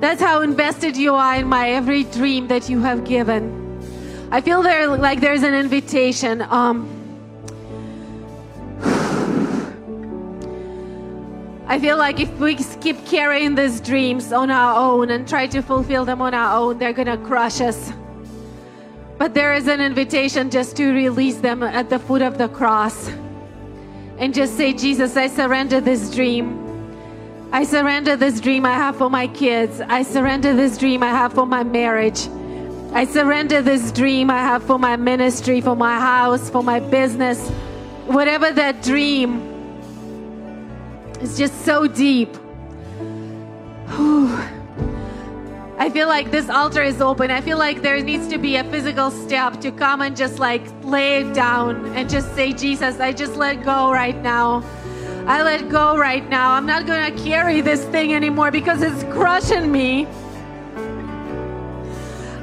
That's 0.00 0.20
how 0.20 0.42
invested 0.42 0.94
you 0.94 1.14
are 1.14 1.36
in 1.36 1.46
my 1.46 1.70
every 1.70 2.04
dream 2.04 2.48
that 2.48 2.68
you 2.68 2.80
have 2.80 3.04
given. 3.04 3.80
I 4.30 4.42
feel 4.42 4.62
there 4.62 4.88
like 4.88 5.22
there's 5.22 5.44
an 5.44 5.54
invitation. 5.54 6.42
Um, 6.42 7.01
I 11.72 11.78
feel 11.78 11.96
like 11.96 12.20
if 12.20 12.30
we 12.38 12.54
keep 12.54 13.06
carrying 13.06 13.54
these 13.54 13.80
dreams 13.80 14.30
on 14.30 14.50
our 14.50 14.76
own 14.76 15.08
and 15.08 15.26
try 15.26 15.46
to 15.46 15.62
fulfill 15.62 16.04
them 16.04 16.20
on 16.20 16.34
our 16.34 16.54
own, 16.58 16.76
they're 16.76 16.92
gonna 16.92 17.16
crush 17.16 17.62
us. 17.62 17.90
But 19.16 19.32
there 19.32 19.54
is 19.54 19.68
an 19.68 19.80
invitation 19.80 20.50
just 20.50 20.76
to 20.76 20.92
release 20.92 21.36
them 21.36 21.62
at 21.62 21.88
the 21.88 21.98
foot 21.98 22.20
of 22.20 22.36
the 22.36 22.48
cross 22.48 23.08
and 24.18 24.34
just 24.34 24.58
say, 24.58 24.74
Jesus, 24.74 25.16
I 25.16 25.28
surrender 25.28 25.80
this 25.80 26.14
dream. 26.14 26.46
I 27.52 27.64
surrender 27.64 28.16
this 28.16 28.38
dream 28.38 28.66
I 28.66 28.74
have 28.74 28.96
for 28.96 29.08
my 29.08 29.26
kids. 29.28 29.80
I 29.80 30.02
surrender 30.02 30.54
this 30.54 30.76
dream 30.76 31.02
I 31.02 31.08
have 31.08 31.32
for 31.32 31.46
my 31.46 31.64
marriage. 31.64 32.28
I 32.92 33.06
surrender 33.06 33.62
this 33.62 33.90
dream 33.92 34.28
I 34.28 34.40
have 34.40 34.62
for 34.62 34.78
my 34.78 34.96
ministry, 34.96 35.62
for 35.62 35.74
my 35.74 35.98
house, 35.98 36.50
for 36.50 36.62
my 36.62 36.80
business. 36.80 37.48
Whatever 38.08 38.52
that 38.52 38.82
dream 38.82 39.51
is 41.22 41.38
just 41.38 41.64
so 41.64 41.86
deep. 41.86 42.34
Whew. 43.94 44.36
I 45.78 45.88
feel 45.90 46.08
like 46.08 46.30
this 46.30 46.48
altar 46.48 46.82
is 46.82 47.00
open. 47.00 47.30
I 47.30 47.40
feel 47.40 47.58
like 47.58 47.82
there 47.82 48.00
needs 48.02 48.28
to 48.28 48.38
be 48.38 48.56
a 48.56 48.64
physical 48.64 49.10
step 49.10 49.60
to 49.60 49.72
come 49.72 50.00
and 50.00 50.16
just 50.16 50.38
like 50.38 50.62
lay 50.82 51.22
it 51.22 51.34
down 51.34 51.86
and 51.96 52.08
just 52.10 52.34
say, 52.34 52.52
Jesus, 52.52 53.00
I 53.00 53.12
just 53.12 53.36
let 53.36 53.64
go 53.64 53.90
right 53.92 54.16
now. 54.22 54.62
I 55.26 55.42
let 55.42 55.68
go 55.68 55.96
right 55.96 56.28
now. 56.28 56.52
I'm 56.52 56.66
not 56.66 56.86
going 56.86 57.14
to 57.14 57.24
carry 57.24 57.60
this 57.60 57.84
thing 57.86 58.12
anymore 58.12 58.50
because 58.50 58.82
it's 58.82 59.04
crushing 59.12 59.70
me. 59.70 60.06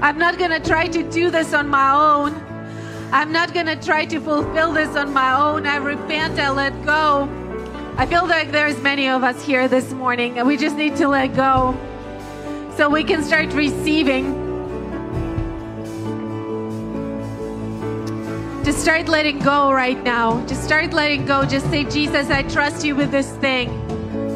I'm 0.01 0.17
not 0.17 0.37
going 0.37 0.51
to 0.51 0.61
try 0.61 0.87
to 0.87 1.03
do 1.11 1.29
this 1.29 1.53
on 1.53 1.67
my 1.67 1.91
own. 1.91 2.33
I'm 3.11 3.31
not 3.31 3.53
going 3.53 3.65
to 3.65 3.75
try 3.75 4.05
to 4.05 4.19
fulfill 4.19 4.71
this 4.71 4.95
on 4.95 5.11
my 5.13 5.35
own. 5.37 5.65
I 5.65 5.75
repent, 5.77 6.39
I 6.39 6.49
let 6.51 6.85
go. 6.85 7.27
I 7.99 8.05
feel 8.05 8.25
like 8.25 8.53
there's 8.53 8.81
many 8.81 9.09
of 9.09 9.25
us 9.25 9.43
here 9.43 9.67
this 9.67 9.91
morning 9.91 10.39
and 10.39 10.47
we 10.47 10.55
just 10.55 10.77
need 10.77 10.95
to 10.95 11.09
let 11.09 11.35
go 11.35 11.77
so 12.77 12.89
we 12.89 13.03
can 13.03 13.21
start 13.21 13.51
receiving. 13.51 14.23
Just 18.63 18.79
start 18.79 19.09
letting 19.09 19.39
go 19.39 19.73
right 19.73 20.01
now. 20.01 20.39
Just 20.47 20.63
start 20.63 20.93
letting 20.93 21.25
go. 21.25 21.43
Just 21.43 21.69
say, 21.69 21.83
Jesus, 21.83 22.29
I 22.29 22.43
trust 22.43 22.85
you 22.85 22.95
with 22.95 23.11
this 23.11 23.31
thing. 23.33 23.69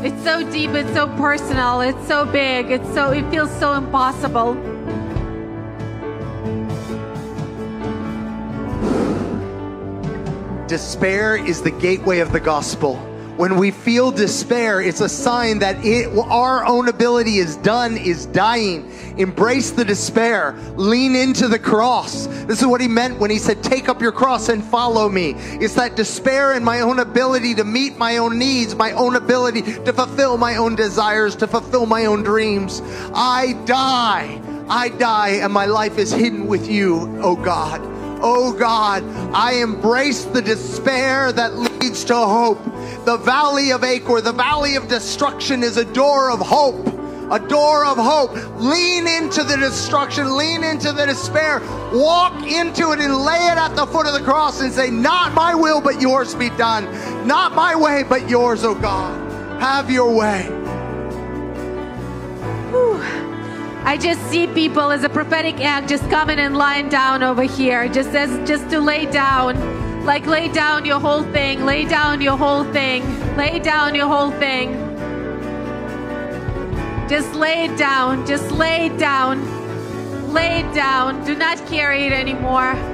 It's 0.04 0.22
so 0.26 0.44
deep, 0.52 0.72
it's 0.72 0.92
so 0.92 1.08
personal, 1.16 1.80
it's 1.80 2.06
so 2.06 2.26
big, 2.26 2.70
it's 2.70 2.94
so 2.94 3.12
it 3.12 3.24
feels 3.32 3.50
so 3.60 3.76
impossible. 3.76 4.56
Despair 10.68 11.38
is 11.38 11.62
the 11.62 11.72
gateway 11.72 12.20
of 12.20 12.34
the 12.34 12.42
gospel. 12.42 13.13
When 13.38 13.58
we 13.58 13.72
feel 13.72 14.12
despair, 14.12 14.80
it's 14.80 15.02
a 15.02 15.10
sign 15.10 15.60
that 15.60 15.84
it, 15.84 16.08
our 16.18 16.66
own 16.66 16.88
ability 16.88 17.38
is 17.38 17.58
done, 17.58 17.98
is 17.98 18.28
dying. 18.28 18.92
Embrace 19.18 19.72
the 19.72 19.84
despair. 19.84 20.56
Lean 20.76 21.16
into 21.16 21.48
the 21.48 21.58
cross. 21.58 22.28
This 22.46 22.62
is 22.62 22.68
what 22.68 22.80
he 22.80 22.88
meant 22.88 23.20
when 23.20 23.32
he 23.32 23.40
said, 23.40 23.64
Take 23.64 23.90
up 23.90 24.02
your 24.02 24.12
cross 24.12 24.50
and 24.50 24.64
follow 24.64 25.10
me. 25.10 25.34
It's 25.36 25.74
that 25.76 25.96
despair 25.96 26.54
in 26.54 26.64
my 26.64 26.82
own 26.82 27.00
ability 27.00 27.56
to 27.56 27.64
meet 27.64 27.98
my 27.98 28.18
own 28.18 28.38
needs, 28.38 28.76
my 28.76 28.92
own 28.92 29.16
ability 29.16 29.62
to 29.62 29.94
fulfill 29.94 30.38
my 30.38 30.58
own 30.58 30.76
desires, 30.76 31.36
to 31.38 31.48
fulfill 31.48 31.88
my 31.88 32.06
own 32.06 32.22
dreams. 32.22 32.82
I 33.16 33.54
die. 33.66 34.42
I 34.70 34.90
die, 34.90 35.40
and 35.42 35.52
my 35.52 35.66
life 35.66 35.98
is 35.98 36.12
hidden 36.12 36.48
with 36.48 36.70
you, 36.70 37.20
oh 37.22 37.36
God. 37.36 37.82
Oh 38.26 38.54
God, 38.54 39.04
I 39.34 39.56
embrace 39.56 40.24
the 40.24 40.42
despair 40.42 41.34
that 41.34 41.56
leads 41.58 42.06
to 42.06 42.16
hope. 42.16 42.58
The 43.06 43.18
valley 43.18 43.72
of 43.72 43.84
Achor, 43.84 44.22
the 44.22 44.32
valley 44.32 44.76
of 44.76 44.88
destruction, 44.88 45.62
is 45.62 45.76
a 45.76 45.84
door 45.84 46.32
of 46.32 46.40
hope. 46.40 46.88
A 47.32 47.40
door 47.40 47.86
of 47.86 47.98
hope. 47.98 48.32
Lean 48.62 49.08
into 49.08 49.44
the 49.44 49.58
destruction, 49.58 50.38
lean 50.38 50.64
into 50.64 50.94
the 50.94 51.06
despair, 51.06 51.60
walk 51.92 52.34
into 52.50 52.92
it 52.92 53.00
and 53.00 53.18
lay 53.18 53.48
it 53.48 53.58
at 53.58 53.76
the 53.76 53.86
foot 53.88 54.08
of 54.08 54.14
the 54.14 54.22
cross 54.22 54.62
and 54.62 54.72
say, 54.72 54.90
Not 54.90 55.34
my 55.34 55.54
will, 55.54 55.82
but 55.82 56.00
yours 56.00 56.34
be 56.34 56.50
done. 56.52 56.86
Not 57.28 57.56
my 57.56 57.76
way, 57.76 58.04
but 58.08 58.30
yours, 58.30 58.64
oh 58.64 58.76
God. 58.76 59.20
Have 59.60 59.92
your 59.92 60.16
way. 60.16 60.44
Whew. 62.70 63.02
I 63.84 63.98
just 63.98 64.22
see 64.30 64.48
people 64.48 64.92
as 64.92 65.04
a 65.04 65.10
prophetic 65.10 65.60
act 65.60 65.90
just 65.90 66.10
coming 66.10 66.40
and 66.40 66.56
lying 66.56 66.88
down 66.88 67.22
over 67.22 67.44
here, 67.44 67.90
just 67.90 68.10
as 68.10 68.48
just 68.48 68.70
to 68.70 68.80
lay 68.80 69.06
down. 69.08 69.58
Like 70.04 70.26
lay 70.26 70.50
down 70.50 70.86
your 70.86 71.00
whole 71.00 71.24
thing, 71.24 71.66
lay 71.66 71.86
down 71.86 72.20
your 72.20 72.38
whole 72.38 72.66
thing, 72.66 73.04
lay 73.38 73.60
down 73.60 73.96
your 73.96 74.08
whole 74.08 74.32
thing. 74.32 74.74
Just 77.08 77.34
lay 77.36 77.66
it 77.66 77.78
down, 77.78 78.26
just 78.26 78.52
lay 78.52 78.88
it 78.88 78.98
down, 78.98 79.42
lay 80.34 80.60
it 80.60 80.74
down. 80.74 81.24
Do 81.26 81.36
not 81.36 81.58
carry 81.68 82.06
it 82.06 82.12
anymore. 82.12 82.93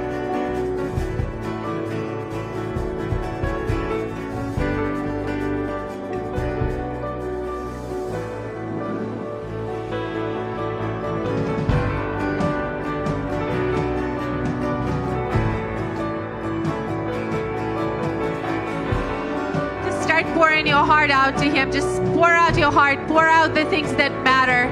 Pouring 20.59 20.67
your 20.67 20.85
heart 20.85 21.09
out 21.09 21.37
to 21.37 21.45
Him. 21.45 21.71
Just 21.71 22.03
pour 22.13 22.27
out 22.27 22.57
your 22.57 22.71
heart, 22.71 23.07
pour 23.07 23.25
out 23.25 23.53
the 23.55 23.63
things 23.65 23.93
that 23.95 24.11
matter. 24.23 24.67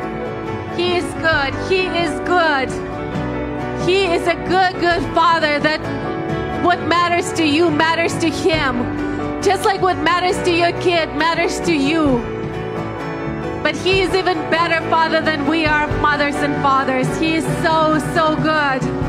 He 0.76 0.98
is 0.98 1.06
good. 1.24 1.54
He 1.70 1.88
is 1.88 2.12
good. 2.28 2.70
He 3.88 4.06
is 4.14 4.28
a 4.28 4.36
good, 4.50 4.74
good 4.82 5.02
Father 5.16 5.60
that 5.60 5.82
what 6.64 6.80
matters 6.88 7.32
to 7.34 7.46
you 7.46 7.72
matters 7.72 8.14
to 8.18 8.30
Him. 8.30 9.42
Just 9.42 9.64
like 9.64 9.82
what 9.82 9.98
matters 10.00 10.38
to 10.44 10.52
your 10.52 10.74
kid 10.82 11.08
matters 11.16 11.62
to 11.62 11.74
you. 11.74 12.20
But 13.64 13.78
He 13.78 14.02
is 14.02 14.14
even 14.14 14.38
better 14.52 14.82
Father 14.90 15.22
than 15.22 15.48
we 15.48 15.66
are 15.66 15.88
mothers 16.02 16.36
and 16.36 16.54
fathers. 16.62 17.08
He 17.18 17.36
is 17.36 17.46
so, 17.64 17.98
so 18.14 18.36
good. 18.36 19.07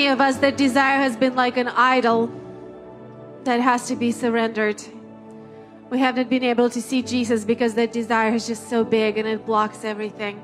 Many 0.00 0.12
of 0.12 0.18
us 0.18 0.38
that 0.38 0.56
desire 0.56 0.96
has 0.96 1.14
been 1.14 1.36
like 1.36 1.58
an 1.58 1.68
idol 1.68 2.32
that 3.44 3.60
has 3.60 3.86
to 3.86 3.94
be 3.94 4.10
surrendered. 4.10 4.82
We 5.90 5.98
haven't 5.98 6.30
been 6.30 6.42
able 6.42 6.70
to 6.70 6.80
see 6.80 7.02
Jesus 7.02 7.44
because 7.44 7.74
that 7.74 7.92
desire 7.92 8.32
is 8.32 8.46
just 8.46 8.70
so 8.70 8.82
big 8.82 9.18
and 9.18 9.28
it 9.28 9.44
blocks 9.44 9.84
everything. 9.84 10.42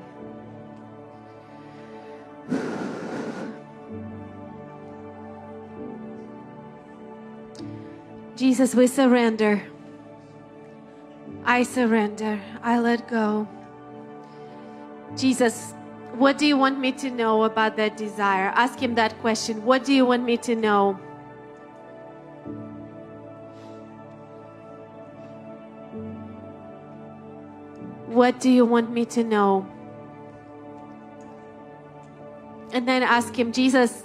Jesus, 8.37 8.75
we 8.75 8.87
surrender. 8.87 9.63
I 11.47 11.63
surrender. 11.63 12.39
I 12.63 12.79
let 12.79 13.09
go. 13.09 13.49
Jesus, 15.17 15.73
what 16.17 16.39
do 16.39 16.47
you 16.47 16.57
want 16.57 16.79
me 16.79 16.93
to 16.93 17.11
know 17.11 17.45
about 17.45 17.77
that 17.77 17.99
desire? 17.99 18.51
Ask 18.55 18.79
him 18.79 18.95
that 18.95 19.19
question. 19.21 19.63
What 19.65 19.85
do 19.85 19.93
you 19.93 20.07
want 20.07 20.25
me 20.25 20.39
to 20.39 20.57
know? 20.57 20.95
What 28.07 28.41
do 28.41 28.51
you 28.51 28.65
want 28.65 28.91
me 28.91 29.05
to 29.07 29.23
know? 29.23 29.67
And 32.73 32.89
then 32.89 33.03
ask 33.03 33.39
him, 33.39 33.53
Jesus, 33.53 34.05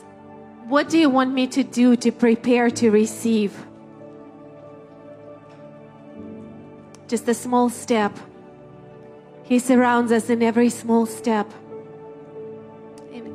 what 0.67 0.89
do 0.89 0.97
you 0.97 1.09
want 1.09 1.33
me 1.33 1.47
to 1.47 1.63
do 1.63 1.95
to 1.95 2.11
prepare 2.11 2.69
to 2.71 2.91
receive? 2.91 3.55
Just 7.07 7.25
a 7.29 7.33
small 7.33 7.69
step. 7.69 8.17
He 9.43 9.59
surrounds 9.59 10.11
us 10.11 10.29
in 10.29 10.43
every 10.43 10.69
small 10.69 11.05
step. 11.05 11.51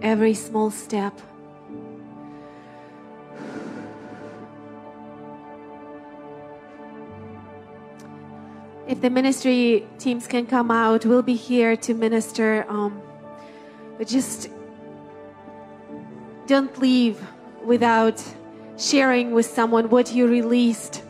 Every 0.03 0.35
small 0.35 0.71
step. 0.71 1.13
If 8.87 9.01
the 9.01 9.11
ministry 9.11 9.87
teams 9.99 10.29
can 10.29 10.47
come 10.47 10.71
out, 10.71 11.05
we'll 11.05 11.23
be 11.23 11.35
here 11.35 11.77
to 11.77 11.95
minister. 11.95 12.65
Um, 12.69 13.03
but 13.99 14.07
just 14.07 14.49
don't 16.47 16.79
leave 16.79 17.21
without 17.65 18.23
sharing 18.79 19.33
with 19.33 19.47
someone 19.47 19.91
what 19.91 20.15
you 20.15 20.29
released 20.29 21.03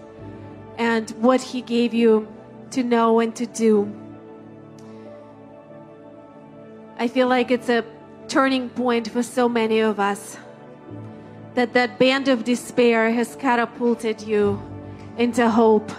and 0.78 1.11
what 1.20 1.43
He 1.43 1.61
gave 1.61 1.93
you 1.93 2.26
to 2.70 2.82
know 2.82 3.20
and 3.20 3.37
to 3.37 3.47
do. 3.47 3.93
I 6.99 7.09
feel 7.09 7.28
like 7.28 7.51
it's 7.51 7.68
a 7.68 7.84
turning 8.28 8.68
point 8.70 9.10
for 9.10 9.22
so 9.22 9.48
many 9.48 9.80
of 9.80 10.00
us. 10.00 10.38
That 11.54 11.72
that 11.72 11.98
band 11.98 12.28
of 12.28 12.44
despair 12.44 13.10
has 13.10 13.34
catapulted 13.36 14.22
you 14.22 14.62
into 15.16 15.48
hope. 15.48 15.90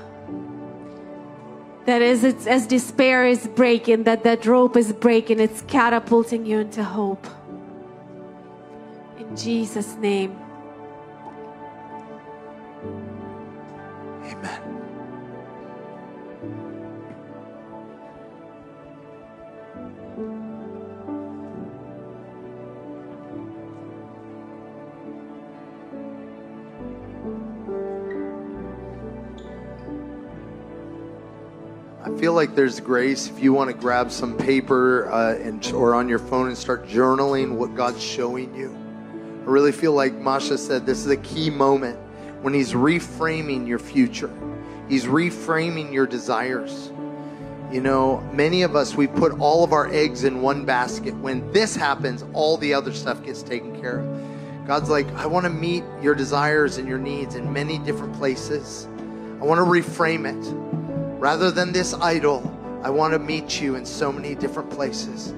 That 1.86 2.01
as, 2.01 2.23
it's, 2.23 2.45
as 2.45 2.67
despair 2.67 3.25
is 3.25 3.47
breaking, 3.47 4.03
that 4.03 4.23
that 4.23 4.45
rope 4.45 4.75
is 4.75 4.91
breaking, 4.93 5.39
it's 5.39 5.61
catapulting 5.61 6.45
you 6.45 6.59
into 6.59 6.84
hope. 6.84 7.25
In 9.17 9.36
Jesus' 9.36 9.95
name. 9.95 10.38
Like 32.38 32.54
there's 32.54 32.80
grace 32.80 33.28
if 33.30 33.42
you 33.42 33.52
want 33.52 33.68
to 33.68 33.76
grab 33.76 34.12
some 34.12 34.38
paper 34.38 35.12
uh, 35.12 35.34
and 35.38 35.66
or 35.74 35.96
on 35.96 36.08
your 36.08 36.20
phone 36.20 36.48
and 36.48 36.56
start 36.56 36.88
journaling 36.88 37.56
what 37.56 37.74
God's 37.74 38.02
showing 38.02 38.54
you. 38.54 38.70
I 39.42 39.50
really 39.50 39.72
feel 39.72 39.94
like 39.94 40.14
Masha 40.14 40.60
said 40.60 40.86
this 40.86 41.00
is 41.00 41.08
a 41.08 41.18
key 41.18 41.50
moment 41.50 41.98
when 42.44 42.54
He's 42.54 42.74
reframing 42.74 43.68
your 43.68 43.80
future. 43.80 44.30
He's 44.88 45.06
reframing 45.06 45.92
your 45.92 46.06
desires. 46.06 46.92
You 47.72 47.82
know, 47.82 48.20
many 48.32 48.62
of 48.62 48.76
us, 48.76 48.94
we 48.94 49.08
put 49.08 49.40
all 49.40 49.64
of 49.64 49.74
our 49.74 49.92
eggs 49.92 50.24
in 50.24 50.44
one 50.44 50.64
basket. 50.64 51.16
When 51.16 51.52
this 51.52 51.76
happens, 51.76 52.24
all 52.34 52.58
the 52.58 52.72
other 52.72 52.94
stuff 52.94 53.24
gets 53.24 53.42
taken 53.42 53.82
care 53.82 54.02
of. 54.02 54.68
God's 54.68 54.92
like, 54.92 55.08
I 55.14 55.26
want 55.26 55.46
to 55.46 55.50
meet 55.50 55.84
your 56.04 56.14
desires 56.14 56.78
and 56.78 56.88
your 56.88 57.00
needs 57.00 57.34
in 57.34 57.52
many 57.52 57.80
different 57.80 58.14
places. 58.14 58.88
I 59.42 59.44
want 59.44 59.58
to 59.58 59.66
reframe 59.66 60.26
it. 60.28 60.87
Rather 61.20 61.49
than 61.49 61.72
this 61.72 61.93
idol, 61.95 62.53
I 62.84 62.91
want 62.91 63.13
to 63.13 63.20
meet 63.20 63.59
you 63.59 63.76
in 63.76 63.86
so 63.86 64.11
many 64.11 64.36
different 64.36 64.70
places. 64.70 65.34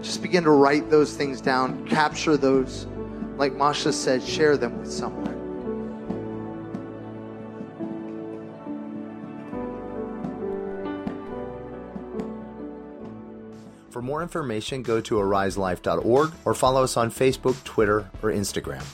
Just 0.00 0.22
begin 0.22 0.44
to 0.44 0.50
write 0.50 0.88
those 0.88 1.14
things 1.14 1.40
down, 1.40 1.86
capture 1.86 2.36
those. 2.36 2.86
Like 3.36 3.54
Masha 3.54 3.92
said, 3.92 4.22
share 4.22 4.56
them 4.56 4.78
with 4.78 4.90
someone. 4.90 5.26
For 13.90 14.02
more 14.02 14.22
information, 14.22 14.82
go 14.82 15.00
to 15.02 15.14
ariselife.org 15.16 16.32
or 16.44 16.54
follow 16.54 16.84
us 16.84 16.96
on 16.96 17.10
Facebook, 17.10 17.62
Twitter, 17.64 18.10
or 18.22 18.30
Instagram. 18.30 18.84